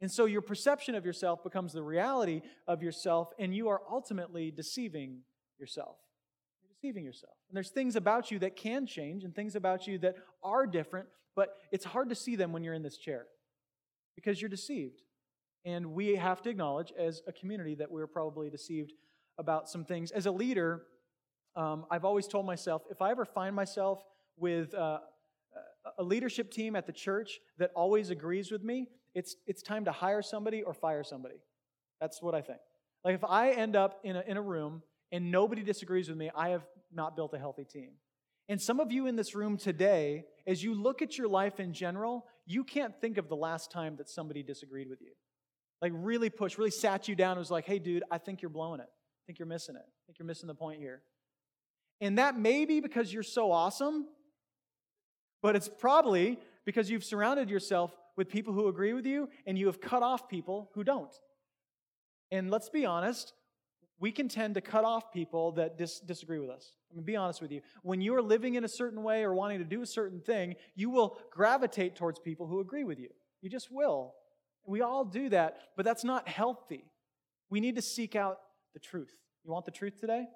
And 0.00 0.10
so 0.10 0.24
your 0.24 0.42
perception 0.42 0.94
of 0.96 1.04
yourself 1.04 1.44
becomes 1.44 1.72
the 1.72 1.82
reality 1.82 2.42
of 2.66 2.82
yourself, 2.82 3.32
and 3.38 3.54
you 3.54 3.68
are 3.68 3.82
ultimately 3.88 4.50
deceiving 4.50 5.20
yourself. 5.58 5.96
Deceiving 6.80 7.04
yourself. 7.04 7.34
And 7.48 7.56
there's 7.56 7.70
things 7.70 7.94
about 7.94 8.30
you 8.30 8.38
that 8.38 8.56
can 8.56 8.86
change 8.86 9.24
and 9.24 9.34
things 9.34 9.54
about 9.54 9.86
you 9.86 9.98
that 9.98 10.16
are 10.42 10.66
different, 10.66 11.08
but 11.36 11.56
it's 11.72 11.84
hard 11.84 12.08
to 12.08 12.14
see 12.14 12.36
them 12.36 12.52
when 12.52 12.62
you're 12.62 12.74
in 12.74 12.82
this 12.82 12.96
chair 12.96 13.26
because 14.14 14.40
you're 14.40 14.48
deceived. 14.48 15.02
And 15.66 15.92
we 15.92 16.16
have 16.16 16.40
to 16.42 16.48
acknowledge 16.48 16.92
as 16.98 17.20
a 17.26 17.32
community 17.32 17.74
that 17.74 17.90
we're 17.90 18.06
probably 18.06 18.48
deceived 18.48 18.92
about 19.36 19.68
some 19.68 19.84
things. 19.84 20.10
As 20.10 20.24
a 20.24 20.30
leader, 20.30 20.82
um, 21.54 21.84
I've 21.90 22.06
always 22.06 22.26
told 22.26 22.46
myself 22.46 22.82
if 22.90 23.02
I 23.02 23.10
ever 23.10 23.26
find 23.26 23.54
myself 23.54 24.02
with 24.38 24.72
uh, 24.72 25.00
a 25.98 26.02
leadership 26.02 26.50
team 26.50 26.76
at 26.76 26.86
the 26.86 26.92
church 26.92 27.40
that 27.58 27.72
always 27.74 28.08
agrees 28.08 28.50
with 28.50 28.64
me, 28.64 28.88
it's, 29.14 29.36
it's 29.46 29.62
time 29.62 29.84
to 29.84 29.92
hire 29.92 30.22
somebody 30.22 30.62
or 30.62 30.72
fire 30.72 31.04
somebody. 31.04 31.42
That's 32.00 32.22
what 32.22 32.34
I 32.34 32.40
think. 32.40 32.60
Like 33.04 33.16
if 33.16 33.24
I 33.24 33.50
end 33.50 33.76
up 33.76 34.00
in 34.02 34.16
a, 34.16 34.22
in 34.26 34.38
a 34.38 34.42
room 34.42 34.82
and 35.12 35.30
nobody 35.30 35.62
disagrees 35.62 36.08
with 36.08 36.18
me, 36.18 36.30
I 36.34 36.50
have 36.50 36.64
not 36.92 37.16
built 37.16 37.34
a 37.34 37.38
healthy 37.38 37.64
team. 37.64 37.92
And 38.48 38.60
some 38.60 38.80
of 38.80 38.90
you 38.90 39.06
in 39.06 39.16
this 39.16 39.34
room 39.34 39.56
today, 39.56 40.24
as 40.46 40.62
you 40.62 40.74
look 40.74 41.02
at 41.02 41.16
your 41.16 41.28
life 41.28 41.60
in 41.60 41.72
general, 41.72 42.26
you 42.46 42.64
can't 42.64 42.98
think 43.00 43.16
of 43.16 43.28
the 43.28 43.36
last 43.36 43.70
time 43.70 43.96
that 43.96 44.08
somebody 44.08 44.42
disagreed 44.42 44.88
with 44.88 45.00
you. 45.00 45.12
Like 45.80 45.92
really 45.94 46.30
pushed, 46.30 46.58
really 46.58 46.70
sat 46.70 47.06
you 47.08 47.14
down 47.14 47.32
and 47.32 47.38
was 47.38 47.50
like, 47.50 47.64
hey, 47.64 47.78
dude, 47.78 48.02
I 48.10 48.18
think 48.18 48.42
you're 48.42 48.50
blowing 48.50 48.80
it. 48.80 48.88
I 48.88 49.22
think 49.26 49.38
you're 49.38 49.46
missing 49.46 49.76
it. 49.76 49.82
I 49.82 50.00
think 50.06 50.18
you're 50.18 50.26
missing 50.26 50.48
the 50.48 50.54
point 50.54 50.80
here. 50.80 51.02
And 52.00 52.18
that 52.18 52.38
may 52.38 52.64
be 52.64 52.80
because 52.80 53.12
you're 53.12 53.22
so 53.22 53.52
awesome 53.52 54.06
but 55.42 55.56
it's 55.56 55.68
probably 55.68 56.38
because 56.64 56.90
you've 56.90 57.04
surrounded 57.04 57.50
yourself 57.50 57.94
with 58.16 58.28
people 58.28 58.52
who 58.52 58.68
agree 58.68 58.92
with 58.92 59.06
you 59.06 59.28
and 59.46 59.58
you 59.58 59.66
have 59.66 59.80
cut 59.80 60.02
off 60.02 60.28
people 60.28 60.70
who 60.74 60.84
don't. 60.84 61.14
And 62.30 62.50
let's 62.50 62.68
be 62.68 62.84
honest, 62.84 63.32
we 64.00 64.10
can 64.10 64.28
tend 64.28 64.54
to 64.54 64.62
cut 64.62 64.84
off 64.84 65.12
people 65.12 65.52
that 65.52 65.76
dis- 65.76 66.00
disagree 66.00 66.38
with 66.38 66.48
us. 66.48 66.72
I 66.90 66.96
mean, 66.96 67.04
be 67.04 67.16
honest 67.16 67.42
with 67.42 67.52
you. 67.52 67.60
When 67.82 68.00
you 68.00 68.14
are 68.14 68.22
living 68.22 68.54
in 68.54 68.64
a 68.64 68.68
certain 68.68 69.02
way 69.02 69.22
or 69.22 69.34
wanting 69.34 69.58
to 69.58 69.64
do 69.64 69.82
a 69.82 69.86
certain 69.86 70.20
thing, 70.20 70.56
you 70.74 70.88
will 70.88 71.18
gravitate 71.30 71.96
towards 71.96 72.18
people 72.18 72.46
who 72.46 72.60
agree 72.60 72.82
with 72.82 72.98
you. 72.98 73.10
You 73.42 73.50
just 73.50 73.70
will. 73.70 74.14
We 74.66 74.80
all 74.80 75.04
do 75.04 75.28
that, 75.28 75.58
but 75.76 75.84
that's 75.84 76.02
not 76.02 76.28
healthy. 76.28 76.84
We 77.50 77.60
need 77.60 77.76
to 77.76 77.82
seek 77.82 78.16
out 78.16 78.38
the 78.72 78.80
truth. 78.80 79.14
You 79.44 79.52
want 79.52 79.66
the 79.66 79.70
truth 79.70 80.00
today? 80.00 80.26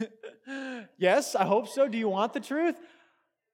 yes, 0.98 1.34
I 1.34 1.44
hope 1.44 1.68
so. 1.68 1.86
Do 1.86 1.98
you 1.98 2.08
want 2.08 2.32
the 2.32 2.40
truth? 2.40 2.76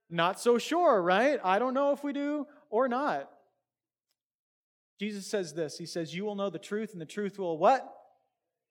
Not 0.08 0.40
so 0.40 0.58
sure, 0.58 1.02
right? 1.02 1.40
I 1.42 1.58
don't 1.58 1.74
know 1.74 1.92
if 1.92 2.04
we 2.04 2.12
do 2.12 2.46
or 2.70 2.88
not. 2.88 3.28
Jesus 5.00 5.26
says 5.26 5.52
this 5.52 5.78
He 5.78 5.86
says, 5.86 6.14
You 6.14 6.24
will 6.24 6.36
know 6.36 6.50
the 6.50 6.58
truth, 6.60 6.92
and 6.92 7.00
the 7.00 7.06
truth 7.06 7.38
will 7.38 7.58
what? 7.58 7.92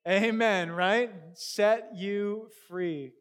Amen, 0.06 0.72
right? 0.72 1.12
Set 1.34 1.90
you 1.94 2.48
free. 2.68 3.12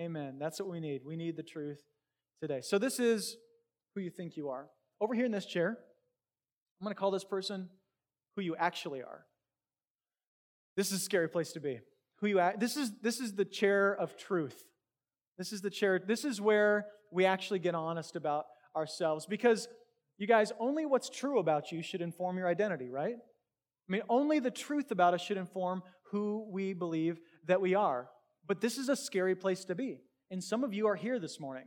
Amen. 0.00 0.36
That's 0.38 0.60
what 0.60 0.68
we 0.68 0.78
need. 0.78 1.02
We 1.04 1.16
need 1.16 1.36
the 1.36 1.42
truth 1.42 1.80
today. 2.40 2.60
So, 2.62 2.78
this 2.78 3.00
is 3.00 3.36
who 3.94 4.00
you 4.00 4.10
think 4.10 4.36
you 4.36 4.48
are. 4.48 4.66
Over 5.00 5.14
here 5.14 5.26
in 5.26 5.32
this 5.32 5.46
chair, 5.46 5.76
I'm 6.80 6.84
going 6.84 6.94
to 6.94 6.98
call 6.98 7.10
this 7.10 7.24
person 7.24 7.68
who 8.36 8.42
you 8.42 8.54
actually 8.56 9.02
are. 9.02 9.24
This 10.76 10.92
is 10.92 11.00
a 11.00 11.04
scary 11.04 11.28
place 11.28 11.52
to 11.52 11.60
be. 11.60 11.80
Who 12.20 12.28
you 12.28 12.38
act, 12.38 12.60
this 12.60 12.76
is 12.76 12.92
this 13.02 13.18
is 13.18 13.34
the 13.34 13.44
chair 13.44 13.92
of 13.92 14.16
truth. 14.16 14.64
This 15.36 15.52
is 15.52 15.62
the 15.62 15.70
chair. 15.70 16.00
This 16.04 16.24
is 16.24 16.40
where 16.40 16.86
we 17.10 17.24
actually 17.24 17.58
get 17.58 17.74
honest 17.74 18.14
about 18.14 18.46
ourselves. 18.76 19.26
Because, 19.26 19.68
you 20.18 20.28
guys, 20.28 20.52
only 20.60 20.86
what's 20.86 21.10
true 21.10 21.40
about 21.40 21.72
you 21.72 21.82
should 21.82 22.00
inform 22.00 22.38
your 22.38 22.46
identity, 22.46 22.88
right? 22.88 23.16
I 23.16 23.92
mean, 23.92 24.02
only 24.08 24.38
the 24.38 24.50
truth 24.50 24.90
about 24.90 25.12
us 25.12 25.20
should 25.20 25.36
inform 25.36 25.82
who 26.10 26.46
we 26.50 26.72
believe 26.72 27.20
that 27.46 27.60
we 27.60 27.74
are. 27.74 28.08
But 28.46 28.60
this 28.60 28.78
is 28.78 28.88
a 28.88 28.96
scary 28.96 29.34
place 29.34 29.64
to 29.66 29.74
be. 29.74 30.00
And 30.30 30.42
some 30.42 30.64
of 30.64 30.74
you 30.74 30.86
are 30.86 30.96
here 30.96 31.18
this 31.18 31.40
morning. 31.40 31.66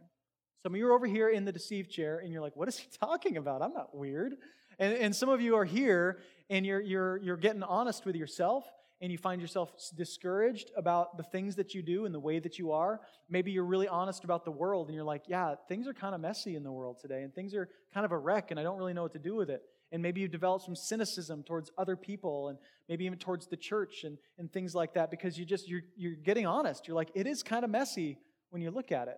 Some 0.63 0.73
of 0.73 0.79
you 0.79 0.87
are 0.87 0.93
over 0.93 1.07
here 1.07 1.29
in 1.29 1.45
the 1.45 1.51
deceived 1.51 1.91
chair, 1.91 2.19
and 2.19 2.31
you're 2.31 2.41
like, 2.41 2.55
what 2.55 2.67
is 2.67 2.77
he 2.77 2.87
talking 2.99 3.37
about? 3.37 3.61
I'm 3.61 3.73
not 3.73 3.95
weird. 3.95 4.35
And, 4.79 4.93
and 4.93 5.15
some 5.15 5.29
of 5.29 5.41
you 5.41 5.55
are 5.55 5.65
here, 5.65 6.19
and 6.49 6.65
you're, 6.65 6.81
you're, 6.81 7.17
you're 7.17 7.37
getting 7.37 7.63
honest 7.63 8.05
with 8.05 8.15
yourself, 8.15 8.65
and 9.01 9.11
you 9.11 9.17
find 9.17 9.41
yourself 9.41 9.71
discouraged 9.95 10.71
about 10.75 11.17
the 11.17 11.23
things 11.23 11.55
that 11.55 11.73
you 11.73 11.81
do 11.81 12.05
and 12.05 12.13
the 12.13 12.19
way 12.19 12.39
that 12.39 12.57
you 12.57 12.71
are, 12.71 12.99
maybe 13.29 13.51
you're 13.51 13.65
really 13.65 13.87
honest 13.87 14.23
about 14.23 14.43
the 14.43 14.51
world 14.51 14.87
and 14.87 14.95
you're 14.95 15.03
like, 15.03 15.23
yeah, 15.27 15.55
things 15.67 15.87
are 15.87 15.93
kind 15.93 16.15
of 16.15 16.21
messy 16.21 16.55
in 16.55 16.63
the 16.63 16.71
world 16.71 16.97
today 16.99 17.21
and 17.21 17.33
things 17.33 17.53
are 17.53 17.69
kind 17.93 18.05
of 18.05 18.11
a 18.11 18.17
wreck 18.17 18.49
and 18.49 18.59
I 18.59 18.63
don't 18.63 18.77
really 18.77 18.93
know 18.93 19.03
what 19.03 19.13
to 19.13 19.19
do 19.19 19.35
with 19.35 19.49
it. 19.49 19.61
And 19.91 20.01
maybe 20.01 20.21
you've 20.21 20.31
developed 20.31 20.65
some 20.65 20.75
cynicism 20.75 21.43
towards 21.43 21.71
other 21.77 21.95
people 21.95 22.49
and 22.49 22.57
maybe 22.89 23.05
even 23.05 23.17
towards 23.17 23.47
the 23.47 23.55
church 23.55 24.03
and, 24.03 24.17
and 24.37 24.51
things 24.51 24.75
like 24.75 24.93
that 24.95 25.09
because 25.09 25.37
you 25.37 25.45
just, 25.45 25.67
you're, 25.67 25.83
you're 25.95 26.15
getting 26.15 26.45
honest. 26.45 26.87
You're 26.87 26.95
like, 26.95 27.11
it 27.15 27.25
is 27.25 27.41
kind 27.41 27.63
of 27.63 27.71
messy 27.71 28.17
when 28.49 28.61
you 28.61 28.71
look 28.71 28.91
at 28.91 29.07
it. 29.07 29.17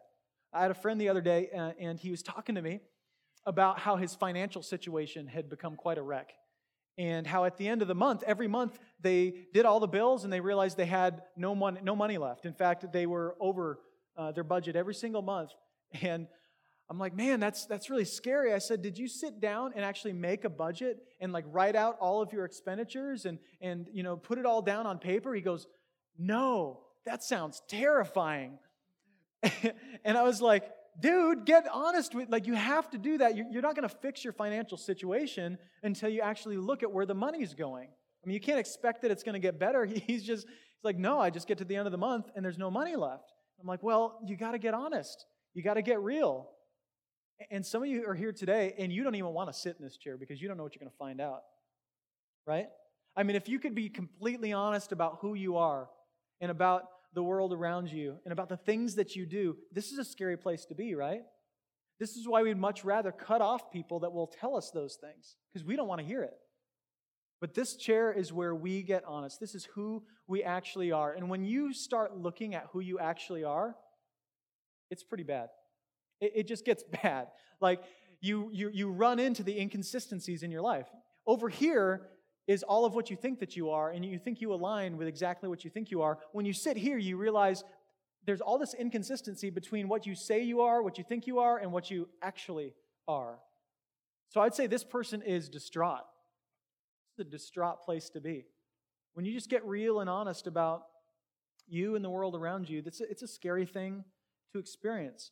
I 0.54 0.62
had 0.62 0.72
a 0.72 0.76
friend 0.76 1.00
the 1.00 1.10
other 1.10 1.22
day 1.22 1.50
uh, 1.56 1.72
and 1.80 2.00
he 2.00 2.12
was 2.12 2.22
talking 2.22 2.56
to 2.56 2.62
me 2.62 2.82
about 3.46 3.80
how 3.80 3.96
his 3.96 4.14
financial 4.16 4.62
situation 4.62 5.28
had 5.28 5.50
become 5.50 5.76
quite 5.76 5.98
a 5.98 6.02
wreck. 6.02 6.32
And 6.98 7.26
how 7.26 7.46
at 7.46 7.58
the 7.58 7.68
end 7.68 7.82
of 7.82 7.88
the 7.88 7.96
month, 7.96 8.24
every 8.28 8.48
month, 8.48 8.78
they 9.00 9.46
did 9.54 9.66
all 9.66 9.80
the 9.80 9.88
bills 9.88 10.24
and 10.24 10.34
they 10.34 10.42
realized 10.42 10.76
they 10.76 10.86
had 10.86 11.22
no 11.38 11.56
money, 11.56 11.80
no 11.82 11.96
money 11.96 12.18
left. 12.18 12.46
In 12.46 12.54
fact, 12.54 12.92
they 12.92 13.06
were 13.06 13.36
over 13.40 13.80
uh, 14.18 14.34
their 14.34 14.44
budget 14.44 14.76
every 14.76 14.94
single 14.94 15.22
month. 15.22 15.52
And 16.02 16.28
I'm 16.90 16.98
like, 16.98 17.16
man, 17.16 17.40
that's, 17.40 17.66
that's 17.68 17.90
really 17.90 18.06
scary. 18.06 18.52
I 18.52 18.58
said, 18.58 18.82
did 18.82 18.98
you 18.98 19.08
sit 19.08 19.40
down 19.40 19.74
and 19.76 19.86
actually 19.86 20.14
make 20.14 20.44
a 20.44 20.50
budget 20.50 20.98
and 21.20 21.32
like 21.32 21.46
write 21.48 21.76
out 21.76 21.98
all 22.00 22.22
of 22.22 22.34
your 22.34 22.46
expenditures 22.46 23.26
and, 23.26 23.38
and 23.62 23.88
you 23.94 24.02
know, 24.02 24.18
put 24.18 24.40
it 24.40 24.46
all 24.46 24.62
down 24.64 24.88
on 24.88 24.98
paper? 24.98 25.36
He 25.36 25.42
goes, 25.42 25.68
no, 26.18 26.82
that 27.06 27.24
sounds 27.24 27.62
terrifying. 27.68 28.58
and 30.04 30.18
I 30.18 30.24
was 30.24 30.42
like, 30.42 30.64
dude, 31.00 31.46
get 31.46 31.66
honest 31.72 32.16
with, 32.16 32.30
like, 32.30 32.48
you 32.48 32.56
have 32.56 32.90
to 32.90 32.98
do 32.98 33.20
that. 33.20 33.38
You're 33.38 33.62
not 33.62 33.76
going 33.76 33.88
to 33.88 33.96
fix 33.96 34.24
your 34.24 34.34
financial 34.34 34.78
situation 34.78 35.60
until 35.84 36.10
you 36.10 36.22
actually 36.22 36.58
look 36.58 36.82
at 36.82 36.92
where 36.92 37.06
the 37.06 37.14
money's 37.14 37.54
going. 37.54 37.88
I 37.88 38.28
mean, 38.28 38.34
you 38.34 38.42
can't 38.42 38.60
expect 38.60 39.04
that 39.04 39.12
it's 39.12 39.24
going 39.24 39.34
to 39.34 39.40
get 39.40 39.60
better. 39.60 39.86
He's 40.08 40.24
just, 40.24 40.46
he's 40.48 40.84
like, 40.84 40.98
no, 40.98 41.20
I 41.20 41.30
just 41.30 41.48
get 41.48 41.60
to 41.60 41.66
the 41.66 41.76
end 41.76 41.86
of 41.86 41.92
the 41.92 41.98
month 41.98 42.30
and 42.36 42.44
there's 42.44 42.58
no 42.58 42.72
money 42.72 42.96
left. 42.96 43.32
I'm 43.62 43.68
like, 43.68 43.84
well, 43.84 44.20
you 44.26 44.36
got 44.36 44.52
to 44.52 44.58
get 44.58 44.74
honest. 44.74 45.26
You 45.54 45.64
got 45.64 45.76
to 45.76 45.82
get 45.82 46.02
real. 46.02 46.50
And 47.52 47.66
some 47.66 47.84
of 47.84 47.90
you 47.90 48.06
are 48.08 48.16
here 48.16 48.32
today 48.32 48.76
and 48.78 48.92
you 48.92 49.04
don't 49.04 49.16
even 49.16 49.34
want 49.34 49.52
to 49.52 49.58
sit 49.58 49.78
in 49.78 49.84
this 49.84 49.98
chair 49.98 50.18
because 50.18 50.42
you 50.42 50.48
don't 50.48 50.58
know 50.58 50.64
what 50.64 50.76
you're 50.76 50.82
going 50.82 50.92
to 50.92 50.98
find 50.98 51.22
out. 51.22 51.44
Right? 52.46 52.68
I 53.16 53.24
mean, 53.24 53.36
if 53.36 53.48
you 53.48 53.60
could 53.60 53.76
be 53.76 53.90
completely 53.90 54.54
honest 54.54 54.92
about 54.92 55.20
who 55.22 55.34
you 55.34 55.58
are 55.58 55.90
and 56.42 56.52
about 56.52 56.84
the 57.14 57.24
world 57.24 57.54
around 57.54 57.92
you 57.92 58.18
and 58.24 58.32
about 58.32 58.50
the 58.50 58.58
things 58.58 58.96
that 58.96 59.16
you 59.16 59.26
do, 59.26 59.58
this 59.72 59.92
is 59.92 59.98
a 59.98 60.06
scary 60.06 60.38
place 60.38 60.66
to 60.66 60.76
be, 60.76 60.96
right? 60.96 61.22
This 62.00 62.16
is 62.16 62.28
why 62.28 62.44
we'd 62.44 62.58
much 62.58 62.86
rather 62.86 63.12
cut 63.12 63.42
off 63.42 63.72
people 63.72 64.00
that 64.02 64.14
will 64.14 64.28
tell 64.28 64.56
us 64.56 64.72
those 64.72 64.96
things 64.96 65.36
because 65.52 65.66
we 65.66 65.76
don't 65.76 65.88
want 65.88 66.02
to 66.02 66.08
hear 66.08 66.24
it. 66.24 66.38
But 67.42 67.54
this 67.54 67.76
chair 67.76 68.12
is 68.12 68.34
where 68.34 68.54
we 68.54 68.84
get 68.84 69.04
honest. 69.06 69.40
This 69.40 69.56
is 69.56 69.66
who 69.76 70.04
we 70.28 70.44
actually 70.44 70.92
are. 70.92 71.14
And 71.14 71.30
when 71.30 71.44
you 71.44 71.74
start 71.74 72.16
looking 72.16 72.54
at 72.54 72.68
who 72.72 72.80
you 72.80 73.00
actually 73.00 73.44
are, 73.44 73.76
it's 74.92 75.04
pretty 75.04 75.24
bad. 75.24 75.50
It, 76.22 76.32
it 76.36 76.48
just 76.48 76.66
gets 76.66 76.84
bad. 77.04 77.28
Like 77.62 77.82
you, 78.22 78.50
you, 78.52 78.70
you 78.74 78.92
run 78.92 79.20
into 79.20 79.44
the 79.44 79.60
inconsistencies 79.60 80.44
in 80.44 80.52
your 80.52 80.62
life. 80.62 80.88
Over 81.26 81.50
here 81.50 82.08
is 82.48 82.64
all 82.64 82.86
of 82.86 82.96
what 82.96 83.10
you 83.10 83.16
think 83.16 83.40
that 83.40 83.56
you 83.56 83.70
are, 83.70 83.92
and 83.92 84.04
you 84.04 84.18
think 84.18 84.42
you 84.42 84.52
align 84.54 84.98
with 84.98 85.08
exactly 85.08 85.48
what 85.48 85.64
you 85.64 85.70
think 85.70 85.92
you 85.92 86.02
are. 86.02 86.18
When 86.32 86.46
you 86.46 86.54
sit 86.54 86.78
here, 86.78 86.98
you 86.98 87.16
realize 87.16 87.64
there's 88.26 88.42
all 88.42 88.58
this 88.58 88.74
inconsistency 88.74 89.50
between 89.50 89.88
what 89.88 90.06
you 90.06 90.16
say 90.16 90.42
you 90.42 90.62
are, 90.62 90.82
what 90.82 90.98
you 90.98 91.04
think 91.04 91.28
you 91.28 91.40
are, 91.40 91.58
and 91.58 91.72
what 91.72 91.92
you 91.92 92.10
actually 92.22 92.74
are. 93.08 93.40
So 94.30 94.42
I'd 94.42 94.56
say 94.56 94.68
this 94.68 94.84
person 94.84 95.22
is 95.22 95.50
distraught. 95.50 96.06
It's 97.12 97.28
a 97.28 97.30
distraught 97.30 97.84
place 97.84 98.10
to 98.12 98.22
be. 98.22 98.46
When 99.14 99.26
you 99.26 99.34
just 99.34 99.50
get 99.50 99.66
real 99.66 100.00
and 100.00 100.10
honest 100.10 100.48
about 100.48 100.84
you 101.68 101.96
and 101.96 102.04
the 102.04 102.10
world 102.10 102.36
around 102.36 102.70
you, 102.70 102.82
it's 102.86 103.02
a, 103.02 103.10
it's 103.10 103.22
a 103.22 103.28
scary 103.28 103.66
thing 103.66 104.04
to 104.54 104.60
experience. 104.60 105.32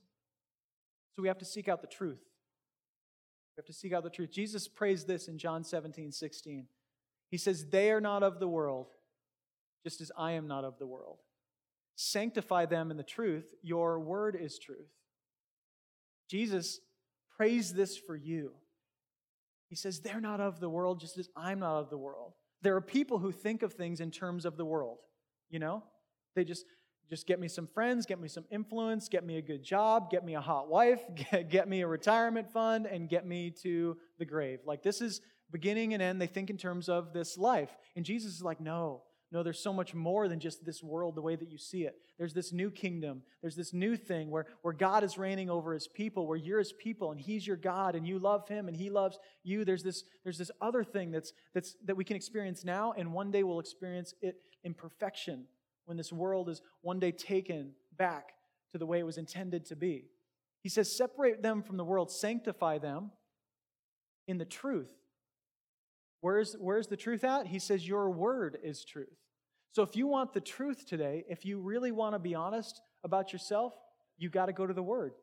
So 1.17 1.23
we 1.23 1.29
have 1.29 1.39
to 1.39 1.45
seek 1.45 1.67
out 1.67 1.81
the 1.81 1.87
truth. 1.87 2.21
We 3.55 3.61
have 3.61 3.65
to 3.65 3.73
seek 3.73 3.91
out 3.91 4.03
the 4.03 4.11
truth. 4.11 4.31
Jesus 4.31 4.67
prays 4.67 5.03
this 5.03 5.27
in 5.27 5.39
John 5.39 5.63
17, 5.63 6.11
16. 6.11 6.67
He 7.31 7.37
says, 7.39 7.65
They 7.65 7.89
are 7.89 7.99
not 7.99 8.21
of 8.21 8.39
the 8.39 8.47
world, 8.47 8.91
just 9.83 9.99
as 9.99 10.11
I 10.15 10.33
am 10.33 10.47
not 10.47 10.63
of 10.63 10.77
the 10.77 10.85
world. 10.85 11.17
Sanctify 11.95 12.67
them 12.67 12.91
in 12.91 12.97
the 12.97 13.03
truth. 13.03 13.51
Your 13.63 13.99
word 13.99 14.37
is 14.39 14.59
truth. 14.59 14.91
Jesus 16.29 16.81
prays 17.35 17.73
this 17.73 17.97
for 17.97 18.15
you. 18.15 18.51
He 19.69 19.75
says, 19.75 20.01
They're 20.01 20.21
not 20.21 20.39
of 20.39 20.59
the 20.59 20.69
world, 20.69 20.99
just 20.99 21.17
as 21.17 21.29
I'm 21.35 21.61
not 21.61 21.79
of 21.79 21.89
the 21.89 21.97
world. 21.97 22.33
There 22.61 22.75
are 22.75 22.81
people 22.81 23.17
who 23.17 23.31
think 23.31 23.63
of 23.63 23.73
things 23.73 24.01
in 24.01 24.11
terms 24.11 24.45
of 24.45 24.55
the 24.55 24.65
world, 24.65 24.99
you 25.49 25.57
know? 25.57 25.81
They 26.35 26.43
just, 26.43 26.65
just 27.09 27.27
get 27.27 27.39
me 27.39 27.47
some 27.47 27.67
friends, 27.67 28.05
get 28.05 28.19
me 28.19 28.27
some 28.27 28.45
influence, 28.51 29.07
get 29.07 29.25
me 29.25 29.37
a 29.37 29.41
good 29.41 29.63
job, 29.63 30.09
get 30.09 30.25
me 30.25 30.35
a 30.35 30.41
hot 30.41 30.67
wife, 30.67 31.01
get, 31.31 31.49
get 31.49 31.69
me 31.69 31.81
a 31.81 31.87
retirement 31.87 32.51
fund, 32.51 32.85
and 32.85 33.09
get 33.09 33.25
me 33.25 33.51
to 33.63 33.97
the 34.19 34.25
grave. 34.25 34.59
Like 34.65 34.83
this 34.83 35.01
is 35.01 35.21
beginning 35.51 35.93
and 35.93 36.03
end. 36.03 36.21
They 36.21 36.27
think 36.27 36.49
in 36.49 36.57
terms 36.57 36.89
of 36.89 37.13
this 37.13 37.37
life. 37.37 37.69
And 37.95 38.05
Jesus 38.05 38.33
is 38.33 38.41
like, 38.41 38.59
no, 38.59 39.03
no, 39.31 39.43
there's 39.43 39.59
so 39.59 39.73
much 39.73 39.93
more 39.93 40.29
than 40.29 40.39
just 40.39 40.65
this 40.65 40.81
world 40.81 41.15
the 41.15 41.21
way 41.21 41.35
that 41.35 41.49
you 41.49 41.57
see 41.57 41.83
it. 41.83 41.97
There's 42.17 42.33
this 42.33 42.53
new 42.53 42.71
kingdom. 42.71 43.23
There's 43.41 43.55
this 43.55 43.73
new 43.73 43.97
thing 43.97 44.29
where, 44.29 44.45
where 44.61 44.73
God 44.73 45.03
is 45.03 45.17
reigning 45.17 45.49
over 45.49 45.73
his 45.73 45.87
people, 45.87 46.27
where 46.27 46.37
you're 46.37 46.59
his 46.59 46.71
people 46.71 47.11
and 47.11 47.19
he's 47.19 47.45
your 47.45 47.57
God 47.57 47.95
and 47.95 48.07
you 48.07 48.19
love 48.19 48.47
him 48.47 48.67
and 48.67 48.75
he 48.75 48.89
loves 48.89 49.19
you. 49.43 49.65
There's 49.65 49.83
this, 49.83 50.03
there's 50.23 50.37
this 50.37 50.51
other 50.61 50.83
thing 50.83 51.11
that's, 51.11 51.33
that's, 51.53 51.75
that 51.85 51.97
we 51.97 52.05
can 52.05 52.15
experience 52.15 52.63
now, 52.63 52.93
and 52.97 53.13
one 53.13 53.31
day 53.31 53.43
we'll 53.43 53.59
experience 53.59 54.13
it 54.21 54.37
in 54.63 54.73
perfection 54.73 55.45
when 55.87 55.97
this 55.97 56.11
world 56.11 56.49
is 56.49 56.61
one 56.81 56.99
day 56.99 57.11
taken 57.11 57.71
back 57.97 58.33
to 58.71 58.77
the 58.77 58.85
way 58.85 58.99
it 58.99 59.05
was 59.05 59.17
intended 59.17 59.65
to 59.65 59.75
be. 59.75 60.05
He 60.61 60.69
says, 60.69 60.95
Separate 60.95 61.41
them 61.41 61.63
from 61.63 61.77
the 61.77 61.85
world, 61.85 62.11
sanctify 62.11 62.77
them 62.77 63.11
in 64.27 64.37
the 64.37 64.45
truth. 64.45 64.91
Where's, 66.19 66.55
where's 66.59 66.87
the 66.87 66.97
truth 66.97 67.23
at? 67.23 67.47
He 67.47 67.57
says, 67.57 67.87
Your 67.87 68.09
word 68.09 68.57
is 68.61 68.83
truth. 68.83 69.07
So 69.71 69.81
if 69.81 69.95
you 69.95 70.07
want 70.07 70.33
the 70.33 70.41
truth 70.41 70.85
today, 70.85 71.23
if 71.29 71.45
you 71.45 71.59
really 71.59 71.91
want 71.91 72.15
to 72.15 72.19
be 72.19 72.35
honest 72.35 72.81
about 73.03 73.31
yourself, 73.31 73.73
you 74.17 74.29
got 74.29 74.47
to 74.47 74.53
go 74.53 74.67
to 74.67 74.73
the 74.73 74.83
word. 74.83 75.13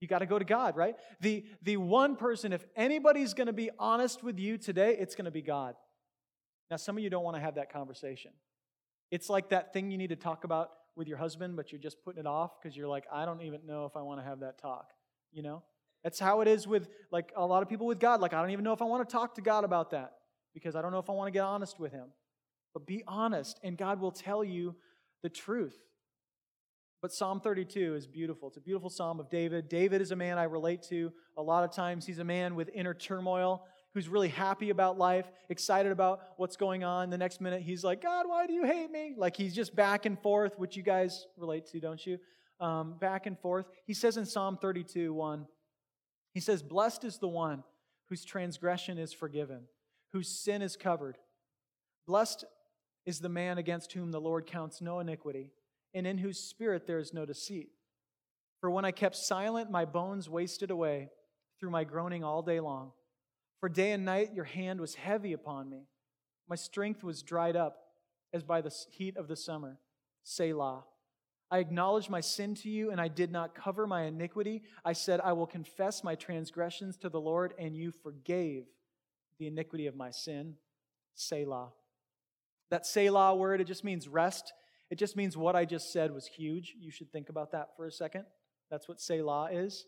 You 0.00 0.06
got 0.06 0.20
to 0.20 0.26
go 0.26 0.38
to 0.38 0.44
God, 0.44 0.76
right? 0.76 0.94
The, 1.20 1.44
the 1.62 1.76
one 1.78 2.14
person, 2.14 2.52
if 2.52 2.64
anybody's 2.76 3.34
going 3.34 3.48
to 3.48 3.52
be 3.52 3.70
honest 3.76 4.22
with 4.22 4.38
you 4.38 4.56
today, 4.56 4.96
it's 4.96 5.16
going 5.16 5.24
to 5.24 5.32
be 5.32 5.42
God. 5.42 5.74
Now, 6.70 6.76
some 6.76 6.96
of 6.96 7.02
you 7.02 7.10
don't 7.10 7.24
want 7.24 7.36
to 7.36 7.40
have 7.40 7.56
that 7.56 7.72
conversation. 7.72 8.30
It's 9.10 9.28
like 9.28 9.50
that 9.50 9.72
thing 9.72 9.90
you 9.90 9.98
need 9.98 10.10
to 10.10 10.16
talk 10.16 10.44
about 10.44 10.70
with 10.96 11.08
your 11.08 11.18
husband, 11.18 11.56
but 11.56 11.72
you're 11.72 11.80
just 11.80 12.02
putting 12.04 12.20
it 12.20 12.26
off 12.26 12.60
because 12.60 12.76
you're 12.76 12.88
like, 12.88 13.04
I 13.12 13.24
don't 13.24 13.42
even 13.42 13.60
know 13.66 13.84
if 13.86 13.96
I 13.96 14.02
want 14.02 14.20
to 14.20 14.24
have 14.24 14.40
that 14.40 14.58
talk. 14.58 14.90
You 15.32 15.42
know? 15.42 15.62
That's 16.02 16.18
how 16.18 16.40
it 16.40 16.48
is 16.48 16.66
with 16.66 16.88
like 17.10 17.32
a 17.36 17.44
lot 17.44 17.62
of 17.62 17.68
people 17.68 17.86
with 17.86 18.00
God. 18.00 18.20
Like, 18.20 18.34
I 18.34 18.40
don't 18.40 18.50
even 18.50 18.64
know 18.64 18.72
if 18.72 18.82
I 18.82 18.84
want 18.84 19.08
to 19.08 19.12
talk 19.12 19.34
to 19.36 19.40
God 19.40 19.64
about 19.64 19.90
that 19.90 20.12
because 20.54 20.74
I 20.74 20.82
don't 20.82 20.92
know 20.92 20.98
if 20.98 21.10
I 21.10 21.12
want 21.12 21.28
to 21.28 21.32
get 21.32 21.42
honest 21.42 21.78
with 21.78 21.92
Him. 21.92 22.08
But 22.74 22.86
be 22.86 23.02
honest, 23.06 23.58
and 23.62 23.76
God 23.76 24.00
will 24.00 24.10
tell 24.10 24.44
you 24.44 24.76
the 25.22 25.28
truth. 25.28 25.76
But 27.00 27.12
Psalm 27.12 27.40
32 27.40 27.94
is 27.94 28.06
beautiful. 28.06 28.48
It's 28.48 28.56
a 28.56 28.60
beautiful 28.60 28.90
psalm 28.90 29.20
of 29.20 29.30
David. 29.30 29.68
David 29.68 30.00
is 30.00 30.10
a 30.10 30.16
man 30.16 30.36
I 30.36 30.44
relate 30.44 30.82
to. 30.88 31.12
A 31.36 31.42
lot 31.42 31.62
of 31.62 31.70
times, 31.70 32.06
he's 32.06 32.18
a 32.18 32.24
man 32.24 32.56
with 32.56 32.70
inner 32.74 32.94
turmoil 32.94 33.64
who's 33.94 34.08
really 34.08 34.28
happy 34.28 34.70
about 34.70 34.98
life, 34.98 35.26
excited 35.48 35.92
about 35.92 36.20
what's 36.36 36.56
going 36.56 36.84
on. 36.84 37.10
The 37.10 37.18
next 37.18 37.40
minute, 37.40 37.62
he's 37.62 37.82
like, 37.82 38.02
God, 38.02 38.28
why 38.28 38.46
do 38.46 38.52
you 38.52 38.64
hate 38.64 38.90
me? 38.90 39.14
Like 39.16 39.36
he's 39.36 39.54
just 39.54 39.74
back 39.74 40.06
and 40.06 40.18
forth, 40.20 40.58
which 40.58 40.76
you 40.76 40.82
guys 40.82 41.26
relate 41.36 41.66
to, 41.66 41.80
don't 41.80 42.04
you? 42.06 42.18
Um, 42.60 42.94
back 42.98 43.26
and 43.26 43.38
forth. 43.38 43.66
He 43.86 43.94
says 43.94 44.16
in 44.16 44.26
Psalm 44.26 44.58
32 44.60 45.12
1, 45.12 45.46
he 46.34 46.40
says, 46.40 46.62
Blessed 46.62 47.04
is 47.04 47.18
the 47.18 47.28
one 47.28 47.64
whose 48.08 48.24
transgression 48.24 48.98
is 48.98 49.12
forgiven, 49.12 49.62
whose 50.12 50.28
sin 50.28 50.62
is 50.62 50.76
covered. 50.76 51.18
Blessed 52.06 52.44
is 53.06 53.20
the 53.20 53.28
man 53.28 53.58
against 53.58 53.92
whom 53.92 54.10
the 54.10 54.20
Lord 54.20 54.46
counts 54.46 54.80
no 54.80 55.00
iniquity, 55.00 55.52
and 55.94 56.06
in 56.06 56.18
whose 56.18 56.38
spirit 56.38 56.86
there 56.86 56.98
is 56.98 57.14
no 57.14 57.24
deceit. 57.24 57.70
For 58.60 58.70
when 58.70 58.84
I 58.84 58.90
kept 58.90 59.16
silent, 59.16 59.70
my 59.70 59.84
bones 59.84 60.28
wasted 60.28 60.70
away 60.70 61.10
through 61.58 61.70
my 61.70 61.84
groaning 61.84 62.24
all 62.24 62.42
day 62.42 62.60
long. 62.60 62.92
For 63.60 63.68
day 63.68 63.92
and 63.92 64.04
night 64.04 64.34
your 64.34 64.44
hand 64.44 64.80
was 64.80 64.94
heavy 64.94 65.32
upon 65.32 65.68
me. 65.68 65.88
My 66.48 66.56
strength 66.56 67.02
was 67.02 67.22
dried 67.22 67.56
up 67.56 67.78
as 68.32 68.44
by 68.44 68.60
the 68.60 68.74
heat 68.90 69.16
of 69.16 69.28
the 69.28 69.36
summer. 69.36 69.78
Selah. 70.22 70.84
I 71.50 71.58
acknowledged 71.58 72.10
my 72.10 72.20
sin 72.20 72.54
to 72.56 72.68
you, 72.68 72.90
and 72.90 73.00
I 73.00 73.08
did 73.08 73.32
not 73.32 73.54
cover 73.54 73.86
my 73.86 74.02
iniquity. 74.02 74.62
I 74.84 74.92
said, 74.92 75.20
I 75.20 75.32
will 75.32 75.46
confess 75.46 76.04
my 76.04 76.14
transgressions 76.14 76.98
to 76.98 77.08
the 77.08 77.20
Lord, 77.20 77.54
and 77.58 77.74
you 77.74 77.90
forgave 77.90 78.64
the 79.38 79.46
iniquity 79.46 79.86
of 79.86 79.96
my 79.96 80.10
sin. 80.10 80.56
Selah. 81.14 81.70
That 82.70 82.86
Selah 82.86 83.34
word, 83.34 83.62
it 83.62 83.66
just 83.66 83.82
means 83.82 84.08
rest. 84.08 84.52
It 84.90 84.98
just 84.98 85.16
means 85.16 85.36
what 85.36 85.56
I 85.56 85.64
just 85.64 85.90
said 85.90 86.12
was 86.12 86.26
huge. 86.26 86.74
You 86.78 86.90
should 86.90 87.10
think 87.10 87.30
about 87.30 87.52
that 87.52 87.68
for 87.76 87.86
a 87.86 87.92
second. 87.92 88.26
That's 88.70 88.86
what 88.86 89.00
Selah 89.00 89.48
is. 89.50 89.86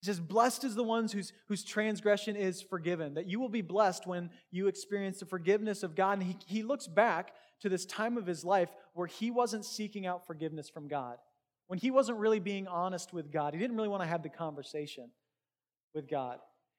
He 0.00 0.06
says, 0.06 0.20
Blessed 0.20 0.64
is 0.64 0.74
the 0.74 0.84
ones 0.84 1.12
whose, 1.12 1.32
whose 1.48 1.62
transgression 1.62 2.34
is 2.34 2.62
forgiven. 2.62 3.14
That 3.14 3.26
you 3.26 3.38
will 3.38 3.48
be 3.50 3.62
blessed 3.62 4.06
when 4.06 4.30
you 4.50 4.66
experience 4.66 5.20
the 5.20 5.26
forgiveness 5.26 5.82
of 5.82 5.94
God. 5.94 6.18
And 6.18 6.22
he, 6.22 6.36
he 6.46 6.62
looks 6.62 6.86
back 6.86 7.34
to 7.60 7.68
this 7.68 7.84
time 7.84 8.16
of 8.16 8.26
his 8.26 8.44
life 8.44 8.70
where 8.94 9.06
he 9.06 9.30
wasn't 9.30 9.64
seeking 9.64 10.06
out 10.06 10.26
forgiveness 10.26 10.70
from 10.70 10.88
God, 10.88 11.18
when 11.66 11.78
he 11.78 11.90
wasn't 11.90 12.18
really 12.18 12.40
being 12.40 12.66
honest 12.66 13.12
with 13.12 13.30
God. 13.30 13.52
He 13.52 13.60
didn't 13.60 13.76
really 13.76 13.88
want 13.88 14.02
to 14.02 14.08
have 14.08 14.22
the 14.22 14.30
conversation 14.30 15.10
with 15.94 16.08
God. 16.08 16.38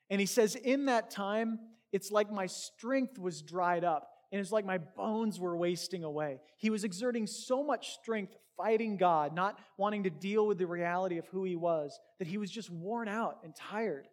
And 0.10 0.20
he 0.20 0.26
says, 0.26 0.56
In 0.56 0.86
that 0.86 1.12
time, 1.12 1.60
it's 1.92 2.12
like 2.12 2.32
my 2.32 2.48
strength 2.48 3.20
was 3.20 3.42
dried 3.42 3.84
up. 3.84 4.10
And 4.32 4.40
it's 4.40 4.52
like 4.52 4.66
my 4.66 4.78
bones 4.78 5.40
were 5.40 5.56
wasting 5.58 6.04
away. 6.04 6.40
He 6.58 6.70
was 6.70 6.84
exerting 6.84 7.28
so 7.28 7.64
much 7.64 7.94
strength 7.94 8.36
fighting 8.58 8.98
God, 8.98 9.34
not 9.34 9.60
wanting 9.78 10.04
to 10.04 10.10
deal 10.10 10.46
with 10.48 10.58
the 10.58 10.68
reality 10.68 11.18
of 11.18 11.28
who 11.28 11.44
he 11.44 11.56
was, 11.56 12.00
that 12.20 12.28
he 12.28 12.38
was 12.38 12.52
just 12.52 12.70
worn 12.70 13.08
out 13.08 13.40
and 13.44 13.56
tired. 13.56 14.08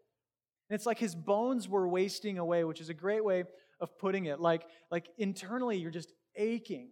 And 0.70 0.74
it's 0.74 0.86
like 0.86 0.98
his 0.98 1.14
bones 1.14 1.68
were 1.68 1.88
wasting 1.88 2.38
away, 2.38 2.64
which 2.64 2.80
is 2.80 2.88
a 2.88 2.94
great 2.94 3.24
way 3.24 3.44
of 3.80 3.98
putting 3.98 4.26
it. 4.26 4.40
Like, 4.40 4.66
like 4.90 5.08
internally, 5.18 5.78
you're 5.78 5.90
just 5.90 6.12
aching. 6.34 6.88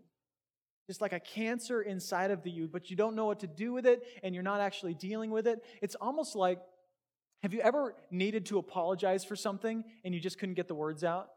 Just 0.86 1.00
like 1.00 1.12
a 1.12 1.20
cancer 1.20 1.82
inside 1.82 2.30
of 2.30 2.46
you, 2.46 2.68
but 2.68 2.90
you 2.90 2.96
don't 2.96 3.16
know 3.16 3.26
what 3.26 3.40
to 3.40 3.48
do 3.48 3.72
with 3.72 3.86
it 3.86 4.04
and 4.22 4.34
you're 4.34 4.44
not 4.44 4.60
actually 4.60 4.94
dealing 4.94 5.32
with 5.32 5.48
it. 5.48 5.64
It's 5.82 5.96
almost 5.96 6.36
like 6.36 6.60
have 7.42 7.52
you 7.52 7.60
ever 7.60 7.94
needed 8.10 8.46
to 8.46 8.58
apologize 8.58 9.24
for 9.24 9.36
something 9.36 9.84
and 10.04 10.14
you 10.14 10.20
just 10.20 10.38
couldn't 10.38 10.54
get 10.54 10.68
the 10.68 10.74
words 10.74 11.04
out? 11.04 11.28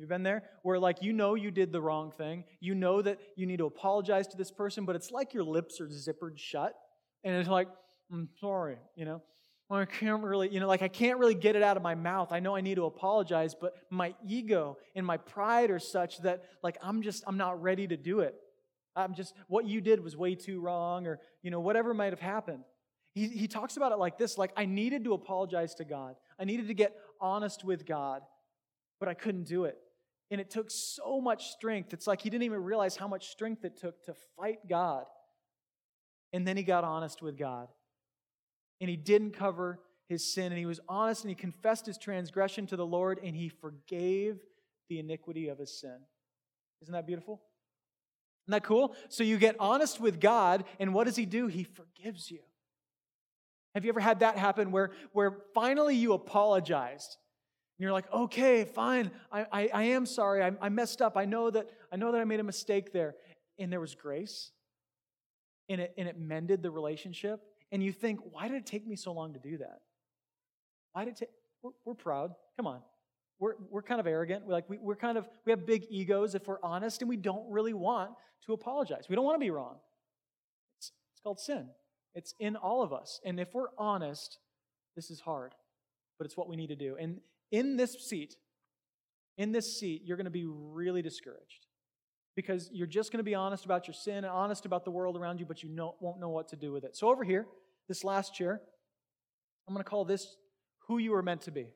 Have 0.00 0.08
been 0.08 0.22
there? 0.22 0.44
Where, 0.62 0.78
like, 0.78 1.02
you 1.02 1.12
know 1.12 1.34
you 1.34 1.50
did 1.50 1.70
the 1.70 1.80
wrong 1.80 2.10
thing. 2.12 2.44
You 2.60 2.74
know 2.74 3.02
that 3.02 3.18
you 3.36 3.46
need 3.46 3.58
to 3.58 3.66
apologize 3.66 4.26
to 4.28 4.36
this 4.36 4.50
person, 4.50 4.84
but 4.84 4.96
it's 4.96 5.10
like 5.10 5.34
your 5.34 5.44
lips 5.44 5.80
are 5.80 5.86
zippered 5.86 6.38
shut. 6.38 6.74
And 7.24 7.34
it's 7.36 7.48
like, 7.48 7.68
I'm 8.10 8.28
sorry, 8.40 8.78
you 8.96 9.04
know? 9.04 9.22
I 9.70 9.86
can't 9.86 10.22
really, 10.22 10.52
you 10.52 10.60
know, 10.60 10.68
like 10.68 10.82
I 10.82 10.88
can't 10.88 11.18
really 11.18 11.34
get 11.34 11.56
it 11.56 11.62
out 11.62 11.78
of 11.78 11.82
my 11.82 11.94
mouth. 11.94 12.30
I 12.30 12.40
know 12.40 12.54
I 12.54 12.60
need 12.60 12.74
to 12.74 12.84
apologize, 12.84 13.54
but 13.54 13.72
my 13.90 14.14
ego 14.26 14.76
and 14.94 15.06
my 15.06 15.16
pride 15.16 15.70
are 15.70 15.78
such 15.78 16.18
that, 16.18 16.42
like, 16.62 16.76
I'm 16.82 17.00
just, 17.00 17.24
I'm 17.26 17.38
not 17.38 17.62
ready 17.62 17.86
to 17.86 17.96
do 17.96 18.20
it. 18.20 18.34
I'm 18.94 19.14
just, 19.14 19.34
what 19.48 19.64
you 19.66 19.80
did 19.80 20.04
was 20.04 20.14
way 20.16 20.34
too 20.34 20.60
wrong, 20.60 21.06
or, 21.06 21.20
you 21.42 21.50
know, 21.50 21.60
whatever 21.60 21.94
might 21.94 22.12
have 22.12 22.20
happened. 22.20 22.64
He, 23.14 23.28
he 23.28 23.48
talks 23.48 23.76
about 23.76 23.92
it 23.92 23.98
like 23.98 24.18
this 24.18 24.36
like, 24.36 24.52
I 24.56 24.66
needed 24.66 25.04
to 25.04 25.14
apologize 25.14 25.74
to 25.76 25.84
God. 25.84 26.16
I 26.38 26.44
needed 26.44 26.68
to 26.68 26.74
get 26.74 26.94
honest 27.20 27.64
with 27.64 27.86
God, 27.86 28.22
but 29.02 29.08
I 29.08 29.14
couldn't 29.14 29.48
do 29.48 29.64
it. 29.64 29.76
And 30.30 30.40
it 30.40 30.48
took 30.48 30.70
so 30.70 31.20
much 31.20 31.50
strength. 31.50 31.92
It's 31.92 32.06
like 32.06 32.22
he 32.22 32.30
didn't 32.30 32.44
even 32.44 32.62
realize 32.62 32.94
how 32.94 33.08
much 33.08 33.30
strength 33.30 33.64
it 33.64 33.76
took 33.76 34.00
to 34.04 34.14
fight 34.38 34.68
God. 34.68 35.06
And 36.32 36.46
then 36.46 36.56
he 36.56 36.62
got 36.62 36.84
honest 36.84 37.20
with 37.20 37.36
God. 37.36 37.66
And 38.80 38.88
he 38.88 38.94
didn't 38.94 39.32
cover 39.32 39.80
his 40.08 40.32
sin. 40.32 40.52
And 40.52 40.56
he 40.56 40.66
was 40.66 40.78
honest 40.88 41.24
and 41.24 41.30
he 41.30 41.34
confessed 41.34 41.84
his 41.84 41.98
transgression 41.98 42.64
to 42.68 42.76
the 42.76 42.86
Lord 42.86 43.18
and 43.24 43.34
he 43.34 43.48
forgave 43.48 44.38
the 44.88 45.00
iniquity 45.00 45.48
of 45.48 45.58
his 45.58 45.80
sin. 45.80 45.98
Isn't 46.80 46.94
that 46.94 47.04
beautiful? 47.08 47.42
Isn't 48.46 48.52
that 48.52 48.62
cool? 48.62 48.94
So 49.08 49.24
you 49.24 49.36
get 49.36 49.56
honest 49.58 49.98
with 49.98 50.20
God, 50.20 50.62
and 50.78 50.94
what 50.94 51.08
does 51.08 51.16
he 51.16 51.26
do? 51.26 51.48
He 51.48 51.64
forgives 51.64 52.30
you. 52.30 52.38
Have 53.74 53.84
you 53.84 53.88
ever 53.88 53.98
had 53.98 54.20
that 54.20 54.38
happen 54.38 54.70
where, 54.70 54.92
where 55.12 55.38
finally 55.54 55.96
you 55.96 56.12
apologized? 56.12 57.16
You're 57.82 57.92
like, 57.92 58.12
okay, 58.12 58.64
fine, 58.64 59.10
I, 59.30 59.46
I, 59.50 59.70
I 59.74 59.82
am 59.84 60.06
sorry, 60.06 60.42
I, 60.42 60.52
I 60.60 60.68
messed 60.68 61.02
up. 61.02 61.16
I 61.16 61.24
know, 61.24 61.50
that, 61.50 61.68
I 61.90 61.96
know 61.96 62.12
that 62.12 62.20
I 62.20 62.24
made 62.24 62.40
a 62.40 62.44
mistake 62.44 62.92
there. 62.92 63.16
And 63.58 63.72
there 63.72 63.80
was 63.80 63.94
grace, 63.94 64.50
and 65.68 65.80
it, 65.80 65.92
and 65.98 66.08
it 66.08 66.18
mended 66.18 66.62
the 66.62 66.70
relationship. 66.70 67.40
And 67.70 67.82
you 67.82 67.92
think, 67.92 68.20
why 68.30 68.48
did 68.48 68.56
it 68.56 68.66
take 68.66 68.86
me 68.86 68.96
so 68.96 69.12
long 69.12 69.34
to 69.34 69.38
do 69.38 69.58
that? 69.58 69.80
Why 70.92 71.04
did 71.04 71.12
it 71.12 71.16
take, 71.18 71.28
we're, 71.62 71.72
we're 71.84 71.94
proud. 71.94 72.34
Come 72.56 72.66
on. 72.66 72.80
We're, 73.38 73.54
we're 73.70 73.82
kind 73.82 74.00
of 74.00 74.06
arrogant. 74.06 74.46
We're 74.46 74.52
like, 74.52 74.70
we, 74.70 74.78
we're 74.78 74.96
kind 74.96 75.18
of, 75.18 75.28
we 75.44 75.50
have 75.50 75.66
big 75.66 75.86
egos 75.90 76.34
if 76.34 76.46
we're 76.46 76.62
honest, 76.62 77.02
and 77.02 77.08
we 77.08 77.16
don't 77.16 77.50
really 77.50 77.74
want 77.74 78.12
to 78.46 78.52
apologize. 78.52 79.06
We 79.08 79.16
don't 79.16 79.24
want 79.24 79.36
to 79.36 79.44
be 79.44 79.50
wrong. 79.50 79.76
It's, 80.78 80.92
it's 81.12 81.20
called 81.20 81.40
sin. 81.40 81.66
It's 82.14 82.34
in 82.38 82.56
all 82.56 82.82
of 82.82 82.92
us. 82.92 83.20
And 83.24 83.40
if 83.40 83.52
we're 83.54 83.68
honest, 83.76 84.38
this 84.94 85.10
is 85.10 85.20
hard, 85.20 85.54
but 86.18 86.26
it's 86.26 86.36
what 86.36 86.48
we 86.48 86.56
need 86.56 86.68
to 86.68 86.76
do. 86.76 86.96
And 87.00 87.20
in 87.52 87.76
this 87.76 87.92
seat, 88.08 88.34
in 89.38 89.52
this 89.52 89.78
seat, 89.78 90.02
you're 90.04 90.16
going 90.16 90.24
to 90.24 90.30
be 90.30 90.46
really 90.46 91.02
discouraged 91.02 91.66
because 92.34 92.68
you're 92.72 92.86
just 92.86 93.12
going 93.12 93.18
to 93.18 93.24
be 93.24 93.34
honest 93.34 93.64
about 93.64 93.86
your 93.86 93.94
sin 93.94 94.16
and 94.16 94.26
honest 94.26 94.64
about 94.64 94.84
the 94.84 94.90
world 94.90 95.16
around 95.16 95.38
you, 95.38 95.46
but 95.46 95.62
you 95.62 95.68
know, 95.68 95.94
won't 96.00 96.18
know 96.18 96.30
what 96.30 96.48
to 96.48 96.56
do 96.56 96.72
with 96.72 96.82
it. 96.84 96.96
So, 96.96 97.08
over 97.10 97.22
here, 97.22 97.46
this 97.88 98.02
last 98.02 98.34
chair, 98.34 98.60
I'm 99.68 99.74
going 99.74 99.84
to 99.84 99.88
call 99.88 100.04
this 100.04 100.36
who 100.88 100.98
you 100.98 101.14
are 101.14 101.22
meant 101.22 101.42
to 101.42 101.50
be. 101.50 101.68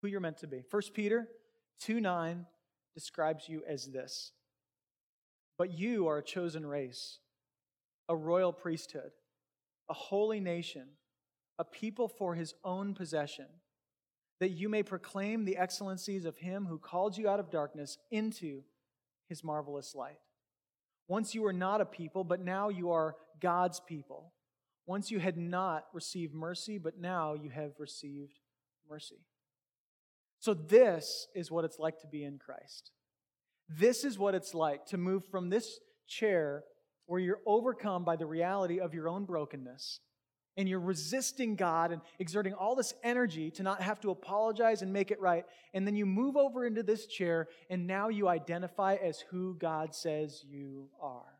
Who 0.00 0.08
you're 0.08 0.20
meant 0.20 0.38
to 0.38 0.46
be. 0.46 0.62
1 0.70 0.82
Peter 0.94 1.26
2 1.80 2.00
9 2.00 2.46
describes 2.94 3.48
you 3.48 3.62
as 3.68 3.86
this. 3.86 4.32
But 5.58 5.76
you 5.76 6.06
are 6.06 6.18
a 6.18 6.24
chosen 6.24 6.64
race 6.64 7.18
a 8.08 8.16
royal 8.16 8.52
priesthood, 8.52 9.10
a 9.90 9.92
holy 9.92 10.40
nation, 10.40 10.86
a 11.58 11.64
people 11.64 12.08
for 12.08 12.34
his 12.34 12.54
own 12.64 12.94
possession, 12.94 13.46
that 14.40 14.50
you 14.50 14.68
may 14.68 14.82
proclaim 14.82 15.44
the 15.44 15.56
excellencies 15.56 16.24
of 16.24 16.36
him 16.36 16.66
who 16.66 16.78
called 16.78 17.16
you 17.18 17.28
out 17.28 17.40
of 17.40 17.50
darkness 17.50 17.98
into 18.10 18.62
his 19.28 19.42
marvelous 19.42 19.94
light. 19.94 20.20
Once 21.08 21.34
you 21.34 21.42
were 21.42 21.52
not 21.52 21.80
a 21.80 21.86
people, 21.86 22.22
but 22.22 22.44
now 22.44 22.68
you 22.68 22.90
are 22.90 23.16
God's 23.40 23.80
people. 23.80 24.32
Once 24.86 25.10
you 25.10 25.18
had 25.18 25.36
not 25.36 25.86
received 25.92 26.34
mercy, 26.34 26.78
but 26.78 26.98
now 26.98 27.34
you 27.34 27.50
have 27.50 27.72
received 27.78 28.38
mercy. 28.88 29.18
So, 30.38 30.54
this 30.54 31.26
is 31.34 31.50
what 31.50 31.64
it's 31.64 31.78
like 31.78 32.00
to 32.00 32.06
be 32.06 32.24
in 32.24 32.38
Christ. 32.38 32.92
This 33.68 34.04
is 34.04 34.18
what 34.18 34.34
it's 34.34 34.54
like 34.54 34.86
to 34.86 34.96
move 34.96 35.24
from 35.26 35.50
this 35.50 35.78
chair 36.06 36.62
where 37.06 37.20
you're 37.20 37.40
overcome 37.44 38.04
by 38.04 38.16
the 38.16 38.26
reality 38.26 38.78
of 38.80 38.94
your 38.94 39.08
own 39.08 39.24
brokenness 39.24 40.00
and 40.58 40.68
you're 40.68 40.80
resisting 40.80 41.54
God 41.54 41.92
and 41.92 42.02
exerting 42.18 42.52
all 42.52 42.74
this 42.74 42.92
energy 43.04 43.50
to 43.52 43.62
not 43.62 43.80
have 43.80 44.00
to 44.00 44.10
apologize 44.10 44.82
and 44.82 44.92
make 44.92 45.12
it 45.12 45.20
right. 45.20 45.46
And 45.72 45.86
then 45.86 45.94
you 45.94 46.04
move 46.04 46.36
over 46.36 46.66
into 46.66 46.82
this 46.82 47.06
chair 47.06 47.46
and 47.70 47.86
now 47.86 48.08
you 48.08 48.26
identify 48.26 48.96
as 48.96 49.20
who 49.30 49.54
God 49.54 49.94
says 49.94 50.44
you 50.44 50.88
are. 51.00 51.38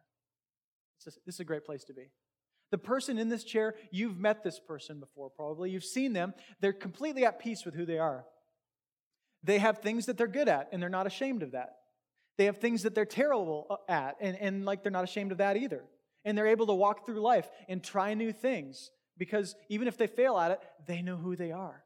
This 1.04 1.18
is 1.26 1.40
a 1.40 1.44
great 1.44 1.64
place 1.64 1.82
to 1.84 1.92
be. 1.92 2.10
The 2.70 2.78
person 2.78 3.18
in 3.18 3.28
this 3.28 3.42
chair, 3.42 3.74
you've 3.90 4.18
met 4.18 4.44
this 4.44 4.60
person 4.60 5.00
before, 5.00 5.30
probably. 5.30 5.70
You've 5.70 5.84
seen 5.84 6.12
them. 6.12 6.32
They're 6.60 6.72
completely 6.72 7.24
at 7.24 7.40
peace 7.40 7.64
with 7.64 7.74
who 7.74 7.86
they 7.86 7.98
are. 7.98 8.24
They 9.42 9.58
have 9.58 9.78
things 9.78 10.06
that 10.06 10.16
they're 10.16 10.26
good 10.26 10.48
at, 10.48 10.68
and 10.70 10.82
they're 10.82 10.90
not 10.90 11.06
ashamed 11.06 11.42
of 11.42 11.52
that. 11.52 11.76
They 12.36 12.44
have 12.44 12.58
things 12.58 12.82
that 12.82 12.94
they're 12.94 13.06
terrible 13.06 13.66
uh, 13.70 13.76
at, 13.88 14.16
and, 14.20 14.36
and 14.36 14.64
like 14.64 14.82
they're 14.82 14.92
not 14.92 15.04
ashamed 15.04 15.32
of 15.32 15.38
that 15.38 15.56
either. 15.56 15.82
And 16.24 16.36
they're 16.36 16.48
able 16.48 16.66
to 16.66 16.74
walk 16.74 17.06
through 17.06 17.20
life 17.20 17.48
and 17.68 17.82
try 17.82 18.12
new 18.14 18.32
things 18.32 18.90
because 19.18 19.54
even 19.68 19.88
if 19.88 19.96
they 19.96 20.06
fail 20.06 20.38
at 20.38 20.50
it, 20.50 20.60
they 20.86 21.02
know 21.02 21.16
who 21.16 21.36
they 21.36 21.52
are. 21.52 21.84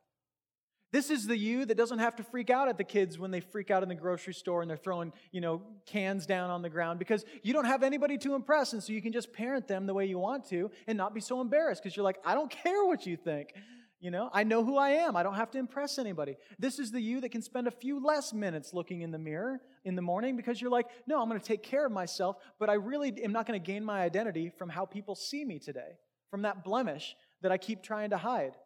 This 0.92 1.10
is 1.10 1.26
the 1.26 1.36
you 1.36 1.64
that 1.64 1.76
doesn't 1.76 2.00
have 2.00 2.16
to 2.16 2.22
freak 2.22 2.50
out 2.50 2.68
at 2.68 2.76
the 2.76 2.84
kids 2.84 3.18
when 3.18 3.30
they 3.30 3.40
freak 3.40 3.70
out 3.70 3.82
in 3.82 3.88
the 3.88 3.94
grocery 3.94 4.34
store 4.34 4.60
and 4.60 4.68
they're 4.70 4.76
throwing, 4.76 5.14
you 5.30 5.40
know, 5.40 5.62
cans 5.86 6.26
down 6.26 6.50
on 6.50 6.60
the 6.60 6.68
ground 6.68 6.98
because 6.98 7.24
you 7.42 7.54
don't 7.54 7.64
have 7.64 7.82
anybody 7.82 8.18
to 8.18 8.34
impress. 8.34 8.74
And 8.74 8.82
so 8.82 8.92
you 8.92 9.00
can 9.00 9.12
just 9.12 9.32
parent 9.32 9.66
them 9.66 9.86
the 9.86 9.94
way 9.94 10.04
you 10.04 10.18
want 10.18 10.46
to 10.50 10.70
and 10.86 10.98
not 10.98 11.14
be 11.14 11.20
so 11.20 11.40
embarrassed 11.40 11.82
because 11.82 11.96
you're 11.96 12.04
like, 12.04 12.18
I 12.26 12.34
don't 12.34 12.50
care 12.62 12.84
what 12.84 13.06
you 13.06 13.16
think. 13.16 13.54
You 14.00 14.10
know, 14.10 14.28
I 14.34 14.42
know 14.42 14.64
who 14.64 14.76
I 14.76 14.90
am. 14.90 15.16
I 15.16 15.22
don't 15.22 15.36
have 15.36 15.52
to 15.52 15.58
impress 15.58 15.96
anybody. 15.98 16.36
This 16.58 16.78
is 16.78 16.90
the 16.90 17.00
you 17.00 17.20
that 17.20 17.30
can 17.30 17.40
spend 17.40 17.68
a 17.68 17.70
few 17.70 18.04
less 18.04 18.34
minutes 18.34 18.74
looking 18.74 19.00
in 19.02 19.12
the 19.12 19.18
mirror 19.18 19.60
in 19.84 19.94
the 19.94 20.02
morning 20.02 20.36
because 20.36 20.60
you're 20.60 20.72
like, 20.72 20.88
no, 21.06 21.22
I'm 21.22 21.28
going 21.28 21.40
to 21.40 21.46
take 21.46 21.62
care 21.62 21.86
of 21.86 21.92
myself, 21.92 22.36
but 22.58 22.68
I 22.68 22.74
really 22.74 23.14
am 23.22 23.32
not 23.32 23.46
going 23.46 23.58
to 23.58 23.64
gain 23.64 23.84
my 23.84 24.02
identity 24.02 24.50
from 24.58 24.68
how 24.68 24.84
people 24.84 25.14
see 25.14 25.44
me 25.44 25.60
today, 25.60 25.98
from 26.30 26.42
that 26.42 26.64
blemish 26.64 27.14
that 27.42 27.52
I 27.52 27.58
keep 27.58 27.82
trying 27.82 28.10
to 28.10 28.16
hide. 28.16 28.56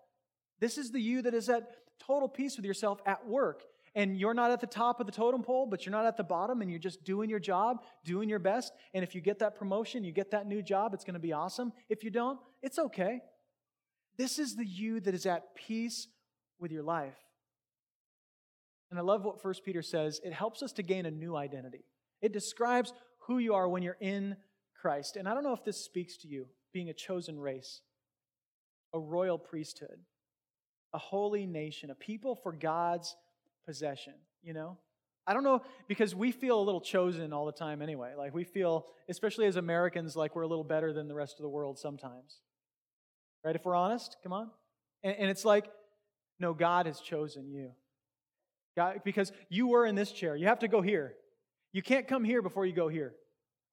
This 0.61 0.79
is 0.79 0.91
the 0.91 1.01
you 1.01 1.23
that 1.23 1.35
is 1.35 1.49
at 1.49 1.71
total 1.99 2.29
peace 2.29 2.57
with 2.57 2.65
yourself 2.65 3.01
at 3.07 3.27
work. 3.27 3.63
And 3.95 4.19
you're 4.19 4.35
not 4.35 4.51
at 4.51 4.61
the 4.61 4.67
top 4.67 5.01
of 5.01 5.07
the 5.07 5.13
totem 5.13 5.43
pole, 5.43 5.67
but 5.67 5.87
you're 5.87 5.93
not 5.93 6.05
at 6.05 6.19
the 6.19 6.23
bottom, 6.23 6.61
and 6.61 6.71
you're 6.71 6.79
just 6.79 7.03
doing 7.03 7.31
your 7.31 7.39
job, 7.39 7.83
doing 8.05 8.29
your 8.29 8.39
best. 8.39 8.75
And 8.93 9.03
if 9.03 9.15
you 9.15 9.23
get 9.23 9.39
that 9.39 9.57
promotion, 9.57 10.05
you 10.05 10.13
get 10.13 10.33
that 10.33 10.47
new 10.47 10.63
job, 10.63 10.93
it's 10.93 11.05
going 11.05 11.15
to 11.15 11.21
be 11.21 11.33
awesome. 11.33 11.73
If 11.89 12.05
you 12.05 12.11
don't, 12.11 12.39
it's 12.63 12.79
okay. 12.79 13.21
This 14.19 14.39
is 14.39 14.55
the 14.55 14.67
you 14.67 15.01
that 15.01 15.15
is 15.15 15.25
at 15.25 15.55
peace 15.55 16.09
with 16.59 16.73
your 16.73 16.83
life. 16.83 17.17
And 18.91 18.99
I 18.99 19.03
love 19.03 19.25
what 19.25 19.41
First 19.41 19.65
Peter 19.65 19.83
says. 19.83 20.21
It 20.23 20.33
helps 20.33 20.63
us 20.63 20.73
to 20.75 20.83
gain 20.83 21.07
a 21.07 21.11
new 21.11 21.35
identity. 21.35 21.85
It 22.21 22.33
describes 22.33 22.93
who 23.21 23.39
you 23.39 23.55
are 23.55 23.69
when 23.69 23.83
you're 23.83 23.97
in 24.01 24.37
Christ. 24.81 25.17
And 25.17 25.27
I 25.29 25.35
don't 25.35 25.43
know 25.43 25.55
if 25.55 25.65
this 25.65 25.83
speaks 25.83 26.17
to 26.19 26.29
you, 26.29 26.47
being 26.73 26.91
a 26.91 26.95
chosen 26.95 27.41
race, 27.41 27.81
a 28.97 28.99
royal 28.99 29.39
priesthood, 29.39 30.01
a 30.93 30.99
holy 30.99 31.47
nation, 31.47 31.91
a 31.91 31.95
people 31.95 32.35
for 32.35 32.53
God's 32.53 33.15
possession, 33.67 34.15
you 34.43 34.55
know? 34.55 34.79
I 35.27 35.35
don't 35.35 35.45
know, 35.45 35.63
because 35.89 36.15
we 36.15 36.33
feel 36.33 36.59
a 36.59 36.63
little 36.63 36.81
chosen 36.81 37.33
all 37.33 37.47
the 37.47 37.53
time 37.53 37.83
anyway. 37.83 38.15
Like 38.17 38.33
we 38.33 38.45
feel, 38.45 38.87
especially 39.09 39.47
as 39.47 39.57
Americans, 39.57 40.17
like 40.17 40.35
we're 40.35 40.43
a 40.43 40.49
little 40.49 40.65
better 40.65 40.93
than 40.93 41.09
the 41.09 41.15
rest 41.15 41.39
of 41.39 41.43
the 41.43 41.49
world 41.49 41.79
sometimes. 41.79 42.39
Right? 43.45 43.55
If 43.55 43.65
we're 43.65 43.75
honest, 43.75 44.17
come 44.23 44.33
on. 44.33 44.51
And, 45.03 45.17
and 45.19 45.31
it's 45.31 45.45
like, 45.45 45.67
no, 46.39 46.55
God 46.55 46.87
has 46.87 47.01
chosen 47.01 47.51
you. 47.51 47.73
God, 48.77 49.01
because 49.05 49.33
you 49.49 49.69
were 49.69 49.85
in 49.85 49.95
this 49.95 50.13
chair. 50.13 50.37
You 50.37 50.47
have 50.47 50.61
to 50.61 50.69
go 50.69 50.81
here. 50.81 51.15
You 51.73 51.83
can't 51.83 52.07
come 52.07 52.25
here 52.25 52.41
before 52.41 52.65
you 52.65 52.73
go 52.73 52.89
here. 52.89 53.15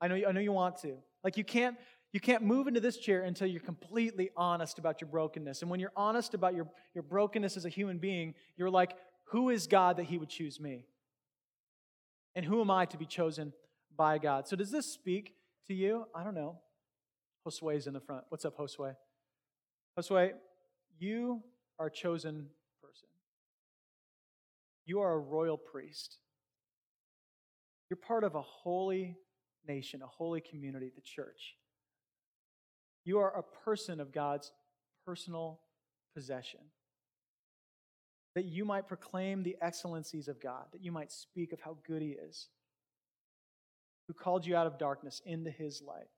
I 0.01 0.07
know, 0.07 0.15
I 0.27 0.31
know 0.31 0.41
you 0.41 0.51
want 0.51 0.77
to. 0.81 0.97
Like 1.23 1.37
you 1.37 1.43
can't, 1.43 1.77
you 2.13 2.19
can't 2.19 2.43
move 2.43 2.67
into 2.67 2.79
this 2.79 2.97
chair 2.97 3.23
until 3.23 3.47
you're 3.47 3.59
completely 3.59 4.29
honest 4.37 4.77
about 4.77 5.01
your 5.01 5.09
brokenness. 5.09 5.63
And 5.63 5.71
when 5.71 5.79
you're 5.79 5.91
honest 5.95 6.35
about 6.35 6.53
your, 6.53 6.67
your 6.93 7.01
brokenness 7.01 7.57
as 7.57 7.65
a 7.65 7.69
human 7.69 7.97
being, 7.97 8.35
you're 8.55 8.69
like, 8.69 8.95
who 9.25 9.49
is 9.49 9.65
God 9.65 9.97
that 9.97 10.03
He 10.03 10.19
would 10.19 10.29
choose 10.29 10.59
me? 10.59 10.85
And 12.35 12.45
who 12.45 12.61
am 12.61 12.69
I 12.69 12.85
to 12.85 12.97
be 12.97 13.07
chosen 13.07 13.51
by 13.97 14.19
God? 14.19 14.47
So, 14.47 14.55
does 14.55 14.71
this 14.71 14.85
speak 14.85 15.33
to 15.67 15.73
you? 15.73 16.05
I 16.15 16.23
don't 16.23 16.35
know. 16.35 16.59
Josue's 17.45 17.87
in 17.87 17.93
the 17.93 17.99
front. 17.99 18.23
What's 18.29 18.45
up, 18.45 18.57
Josue? 18.57 18.95
Josue, 19.97 20.31
you 20.99 21.41
are 21.79 21.87
a 21.87 21.91
chosen 21.91 22.47
person. 22.81 23.07
You 24.85 24.99
are 24.99 25.13
a 25.13 25.19
royal 25.19 25.57
priest. 25.57 26.17
You're 27.89 27.97
part 27.97 28.23
of 28.23 28.35
a 28.35 28.41
holy 28.41 29.17
nation, 29.67 30.01
a 30.03 30.07
holy 30.07 30.41
community, 30.41 30.91
the 30.95 31.01
church. 31.01 31.55
You 33.05 33.19
are 33.19 33.37
a 33.37 33.43
person 33.65 33.99
of 33.99 34.11
God's 34.11 34.51
personal 35.05 35.59
possession. 36.15 36.59
That 38.35 38.45
you 38.45 38.65
might 38.65 38.87
proclaim 38.87 39.43
the 39.43 39.57
excellencies 39.61 40.27
of 40.27 40.41
God, 40.41 40.65
that 40.71 40.83
you 40.83 40.91
might 40.91 41.11
speak 41.11 41.53
of 41.53 41.61
how 41.61 41.77
good 41.85 42.01
He 42.01 42.09
is, 42.09 42.47
who 44.07 44.13
called 44.13 44.45
you 44.45 44.55
out 44.55 44.67
of 44.67 44.77
darkness 44.77 45.21
into 45.25 45.51
His 45.51 45.81
light. 45.81 46.09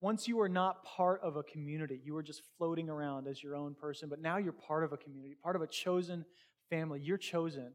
Once 0.00 0.26
you 0.28 0.36
were 0.36 0.48
not 0.48 0.84
part 0.84 1.20
of 1.22 1.36
a 1.36 1.42
community, 1.42 2.00
you 2.04 2.12
were 2.14 2.22
just 2.22 2.42
floating 2.58 2.90
around 2.90 3.26
as 3.26 3.42
your 3.42 3.54
own 3.54 3.74
person, 3.74 4.08
but 4.08 4.20
now 4.20 4.36
you're 4.36 4.52
part 4.52 4.84
of 4.84 4.92
a 4.92 4.96
community, 4.96 5.36
part 5.42 5.56
of 5.56 5.62
a 5.62 5.66
chosen 5.66 6.24
family. 6.68 7.00
You're 7.00 7.16
chosen. 7.16 7.72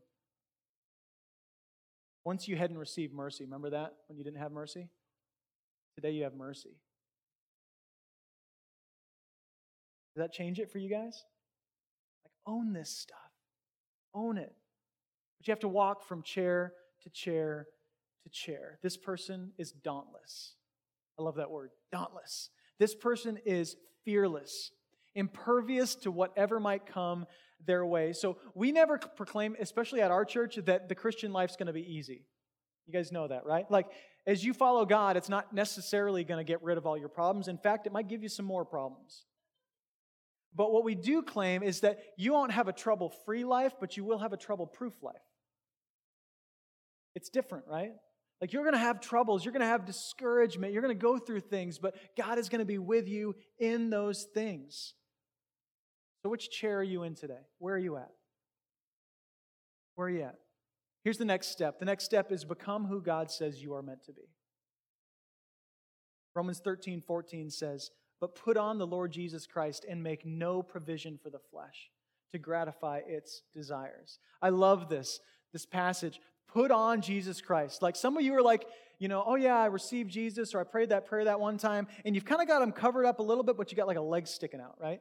Once 2.25 2.47
you 2.47 2.55
hadn't 2.55 2.77
received 2.77 3.13
mercy, 3.13 3.45
remember 3.45 3.71
that 3.71 3.93
when 4.07 4.17
you 4.17 4.23
didn't 4.23 4.39
have 4.39 4.51
mercy? 4.51 4.89
Today 5.95 6.11
you 6.11 6.23
have 6.23 6.35
mercy. 6.35 6.75
Does 10.19 10.25
that 10.25 10.33
change 10.33 10.59
it 10.59 10.69
for 10.69 10.79
you 10.79 10.89
guys? 10.89 11.23
Like, 12.25 12.33
own 12.45 12.73
this 12.73 12.89
stuff. 12.89 13.17
Own 14.13 14.37
it. 14.37 14.53
But 15.37 15.47
you 15.47 15.51
have 15.53 15.61
to 15.61 15.69
walk 15.69 16.03
from 16.03 16.23
chair 16.23 16.73
to 17.03 17.09
chair 17.09 17.67
to 18.23 18.29
chair. 18.29 18.79
This 18.83 18.97
person 18.97 19.53
is 19.57 19.71
dauntless. 19.71 20.55
I 21.17 21.21
love 21.21 21.35
that 21.35 21.49
word, 21.49 21.69
dauntless. 21.89 22.49
This 22.79 22.93
person 22.93 23.39
is 23.45 23.77
fearless, 24.03 24.71
impervious 25.15 25.95
to 25.95 26.11
whatever 26.11 26.59
might 26.59 26.85
come 26.85 27.25
their 27.65 27.85
way. 27.85 28.11
So 28.11 28.39
we 28.53 28.73
never 28.73 28.97
proclaim, 28.97 29.55
especially 29.57 30.01
at 30.01 30.11
our 30.11 30.25
church, 30.25 30.57
that 30.65 30.89
the 30.89 30.95
Christian 30.95 31.31
life's 31.31 31.55
going 31.55 31.67
to 31.67 31.73
be 31.73 31.93
easy. 31.95 32.25
You 32.87 32.93
guys 32.93 33.13
know 33.13 33.29
that, 33.29 33.45
right? 33.45 33.71
Like, 33.71 33.85
as 34.27 34.43
you 34.43 34.53
follow 34.53 34.85
God, 34.85 35.15
it's 35.15 35.29
not 35.29 35.53
necessarily 35.53 36.25
going 36.25 36.45
to 36.45 36.49
get 36.49 36.61
rid 36.61 36.77
of 36.77 36.85
all 36.85 36.97
your 36.97 37.07
problems. 37.07 37.47
In 37.47 37.57
fact, 37.57 37.87
it 37.87 37.93
might 37.93 38.09
give 38.09 38.21
you 38.21 38.27
some 38.27 38.45
more 38.45 38.65
problems. 38.65 39.23
But 40.55 40.71
what 40.71 40.83
we 40.83 40.95
do 40.95 41.21
claim 41.21 41.63
is 41.63 41.81
that 41.81 41.99
you 42.17 42.33
won't 42.33 42.51
have 42.51 42.67
a 42.67 42.73
trouble 42.73 43.13
free 43.25 43.45
life, 43.45 43.73
but 43.79 43.97
you 43.97 44.03
will 44.03 44.19
have 44.19 44.33
a 44.33 44.37
trouble 44.37 44.65
proof 44.65 44.93
life. 45.01 45.15
It's 47.15 47.29
different, 47.29 47.65
right? 47.67 47.91
Like 48.41 48.53
you're 48.53 48.63
going 48.63 48.73
to 48.73 48.79
have 48.79 49.01
troubles, 49.01 49.43
you're 49.43 49.51
going 49.51 49.61
to 49.61 49.67
have 49.67 49.85
discouragement, 49.85 50.73
you're 50.73 50.81
going 50.81 50.95
to 50.95 51.01
go 51.01 51.19
through 51.19 51.41
things, 51.41 51.77
but 51.77 51.95
God 52.17 52.39
is 52.39 52.49
going 52.49 52.59
to 52.59 52.65
be 52.65 52.77
with 52.77 53.07
you 53.07 53.35
in 53.59 53.89
those 53.89 54.23
things. 54.33 54.93
So, 56.23 56.29
which 56.29 56.49
chair 56.49 56.79
are 56.79 56.83
you 56.83 57.03
in 57.03 57.15
today? 57.15 57.41
Where 57.59 57.75
are 57.75 57.79
you 57.79 57.97
at? 57.97 58.11
Where 59.95 60.07
are 60.07 60.11
you 60.11 60.23
at? 60.23 60.35
Here's 61.03 61.17
the 61.17 61.25
next 61.25 61.47
step. 61.47 61.79
The 61.79 61.85
next 61.85 62.05
step 62.05 62.31
is 62.31 62.43
become 62.43 62.85
who 62.85 63.01
God 63.01 63.31
says 63.31 63.61
you 63.61 63.73
are 63.73 63.81
meant 63.81 64.03
to 64.05 64.13
be. 64.13 64.29
Romans 66.35 66.59
13, 66.63 67.01
14 67.05 67.49
says, 67.49 67.91
But 68.21 68.35
put 68.35 68.57
on 68.57 68.77
the 68.77 68.87
Lord 68.87 69.11
Jesus 69.11 69.47
Christ 69.47 69.85
and 69.87 70.03
make 70.03 70.25
no 70.25 70.61
provision 70.61 71.17
for 71.21 71.29
the 71.29 71.39
flesh 71.51 71.89
to 72.31 72.37
gratify 72.37 73.01
its 73.07 73.43
desires. 73.53 74.19
I 74.41 74.49
love 74.49 74.89
this, 74.89 75.19
this 75.53 75.65
passage. 75.65 76.19
Put 76.47 76.71
on 76.71 77.01
Jesus 77.01 77.41
Christ. 77.41 77.81
Like 77.81 77.95
some 77.95 78.17
of 78.17 78.23
you 78.23 78.33
are 78.35 78.41
like, 78.41 78.65
you 78.99 79.07
know, 79.07 79.23
oh 79.25 79.35
yeah, 79.35 79.57
I 79.57 79.67
received 79.67 80.11
Jesus 80.11 80.53
or 80.53 80.59
I 80.59 80.63
prayed 80.63 80.89
that 80.89 81.05
prayer 81.05 81.25
that 81.25 81.39
one 81.39 81.57
time, 81.57 81.87
and 82.03 82.13
you've 82.13 82.25
kind 82.25 82.41
of 82.41 82.47
got 82.47 82.61
him 82.61 82.71
covered 82.71 83.05
up 83.05 83.19
a 83.19 83.23
little 83.23 83.43
bit, 83.43 83.55
but 83.55 83.71
you 83.71 83.77
got 83.77 83.87
like 83.87 83.97
a 83.97 84.01
leg 84.01 84.27
sticking 84.27 84.59
out, 84.59 84.75
right? 84.79 84.99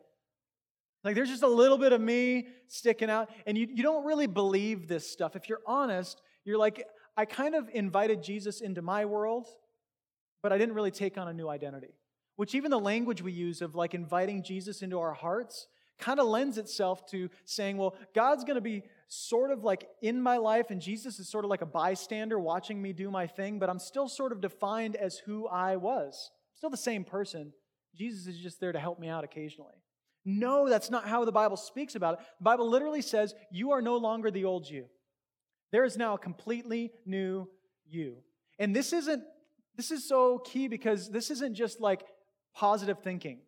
Like 1.05 1.15
there's 1.15 1.29
just 1.29 1.43
a 1.43 1.49
little 1.49 1.79
bit 1.79 1.93
of 1.93 2.01
me 2.01 2.47
sticking 2.69 3.11
out, 3.11 3.31
and 3.47 3.59
you, 3.59 3.67
you 3.73 3.83
don't 3.83 4.05
really 4.05 4.27
believe 4.27 4.89
this 4.89 5.11
stuff. 5.11 5.35
If 5.37 5.49
you're 5.49 5.63
honest, 5.67 6.21
you're 6.45 6.59
like, 6.59 6.85
I 7.17 7.25
kind 7.25 7.55
of 7.55 7.69
invited 7.73 8.23
Jesus 8.23 8.61
into 8.61 8.83
my 8.83 9.05
world, 9.05 9.49
but 10.43 10.53
I 10.53 10.59
didn't 10.59 10.75
really 10.75 10.93
take 10.93 11.19
on 11.19 11.27
a 11.27 11.33
new 11.33 11.49
identity. 11.49 11.98
Which 12.39 12.55
even 12.55 12.71
the 12.71 12.79
language 12.79 13.21
we 13.21 13.33
use 13.33 13.63
of 13.63 13.75
like 13.75 13.95
inviting 13.95 14.45
Jesus 14.45 14.83
into 14.83 15.01
our 15.01 15.13
hearts 15.13 15.67
kind 15.99 16.21
of 16.21 16.29
lends 16.29 16.57
itself 16.57 17.05
to 17.07 17.29
saying, 17.45 17.79
well, 17.79 17.97
God's 18.15 18.45
going 18.45 18.55
to 18.55 18.61
be 18.61 18.85
sort 19.09 19.51
of 19.51 19.65
like 19.65 19.89
in 20.03 20.23
my 20.23 20.37
life, 20.37 20.71
and 20.71 20.81
Jesus 20.81 21.19
is 21.19 21.29
sort 21.29 21.45
of 21.45 21.51
like 21.51 21.63
a 21.63 21.67
bystander 21.67 22.39
watching 22.39 22.81
me 22.81 22.93
do 22.93 23.11
my 23.11 23.27
thing, 23.27 23.59
but 23.59 23.69
I'm 23.69 23.81
still 23.81 24.09
sort 24.09 24.31
of 24.31 24.41
defined 24.41 24.95
as 24.95 25.19
who 25.19 25.49
I 25.49 25.75
was. 25.79 26.31
still 26.55 26.71
the 26.71 26.77
same 26.77 27.03
person. 27.03 27.53
Jesus 27.97 28.29
is 28.29 28.39
just 28.39 28.61
there 28.61 28.71
to 28.71 28.79
help 28.79 29.01
me 29.01 29.09
out 29.09 29.25
occasionally. 29.25 29.75
No, 30.25 30.69
that's 30.69 30.91
not 30.91 31.09
how 31.09 31.25
the 31.25 31.33
Bible 31.33 31.57
speaks 31.57 31.97
about 31.97 32.21
it. 32.21 32.21
The 32.39 32.45
Bible 32.45 32.71
literally 32.71 33.03
says, 33.03 33.35
You 33.51 33.73
are 33.73 33.83
no 33.83 33.97
longer 33.97 34.31
the 34.31 34.45
old 34.45 34.71
you. 34.71 34.85
There 35.73 35.85
is 35.85 35.97
now 35.97 36.15
a 36.15 36.19
completely 36.19 36.93
new 37.05 37.49
you. 37.85 38.19
And 38.61 38.77
this 38.77 38.93
isn't, 38.93 39.25
this 39.77 39.91
is 39.91 40.07
so 40.07 40.39
key 40.39 40.69
because 40.69 41.11
this 41.11 41.33
isn't 41.33 41.55
just 41.55 41.81
like 41.81 42.05
positive 42.55 43.01
thinking. 43.01 43.39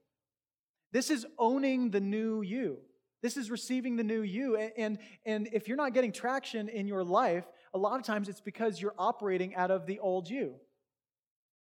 This 0.92 1.10
is 1.10 1.26
owning 1.38 1.90
the 1.90 2.00
new 2.00 2.42
you. 2.42 2.78
This 3.22 3.36
is 3.36 3.50
receiving 3.50 3.96
the 3.96 4.04
new 4.04 4.22
you. 4.22 4.56
And, 4.56 4.98
and 5.26 5.48
if 5.52 5.68
you're 5.68 5.76
not 5.76 5.94
getting 5.94 6.12
traction 6.12 6.68
in 6.68 6.86
your 6.86 7.04
life, 7.04 7.44
a 7.74 7.78
lot 7.78 8.00
of 8.00 8.06
times 8.06 8.28
it's 8.28 8.40
because 8.40 8.80
you're 8.80 8.94
operating 8.98 9.54
out 9.54 9.70
of 9.70 9.86
the 9.86 9.98
old 9.98 10.28
you. 10.28 10.54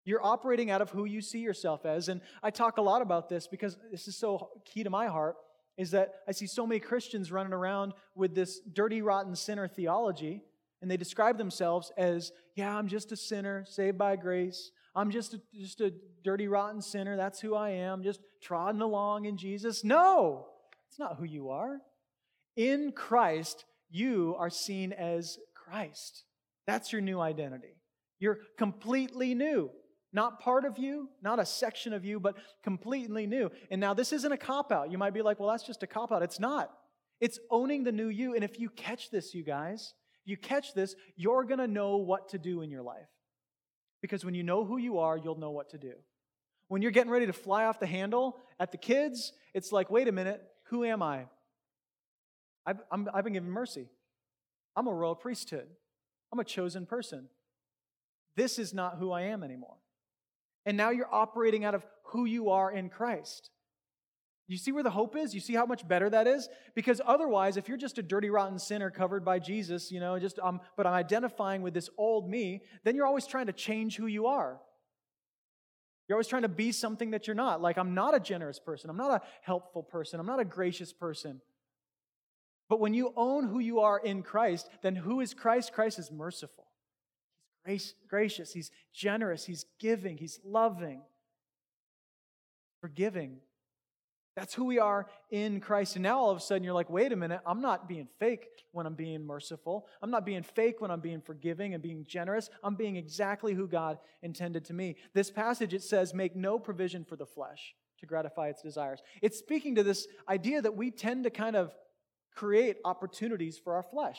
You're 0.03 0.25
operating 0.25 0.71
out 0.71 0.81
of 0.81 0.89
who 0.89 1.05
you 1.05 1.21
see 1.21 1.39
yourself 1.39 1.85
as. 1.85 2.09
And 2.09 2.21
I 2.41 2.49
talk 2.49 2.77
a 2.77 2.81
lot 2.81 3.01
about 3.01 3.29
this 3.29 3.47
because 3.47 3.77
this 3.91 4.07
is 4.07 4.17
so 4.17 4.49
key 4.65 4.83
to 4.83 4.89
my 4.89 5.07
heart 5.07 5.35
is 5.77 5.91
that 5.91 6.15
I 6.27 6.31
see 6.31 6.47
so 6.47 6.65
many 6.65 6.79
Christians 6.79 7.31
running 7.31 7.53
around 7.53 7.93
with 8.15 8.33
this 8.33 8.59
dirty, 8.59 9.01
rotten 9.01 9.35
sinner 9.35 9.67
theology, 9.67 10.43
and 10.81 10.89
they 10.89 10.97
describe 10.97 11.37
themselves 11.37 11.91
as, 11.97 12.31
yeah, 12.55 12.75
I'm 12.75 12.87
just 12.87 13.11
a 13.11 13.15
sinner 13.15 13.63
saved 13.67 13.97
by 13.97 14.15
grace. 14.15 14.71
I'm 14.95 15.11
just 15.11 15.33
a, 15.33 15.41
just 15.53 15.81
a 15.81 15.93
dirty, 16.23 16.47
rotten 16.47 16.81
sinner. 16.81 17.15
That's 17.15 17.39
who 17.39 17.55
I 17.55 17.69
am, 17.71 18.03
just 18.03 18.21
trodden 18.41 18.81
along 18.81 19.25
in 19.25 19.37
Jesus. 19.37 19.83
No, 19.83 20.47
it's 20.89 20.99
not 20.99 21.17
who 21.17 21.25
you 21.25 21.49
are. 21.49 21.79
In 22.55 22.91
Christ, 22.91 23.65
you 23.89 24.35
are 24.37 24.49
seen 24.49 24.91
as 24.93 25.37
Christ. 25.53 26.25
That's 26.67 26.91
your 26.91 27.01
new 27.01 27.19
identity. 27.19 27.75
You're 28.19 28.39
completely 28.57 29.33
new. 29.33 29.71
Not 30.13 30.41
part 30.41 30.65
of 30.65 30.77
you, 30.77 31.07
not 31.21 31.39
a 31.39 31.45
section 31.45 31.93
of 31.93 32.03
you, 32.03 32.19
but 32.19 32.35
completely 32.63 33.25
new. 33.25 33.49
And 33.69 33.79
now 33.79 33.93
this 33.93 34.11
isn't 34.11 34.31
a 34.31 34.37
cop 34.37 34.71
out. 34.71 34.91
You 34.91 34.97
might 34.97 35.13
be 35.13 35.21
like, 35.21 35.39
well, 35.39 35.49
that's 35.49 35.65
just 35.65 35.83
a 35.83 35.87
cop 35.87 36.11
out. 36.11 36.21
It's 36.21 36.39
not. 36.39 36.69
It's 37.21 37.39
owning 37.49 37.83
the 37.85 37.93
new 37.93 38.09
you. 38.09 38.35
And 38.35 38.43
if 38.43 38.59
you 38.59 38.69
catch 38.69 39.09
this, 39.09 39.33
you 39.33 39.43
guys, 39.43 39.93
you 40.25 40.35
catch 40.35 40.73
this, 40.73 40.95
you're 41.15 41.45
going 41.45 41.59
to 41.59 41.67
know 41.67 41.97
what 41.97 42.29
to 42.29 42.37
do 42.37 42.61
in 42.61 42.69
your 42.69 42.81
life. 42.81 43.07
Because 44.01 44.25
when 44.25 44.33
you 44.33 44.43
know 44.43 44.65
who 44.65 44.77
you 44.77 44.99
are, 44.99 45.17
you'll 45.17 45.39
know 45.39 45.51
what 45.51 45.69
to 45.69 45.77
do. 45.77 45.93
When 46.67 46.81
you're 46.81 46.91
getting 46.91 47.11
ready 47.11 47.25
to 47.25 47.33
fly 47.33 47.65
off 47.65 47.79
the 47.79 47.85
handle 47.85 48.37
at 48.59 48.71
the 48.71 48.77
kids, 48.77 49.33
it's 49.53 49.71
like, 49.71 49.91
wait 49.91 50.07
a 50.07 50.11
minute, 50.11 50.41
who 50.65 50.83
am 50.83 51.03
I? 51.03 51.25
I've, 52.65 52.81
i 52.91 52.97
have 53.15 53.23
been 53.23 53.33
given 53.33 53.49
mercy. 53.49 53.87
I'm 54.75 54.87
a 54.87 54.93
royal 54.93 55.15
priesthood. 55.15 55.67
I'm 56.31 56.39
a 56.39 56.43
chosen 56.43 56.85
person. 56.85 57.27
This 58.35 58.57
is 58.57 58.73
not 58.73 58.97
who 58.97 59.11
I 59.11 59.23
am 59.23 59.43
anymore. 59.43 59.75
And 60.65 60.77
now 60.77 60.91
you're 60.91 61.13
operating 61.13 61.65
out 61.65 61.75
of 61.75 61.85
who 62.05 62.25
you 62.25 62.49
are 62.51 62.71
in 62.71 62.89
Christ. 62.89 63.49
You 64.51 64.57
see 64.57 64.71
where 64.71 64.83
the 64.83 64.89
hope 64.89 65.15
is? 65.15 65.33
You 65.33 65.39
see 65.39 65.53
how 65.53 65.65
much 65.65 65.87
better 65.87 66.09
that 66.09 66.27
is? 66.27 66.49
Because 66.75 66.99
otherwise, 67.05 67.55
if 67.55 67.69
you're 67.69 67.77
just 67.77 67.97
a 67.97 68.03
dirty, 68.03 68.29
rotten 68.29 68.59
sinner 68.59 68.91
covered 68.91 69.23
by 69.23 69.39
Jesus, 69.39 69.91
you 69.91 70.01
know, 70.01 70.19
just 70.19 70.39
um, 70.39 70.59
but 70.75 70.85
I'm 70.85 70.93
identifying 70.93 71.61
with 71.61 71.73
this 71.73 71.89
old 71.97 72.29
me, 72.29 72.61
then 72.83 72.95
you're 72.95 73.05
always 73.05 73.25
trying 73.25 73.45
to 73.45 73.53
change 73.53 73.95
who 73.95 74.07
you 74.07 74.27
are. 74.27 74.59
You're 76.07 76.17
always 76.17 76.27
trying 76.27 76.41
to 76.41 76.49
be 76.49 76.73
something 76.73 77.11
that 77.11 77.27
you're 77.27 77.35
not. 77.35 77.61
Like, 77.61 77.77
I'm 77.77 77.93
not 77.93 78.13
a 78.13 78.19
generous 78.19 78.59
person. 78.59 78.89
I'm 78.89 78.97
not 78.97 79.21
a 79.21 79.25
helpful 79.41 79.83
person. 79.83 80.19
I'm 80.19 80.25
not 80.25 80.41
a 80.41 80.45
gracious 80.45 80.91
person. 80.91 81.39
But 82.67 82.81
when 82.81 82.93
you 82.93 83.13
own 83.15 83.47
who 83.47 83.59
you 83.59 83.79
are 83.79 83.99
in 83.99 84.21
Christ, 84.21 84.69
then 84.81 84.97
who 84.97 85.21
is 85.21 85.33
Christ? 85.33 85.71
Christ 85.71 85.97
is 85.97 86.11
merciful 86.11 86.67
grace, 87.63 87.93
gracious, 88.09 88.53
he's 88.53 88.71
generous, 88.93 89.45
he's 89.45 89.65
giving, 89.79 90.17
he's 90.17 90.39
loving, 90.43 91.01
forgiving. 92.81 93.37
That's 94.35 94.53
who 94.53 94.63
we 94.63 94.79
are 94.79 95.07
in 95.29 95.59
Christ. 95.59 95.97
And 95.97 96.03
now 96.03 96.17
all 96.17 96.29
of 96.29 96.37
a 96.37 96.41
sudden 96.41 96.63
you're 96.63 96.73
like, 96.73 96.89
wait 96.89 97.11
a 97.11 97.15
minute, 97.17 97.41
I'm 97.45 97.61
not 97.61 97.89
being 97.89 98.07
fake 98.19 98.47
when 98.71 98.85
I'm 98.85 98.93
being 98.93 99.25
merciful. 99.25 99.87
I'm 100.01 100.09
not 100.09 100.25
being 100.25 100.43
fake 100.43 100.79
when 100.79 100.89
I'm 100.89 101.01
being 101.01 101.21
forgiving 101.21 101.73
and 101.73 101.83
being 101.83 102.05
generous. 102.07 102.49
I'm 102.63 102.75
being 102.75 102.95
exactly 102.95 103.53
who 103.53 103.67
God 103.67 103.97
intended 104.21 104.65
to 104.65 104.73
me. 104.73 104.95
This 105.13 105.29
passage, 105.29 105.73
it 105.73 105.83
says, 105.83 106.13
make 106.13 106.35
no 106.35 106.57
provision 106.57 107.03
for 107.03 107.17
the 107.17 107.25
flesh 107.25 107.75
to 107.99 108.05
gratify 108.05 108.47
its 108.47 108.61
desires. 108.61 109.01
It's 109.21 109.37
speaking 109.37 109.75
to 109.75 109.83
this 109.83 110.07
idea 110.29 110.61
that 110.61 110.75
we 110.75 110.91
tend 110.91 111.25
to 111.25 111.29
kind 111.29 111.57
of 111.57 111.75
create 112.33 112.77
opportunities 112.85 113.59
for 113.61 113.75
our 113.75 113.83
flesh. 113.83 114.17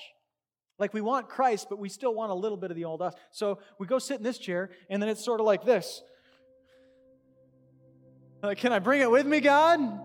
Like 0.79 0.93
we 0.93 1.01
want 1.01 1.29
Christ, 1.29 1.69
but 1.71 1.79
we 1.79 1.89
still 1.89 2.15
want 2.15 2.33
a 2.33 2.35
little 2.35 2.59
bit 2.59 2.71
of 2.71 2.77
the 2.77 2.85
old 2.85 3.01
us. 3.01 3.15
So 3.31 3.61
we 3.79 3.87
go 3.87 3.99
sit 3.99 4.19
in 4.19 4.23
this 4.23 4.39
chair, 4.39 4.71
and 4.91 5.01
then 5.01 5.09
it's 5.09 5.25
sort 5.25 5.41
of 5.41 5.47
like 5.47 5.65
this. 5.65 6.03
Like, 8.43 8.59
can 8.59 8.73
I 8.73 8.81
bring 8.81 9.01
it 9.01 9.09
with 9.09 9.25
me, 9.25 9.39
God? 9.39 10.01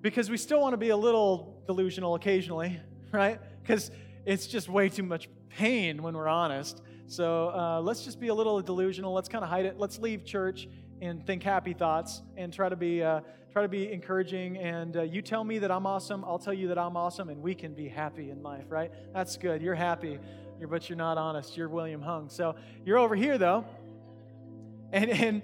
Because 0.00 0.28
we 0.28 0.36
still 0.36 0.60
want 0.60 0.72
to 0.72 0.76
be 0.76 0.88
a 0.88 0.96
little 0.96 1.62
delusional 1.68 2.16
occasionally, 2.16 2.80
right? 3.12 3.38
Because 3.62 3.92
it's 4.26 4.48
just 4.48 4.68
way 4.68 4.88
too 4.88 5.04
much 5.04 5.28
pain 5.48 6.02
when 6.02 6.16
we're 6.16 6.26
honest. 6.26 6.82
So 7.06 7.50
uh, 7.50 7.80
let's 7.80 8.04
just 8.04 8.18
be 8.18 8.28
a 8.28 8.34
little 8.34 8.60
delusional. 8.60 9.12
Let's 9.12 9.28
kind 9.28 9.44
of 9.44 9.50
hide 9.50 9.64
it. 9.64 9.78
Let's 9.78 10.00
leave 10.00 10.24
church 10.24 10.66
and 11.00 11.24
think 11.24 11.44
happy 11.44 11.72
thoughts 11.72 12.22
and 12.36 12.52
try 12.52 12.68
to 12.68 12.74
be 12.74 13.00
uh, 13.00 13.20
try 13.52 13.62
to 13.62 13.68
be 13.68 13.92
encouraging. 13.92 14.56
And 14.56 14.96
uh, 14.96 15.02
you 15.02 15.22
tell 15.22 15.44
me 15.44 15.58
that 15.58 15.70
I'm 15.70 15.86
awesome, 15.86 16.24
I'll 16.24 16.40
tell 16.40 16.54
you 16.54 16.66
that 16.68 16.78
I'm 16.78 16.96
awesome, 16.96 17.28
and 17.28 17.40
we 17.40 17.54
can 17.54 17.74
be 17.74 17.86
happy 17.86 18.30
in 18.30 18.42
life, 18.42 18.64
right? 18.70 18.90
That's 19.12 19.36
good. 19.36 19.62
You're 19.62 19.76
happy, 19.76 20.18
but 20.68 20.88
you're 20.88 20.98
not 20.98 21.16
honest. 21.16 21.56
You're 21.56 21.68
William 21.68 22.02
Hung. 22.02 22.28
So 22.28 22.56
you're 22.84 22.98
over 22.98 23.14
here 23.14 23.38
though. 23.38 23.64
And, 24.92 25.10
and, 25.10 25.42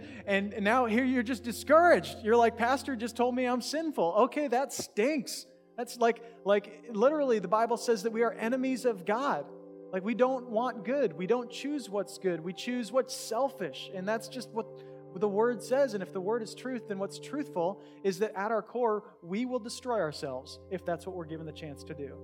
and 0.53 0.63
now 0.63 0.85
here 0.85 1.05
you're 1.05 1.23
just 1.23 1.43
discouraged. 1.43 2.19
You're 2.23 2.37
like, 2.37 2.57
Pastor 2.57 2.95
just 2.95 3.17
told 3.17 3.35
me 3.35 3.47
I'm 3.47 3.63
sinful. 3.63 4.15
Okay, 4.19 4.49
that 4.49 4.73
stinks. 4.73 5.47
That's 5.77 5.97
like, 5.97 6.23
like 6.45 6.85
literally, 6.91 7.39
the 7.39 7.49
Bible 7.49 7.79
says 7.79 8.03
that 8.03 8.13
we 8.13 8.23
are 8.23 8.33
enemies 8.33 8.85
of 8.85 9.07
God. 9.07 9.47
Like, 9.91 10.05
we 10.05 10.15
don't 10.15 10.51
want 10.51 10.85
good. 10.85 11.15
We 11.15 11.27
don't 11.27 11.51
choose 11.51 11.89
what's 11.89 12.19
good. 12.19 12.41
We 12.41 12.53
choose 12.53 12.93
what's 12.93 13.17
selfish. 13.17 13.91
And 13.95 14.07
that's 14.07 14.29
just 14.29 14.51
what 14.51 14.67
the 15.15 15.29
word 15.29 15.63
says. 15.63 15.95
And 15.95 16.03
if 16.03 16.13
the 16.13 16.21
word 16.21 16.43
is 16.43 16.55
truth, 16.55 16.89
then 16.89 16.99
what's 16.99 17.19
truthful 17.19 17.81
is 18.05 18.19
that 18.19 18.33
at 18.37 18.51
our 18.51 18.61
core, 18.61 19.05
we 19.23 19.47
will 19.47 19.59
destroy 19.59 19.99
ourselves 19.99 20.59
if 20.71 20.85
that's 20.85 21.07
what 21.07 21.17
we're 21.17 21.25
given 21.25 21.47
the 21.47 21.53
chance 21.53 21.83
to 21.85 21.95
do. 21.95 22.19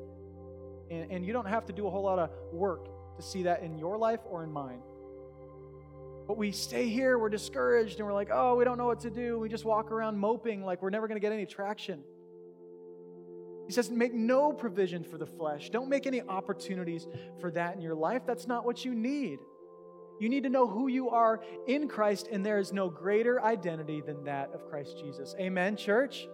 And, 0.91 1.11
and 1.11 1.25
you 1.25 1.33
don't 1.33 1.49
have 1.49 1.65
to 1.67 1.73
do 1.73 1.87
a 1.87 1.91
whole 1.91 2.03
lot 2.03 2.19
of 2.19 2.31
work 2.53 3.17
to 3.17 3.23
see 3.23 3.45
that 3.45 3.63
in 3.63 3.79
your 3.79 3.97
life 3.97 4.21
or 4.29 4.45
in 4.45 4.53
mine. 4.53 4.81
But 6.27 6.39
we 6.39 6.53
stay 6.53 6.89
here, 6.89 7.19
we're 7.19 7.29
discouraged, 7.29 7.99
and 7.99 8.07
we're 8.07 8.15
like, 8.15 8.31
oh, 8.33 8.57
we 8.57 8.65
don't 8.65 8.79
know 8.79 8.87
what 8.87 9.01
to 9.01 9.11
do. 9.11 9.39
We 9.39 9.49
just 9.49 9.65
walk 9.65 9.91
around 9.91 10.19
moping 10.19 10.65
like 10.65 10.81
we're 10.83 10.91
never 10.91 11.07
going 11.07 11.17
to 11.17 11.21
get 11.21 11.33
any 11.33 11.47
traction. 11.47 12.03
He 13.67 13.73
says, 13.73 13.91
make 13.91 14.13
no 14.13 14.53
provision 14.53 15.05
for 15.05 15.19
the 15.19 15.27
flesh. 15.27 15.71
Don't 15.71 15.89
make 15.89 16.07
any 16.07 16.23
opportunities 16.23 17.07
for 17.41 17.51
that 17.53 17.75
in 17.77 17.81
your 17.81 17.95
life. 17.95 18.23
That's 18.27 18.47
not 18.47 18.65
what 18.65 18.85
you 18.85 18.95
need. 18.95 19.39
You 20.21 20.29
need 20.29 20.45
to 20.45 20.49
know 20.49 20.67
who 20.67 20.89
you 20.89 21.11
are 21.11 21.43
in 21.67 21.89
Christ, 21.89 22.29
and 22.31 22.45
there 22.45 22.59
is 22.59 22.73
no 22.73 22.89
greater 22.89 23.43
identity 23.43 24.01
than 24.01 24.25
that 24.25 24.51
of 24.55 24.69
Christ 24.69 24.99
Jesus. 24.99 25.35
Amen, 25.41 25.77
church? 25.77 26.27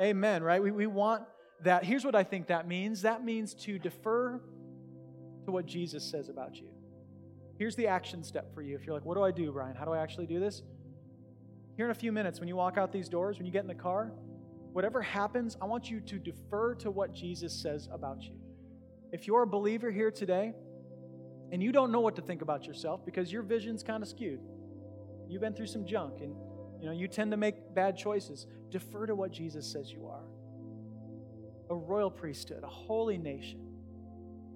Amen, 0.00 0.42
right? 0.42 0.62
We, 0.62 0.70
we 0.70 0.86
want 0.86 1.22
that. 1.62 1.84
Here's 1.84 2.04
what 2.04 2.14
I 2.14 2.22
think 2.22 2.48
that 2.48 2.68
means 2.68 3.02
that 3.02 3.24
means 3.24 3.54
to 3.54 3.78
defer 3.78 4.40
to 5.46 5.50
what 5.50 5.66
Jesus 5.66 6.04
says 6.04 6.28
about 6.28 6.56
you. 6.56 6.68
Here's 7.56 7.76
the 7.76 7.86
action 7.86 8.24
step 8.24 8.52
for 8.54 8.62
you. 8.62 8.74
If 8.74 8.86
you're 8.86 8.94
like, 8.94 9.04
what 9.04 9.14
do 9.14 9.22
I 9.22 9.30
do, 9.30 9.52
Brian? 9.52 9.76
How 9.76 9.84
do 9.84 9.92
I 9.92 9.98
actually 9.98 10.26
do 10.26 10.40
this? 10.40 10.62
Here 11.76 11.84
in 11.84 11.90
a 11.90 11.94
few 11.94 12.12
minutes, 12.12 12.40
when 12.40 12.48
you 12.48 12.56
walk 12.56 12.78
out 12.78 12.92
these 12.92 13.08
doors, 13.08 13.38
when 13.38 13.46
you 13.46 13.52
get 13.52 13.62
in 13.62 13.68
the 13.68 13.74
car, 13.74 14.12
whatever 14.72 15.02
happens, 15.02 15.56
I 15.62 15.66
want 15.66 15.90
you 15.90 16.00
to 16.00 16.18
defer 16.18 16.74
to 16.76 16.90
what 16.90 17.12
Jesus 17.12 17.52
says 17.52 17.88
about 17.92 18.22
you. 18.22 18.34
If 19.12 19.26
you're 19.26 19.42
a 19.42 19.46
believer 19.46 19.90
here 19.90 20.10
today 20.10 20.52
and 21.52 21.62
you 21.62 21.70
don't 21.70 21.92
know 21.92 22.00
what 22.00 22.16
to 22.16 22.22
think 22.22 22.42
about 22.42 22.66
yourself 22.66 23.04
because 23.04 23.32
your 23.32 23.42
vision's 23.42 23.82
kind 23.82 24.02
of 24.02 24.08
skewed, 24.08 24.40
you've 25.28 25.40
been 25.40 25.54
through 25.54 25.68
some 25.68 25.86
junk 25.86 26.20
and 26.20 26.34
you 26.80 26.86
know 26.86 26.92
you 26.92 27.06
tend 27.06 27.30
to 27.30 27.36
make 27.36 27.74
bad 27.74 27.96
choices, 27.96 28.46
defer 28.70 29.06
to 29.06 29.14
what 29.14 29.30
Jesus 29.30 29.70
says 29.70 29.92
you 29.92 30.06
are. 30.06 30.24
A 31.70 31.74
royal 31.74 32.10
priesthood, 32.10 32.64
a 32.64 32.68
holy 32.68 33.16
nation, 33.16 33.63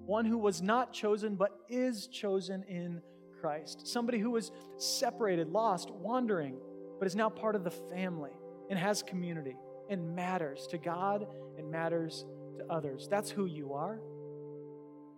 one 0.09 0.25
who 0.25 0.39
was 0.39 0.59
not 0.59 0.91
chosen 0.91 1.35
but 1.35 1.51
is 1.69 2.07
chosen 2.07 2.63
in 2.63 2.99
Christ. 3.39 3.87
Somebody 3.87 4.17
who 4.17 4.31
was 4.31 4.51
separated, 4.77 5.49
lost, 5.49 5.91
wandering, 5.91 6.57
but 6.97 7.05
is 7.05 7.15
now 7.15 7.29
part 7.29 7.55
of 7.55 7.63
the 7.63 7.69
family 7.69 8.31
and 8.71 8.79
has 8.79 9.03
community 9.03 9.55
and 9.87 10.15
matters 10.15 10.65
to 10.71 10.79
God 10.79 11.27
and 11.59 11.69
matters 11.69 12.25
to 12.57 12.65
others. 12.73 13.07
That's 13.07 13.29
who 13.29 13.45
you 13.45 13.73
are. 13.73 13.99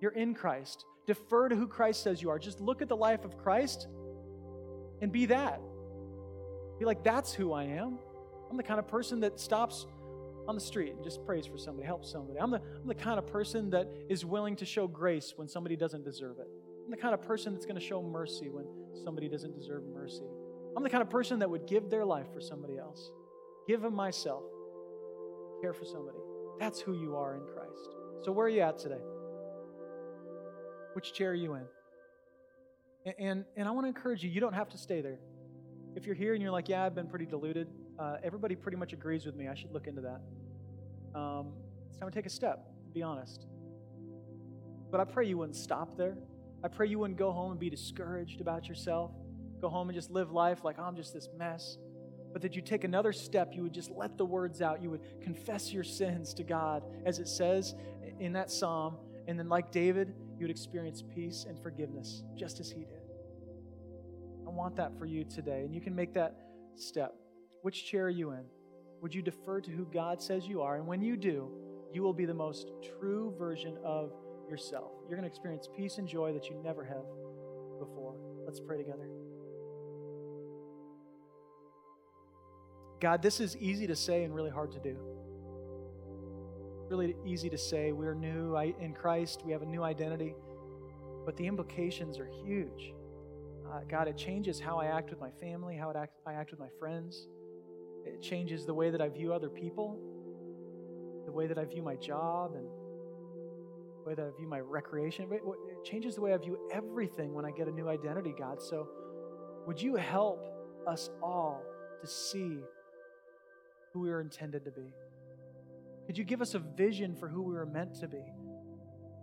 You're 0.01 0.11
in 0.11 0.33
Christ. 0.33 0.83
Defer 1.07 1.47
to 1.47 1.55
who 1.55 1.67
Christ 1.67 2.03
says 2.03 2.21
you 2.21 2.29
are. 2.29 2.37
Just 2.37 2.59
look 2.59 2.81
at 2.81 2.89
the 2.89 2.97
life 2.97 3.23
of 3.23 3.37
Christ 3.37 3.87
and 5.01 5.09
be 5.09 5.27
that. 5.27 5.61
Be 6.79 6.85
like, 6.85 7.01
that's 7.01 7.33
who 7.33 7.53
I 7.53 7.63
am. 7.63 7.97
I'm 8.49 8.57
the 8.57 8.63
kind 8.63 8.79
of 8.79 8.89
person 8.89 9.21
that 9.21 9.39
stops 9.39 9.87
on 10.47 10.55
the 10.55 10.61
street 10.61 10.93
and 10.93 11.03
just 11.03 11.25
prays 11.25 11.45
for 11.45 11.57
somebody, 11.57 11.85
helps 11.85 12.11
somebody. 12.11 12.39
I'm 12.39 12.51
the, 12.51 12.57
I'm 12.59 12.87
the 12.87 12.95
kind 12.95 13.17
of 13.19 13.27
person 13.27 13.69
that 13.71 13.87
is 14.09 14.25
willing 14.25 14.55
to 14.57 14.65
show 14.65 14.87
grace 14.87 15.33
when 15.35 15.47
somebody 15.47 15.75
doesn't 15.75 16.03
deserve 16.03 16.39
it. 16.39 16.47
I'm 16.83 16.91
the 16.91 16.97
kind 16.97 17.13
of 17.13 17.21
person 17.21 17.53
that's 17.53 17.65
going 17.65 17.79
to 17.79 17.85
show 17.85 18.01
mercy 18.01 18.49
when 18.49 18.65
somebody 19.03 19.29
doesn't 19.29 19.55
deserve 19.55 19.83
mercy. 19.93 20.25
I'm 20.75 20.83
the 20.83 20.89
kind 20.89 21.01
of 21.01 21.09
person 21.09 21.39
that 21.39 21.49
would 21.49 21.67
give 21.67 21.89
their 21.89 22.05
life 22.05 22.27
for 22.33 22.41
somebody 22.41 22.77
else, 22.77 23.11
give 23.67 23.81
them 23.81 23.95
myself 23.95 24.43
care 25.61 25.73
for 25.73 25.85
somebody. 25.85 26.17
That's 26.59 26.79
who 26.79 26.93
you 26.93 27.15
are 27.15 27.35
in 27.35 27.41
Christ. 27.41 27.95
So, 28.23 28.31
where 28.31 28.47
are 28.47 28.49
you 28.49 28.61
at 28.61 28.77
today? 28.77 29.01
Which 30.93 31.13
chair 31.13 31.31
are 31.31 31.35
you 31.35 31.53
in? 31.53 31.65
And, 33.05 33.15
and, 33.19 33.45
and 33.55 33.67
I 33.67 33.71
want 33.71 33.85
to 33.85 33.87
encourage 33.87 34.23
you, 34.23 34.29
you 34.29 34.41
don't 34.41 34.53
have 34.53 34.69
to 34.69 34.77
stay 34.77 35.01
there. 35.01 35.19
If 35.95 36.05
you're 36.05 36.15
here 36.15 36.33
and 36.33 36.41
you're 36.41 36.51
like, 36.51 36.69
yeah, 36.69 36.83
I've 36.83 36.95
been 36.95 37.07
pretty 37.07 37.25
deluded, 37.25 37.67
uh, 38.01 38.17
everybody 38.23 38.55
pretty 38.55 38.77
much 38.77 38.93
agrees 38.93 39.25
with 39.25 39.35
me. 39.35 39.47
I 39.47 39.55
should 39.55 39.71
look 39.71 39.87
into 39.87 40.01
that. 40.01 41.19
Um, 41.19 41.53
it's 41.89 41.97
time 41.97 42.09
to 42.09 42.15
take 42.15 42.25
a 42.25 42.29
step, 42.29 42.65
be 42.93 43.03
honest. 43.03 43.45
But 44.89 44.99
I 44.99 45.05
pray 45.05 45.27
you 45.27 45.37
wouldn't 45.37 45.55
stop 45.55 45.95
there. 45.97 46.17
I 46.63 46.67
pray 46.67 46.87
you 46.87 46.99
wouldn't 46.99 47.19
go 47.19 47.31
home 47.31 47.51
and 47.51 47.59
be 47.59 47.69
discouraged 47.69 48.41
about 48.41 48.67
yourself. 48.67 49.11
Go 49.61 49.69
home 49.69 49.89
and 49.89 49.95
just 49.95 50.09
live 50.09 50.31
life 50.31 50.63
like, 50.63 50.79
I'm 50.79 50.95
just 50.95 51.13
this 51.13 51.29
mess 51.37 51.77
but 52.33 52.41
that 52.41 52.55
you 52.55 52.61
take 52.61 52.83
another 52.83 53.13
step, 53.13 53.53
you 53.53 53.63
would 53.63 53.73
just 53.73 53.91
let 53.91 54.17
the 54.17 54.25
words 54.25 54.61
out. 54.61 54.81
You 54.81 54.89
would 54.91 55.01
confess 55.21 55.71
your 55.71 55.83
sins 55.83 56.33
to 56.35 56.43
God, 56.43 56.83
as 57.05 57.19
it 57.19 57.27
says 57.27 57.75
in 58.19 58.33
that 58.33 58.51
psalm. 58.51 58.97
And 59.27 59.37
then, 59.37 59.49
like 59.49 59.71
David, 59.71 60.13
you 60.37 60.45
would 60.45 60.51
experience 60.51 61.03
peace 61.13 61.45
and 61.47 61.59
forgiveness, 61.61 62.23
just 62.35 62.59
as 62.59 62.69
he 62.69 62.81
did. 62.85 63.01
I 64.47 64.49
want 64.49 64.75
that 64.77 64.97
for 64.97 65.05
you 65.05 65.23
today. 65.23 65.61
And 65.65 65.73
you 65.73 65.81
can 65.81 65.95
make 65.95 66.13
that 66.13 66.35
step. 66.75 67.15
Which 67.61 67.85
chair 67.85 68.05
are 68.05 68.09
you 68.09 68.31
in? 68.31 68.43
Would 69.01 69.13
you 69.13 69.21
defer 69.21 69.61
to 69.61 69.71
who 69.71 69.85
God 69.85 70.21
says 70.21 70.47
you 70.47 70.61
are? 70.61 70.75
And 70.75 70.87
when 70.87 71.01
you 71.01 71.15
do, 71.15 71.49
you 71.93 72.01
will 72.01 72.13
be 72.13 72.25
the 72.25 72.33
most 72.33 72.71
true 72.99 73.33
version 73.37 73.77
of 73.83 74.13
yourself. 74.49 74.91
You're 75.07 75.17
going 75.17 75.29
to 75.29 75.33
experience 75.33 75.67
peace 75.75 75.97
and 75.97 76.07
joy 76.07 76.33
that 76.33 76.49
you 76.49 76.55
never 76.63 76.83
have 76.83 77.03
before. 77.79 78.15
Let's 78.45 78.59
pray 78.59 78.77
together. 78.77 79.07
God, 82.99 83.21
this 83.23 83.39
is 83.39 83.57
easy 83.57 83.87
to 83.87 83.95
say 83.95 84.23
and 84.23 84.33
really 84.33 84.51
hard 84.51 84.71
to 84.73 84.79
do. 84.79 84.97
Really 86.89 87.15
easy 87.25 87.49
to 87.49 87.57
say 87.57 87.91
we're 87.91 88.13
new 88.13 88.55
in 88.57 88.93
Christ, 88.93 89.41
we 89.45 89.51
have 89.51 89.63
a 89.63 89.65
new 89.65 89.81
identity, 89.81 90.35
but 91.25 91.35
the 91.37 91.47
implications 91.47 92.19
are 92.19 92.29
huge. 92.45 92.93
Uh, 93.71 93.79
God, 93.89 94.07
it 94.07 94.17
changes 94.17 94.59
how 94.59 94.77
I 94.77 94.87
act 94.87 95.09
with 95.09 95.19
my 95.19 95.31
family, 95.31 95.75
how 95.75 95.91
act, 95.95 96.19
I 96.27 96.33
act 96.33 96.51
with 96.51 96.59
my 96.59 96.67
friends. 96.77 97.27
It 98.05 98.21
changes 98.21 98.65
the 98.65 98.73
way 98.73 98.89
that 98.89 99.01
I 99.01 99.09
view 99.09 99.33
other 99.33 99.49
people, 99.49 99.99
the 101.25 101.31
way 101.31 101.47
that 101.47 101.57
I 101.57 101.65
view 101.65 101.81
my 101.81 101.95
job, 101.95 102.53
and 102.55 102.65
the 102.65 104.09
way 104.09 104.15
that 104.15 104.25
I 104.25 104.37
view 104.37 104.47
my 104.47 104.59
recreation. 104.59 105.27
It 105.31 105.85
changes 105.85 106.15
the 106.15 106.21
way 106.21 106.33
I 106.33 106.37
view 106.37 106.69
everything 106.71 107.33
when 107.33 107.45
I 107.45 107.51
get 107.51 107.67
a 107.67 107.71
new 107.71 107.87
identity, 107.87 108.33
God. 108.37 108.61
So, 108.61 108.87
would 109.67 109.81
you 109.81 109.95
help 109.95 110.43
us 110.87 111.09
all 111.21 111.61
to 112.01 112.07
see 112.07 112.59
who 113.93 113.99
we 113.99 114.09
were 114.09 114.21
intended 114.21 114.65
to 114.65 114.71
be? 114.71 114.93
Could 116.07 116.17
you 116.17 116.23
give 116.23 116.41
us 116.41 116.55
a 116.55 116.59
vision 116.59 117.15
for 117.15 117.27
who 117.27 117.43
we 117.43 117.53
were 117.53 117.65
meant 117.65 117.95
to 117.99 118.07
be? 118.07 118.23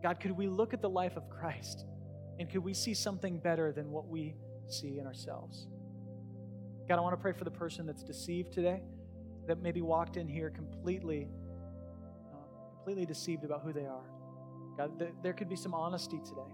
God, 0.02 0.20
could 0.20 0.30
we 0.30 0.46
look 0.46 0.72
at 0.72 0.80
the 0.80 0.88
life 0.88 1.16
of 1.16 1.28
Christ 1.28 1.84
and 2.38 2.48
could 2.48 2.62
we 2.62 2.72
see 2.72 2.94
something 2.94 3.38
better 3.40 3.72
than 3.72 3.90
what 3.90 4.06
we 4.06 4.36
see 4.68 4.98
in 4.98 5.06
ourselves? 5.06 5.66
God, 6.88 6.96
I 6.96 7.02
want 7.02 7.12
to 7.12 7.20
pray 7.20 7.32
for 7.32 7.44
the 7.44 7.50
person 7.50 7.84
that's 7.84 8.02
deceived 8.02 8.50
today, 8.50 8.80
that 9.46 9.60
maybe 9.60 9.82
walked 9.82 10.16
in 10.16 10.26
here 10.26 10.48
completely, 10.48 11.28
uh, 12.32 12.76
completely 12.76 13.04
deceived 13.04 13.44
about 13.44 13.60
who 13.62 13.74
they 13.74 13.84
are. 13.84 14.06
God, 14.78 14.98
th- 14.98 15.12
there 15.22 15.34
could 15.34 15.50
be 15.50 15.56
some 15.56 15.74
honesty 15.74 16.18
today. 16.24 16.50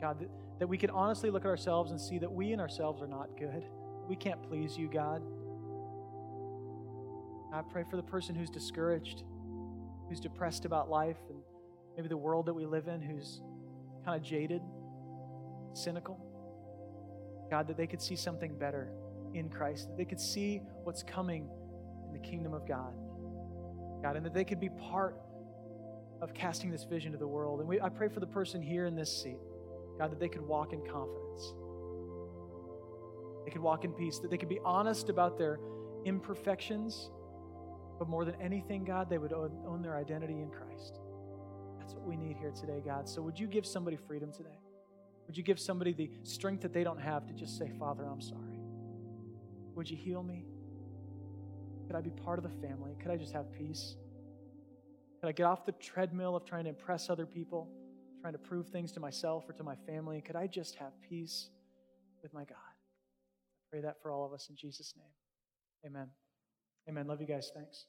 God, 0.00 0.20
that, 0.20 0.28
that 0.60 0.68
we 0.68 0.78
could 0.78 0.90
honestly 0.90 1.30
look 1.30 1.44
at 1.44 1.48
ourselves 1.48 1.90
and 1.90 2.00
see 2.00 2.20
that 2.20 2.30
we 2.30 2.52
in 2.52 2.60
ourselves 2.60 3.02
are 3.02 3.08
not 3.08 3.36
good. 3.36 3.64
We 4.08 4.14
can't 4.14 4.40
please 4.44 4.78
you, 4.78 4.88
God. 4.88 5.22
I 7.52 7.62
pray 7.62 7.82
for 7.90 7.96
the 7.96 8.04
person 8.04 8.36
who's 8.36 8.50
discouraged, 8.50 9.24
who's 10.08 10.20
depressed 10.20 10.66
about 10.66 10.88
life, 10.88 11.18
and 11.30 11.38
maybe 11.96 12.06
the 12.06 12.16
world 12.16 12.46
that 12.46 12.54
we 12.54 12.64
live 12.64 12.86
in, 12.86 13.02
who's 13.02 13.40
kind 14.04 14.16
of 14.16 14.22
jaded, 14.22 14.62
cynical. 15.72 16.20
God, 17.50 17.66
that 17.66 17.76
they 17.76 17.88
could 17.88 18.00
see 18.00 18.14
something 18.14 18.56
better 18.56 18.92
in 19.38 19.48
Christ, 19.48 19.88
that 19.88 19.96
they 19.96 20.04
could 20.04 20.20
see 20.20 20.62
what's 20.84 21.02
coming 21.02 21.48
in 22.06 22.12
the 22.12 22.18
kingdom 22.18 22.54
of 22.54 22.66
God. 22.66 22.92
God, 24.02 24.16
and 24.16 24.24
that 24.26 24.34
they 24.34 24.44
could 24.44 24.60
be 24.60 24.68
part 24.68 25.20
of 26.20 26.32
casting 26.34 26.70
this 26.70 26.84
vision 26.84 27.12
to 27.12 27.18
the 27.18 27.26
world. 27.26 27.60
And 27.60 27.68
we, 27.68 27.80
I 27.80 27.88
pray 27.88 28.08
for 28.08 28.20
the 28.20 28.26
person 28.26 28.62
here 28.62 28.86
in 28.86 28.94
this 28.94 29.22
seat, 29.22 29.38
God, 29.98 30.10
that 30.10 30.20
they 30.20 30.28
could 30.28 30.46
walk 30.46 30.72
in 30.72 30.80
confidence. 30.80 31.54
They 33.44 33.50
could 33.50 33.62
walk 33.62 33.84
in 33.84 33.92
peace, 33.92 34.18
that 34.18 34.30
they 34.30 34.38
could 34.38 34.48
be 34.48 34.60
honest 34.64 35.08
about 35.08 35.38
their 35.38 35.58
imperfections, 36.04 37.10
but 37.98 38.08
more 38.08 38.24
than 38.24 38.34
anything, 38.40 38.84
God, 38.84 39.08
they 39.08 39.18
would 39.18 39.32
own, 39.32 39.52
own 39.66 39.82
their 39.82 39.96
identity 39.96 40.40
in 40.40 40.50
Christ. 40.50 41.00
That's 41.78 41.94
what 41.94 42.04
we 42.04 42.16
need 42.16 42.36
here 42.36 42.50
today, 42.50 42.82
God. 42.84 43.08
So 43.08 43.22
would 43.22 43.38
you 43.38 43.46
give 43.46 43.64
somebody 43.64 43.96
freedom 43.96 44.32
today? 44.32 44.58
Would 45.26 45.36
you 45.36 45.42
give 45.42 45.58
somebody 45.58 45.92
the 45.92 46.10
strength 46.22 46.62
that 46.62 46.72
they 46.72 46.84
don't 46.84 47.00
have 47.00 47.26
to 47.26 47.32
just 47.32 47.58
say, 47.58 47.70
Father, 47.78 48.04
I'm 48.04 48.20
sorry? 48.20 48.45
Would 49.76 49.90
you 49.90 49.96
heal 49.96 50.22
me? 50.22 50.46
Could 51.86 51.96
I 51.96 52.00
be 52.00 52.10
part 52.10 52.38
of 52.38 52.42
the 52.42 52.66
family? 52.66 52.96
Could 53.00 53.10
I 53.10 53.16
just 53.16 53.32
have 53.32 53.52
peace? 53.52 53.94
Could 55.20 55.28
I 55.28 55.32
get 55.32 55.44
off 55.44 55.64
the 55.64 55.72
treadmill 55.72 56.34
of 56.34 56.44
trying 56.44 56.64
to 56.64 56.70
impress 56.70 57.08
other 57.10 57.26
people, 57.26 57.68
trying 58.20 58.32
to 58.32 58.38
prove 58.38 58.68
things 58.68 58.90
to 58.92 59.00
myself 59.00 59.44
or 59.48 59.52
to 59.52 59.62
my 59.62 59.76
family? 59.86 60.20
Could 60.22 60.34
I 60.34 60.46
just 60.46 60.76
have 60.76 60.92
peace 61.08 61.50
with 62.22 62.32
my 62.32 62.44
God? 62.44 62.56
I 62.56 63.64
pray 63.70 63.80
that 63.82 64.00
for 64.00 64.10
all 64.10 64.24
of 64.24 64.32
us 64.32 64.48
in 64.48 64.56
Jesus' 64.56 64.94
name. 64.96 65.92
Amen. 65.92 66.08
Amen. 66.88 67.06
Love 67.06 67.20
you 67.20 67.26
guys. 67.26 67.50
Thanks. 67.54 67.86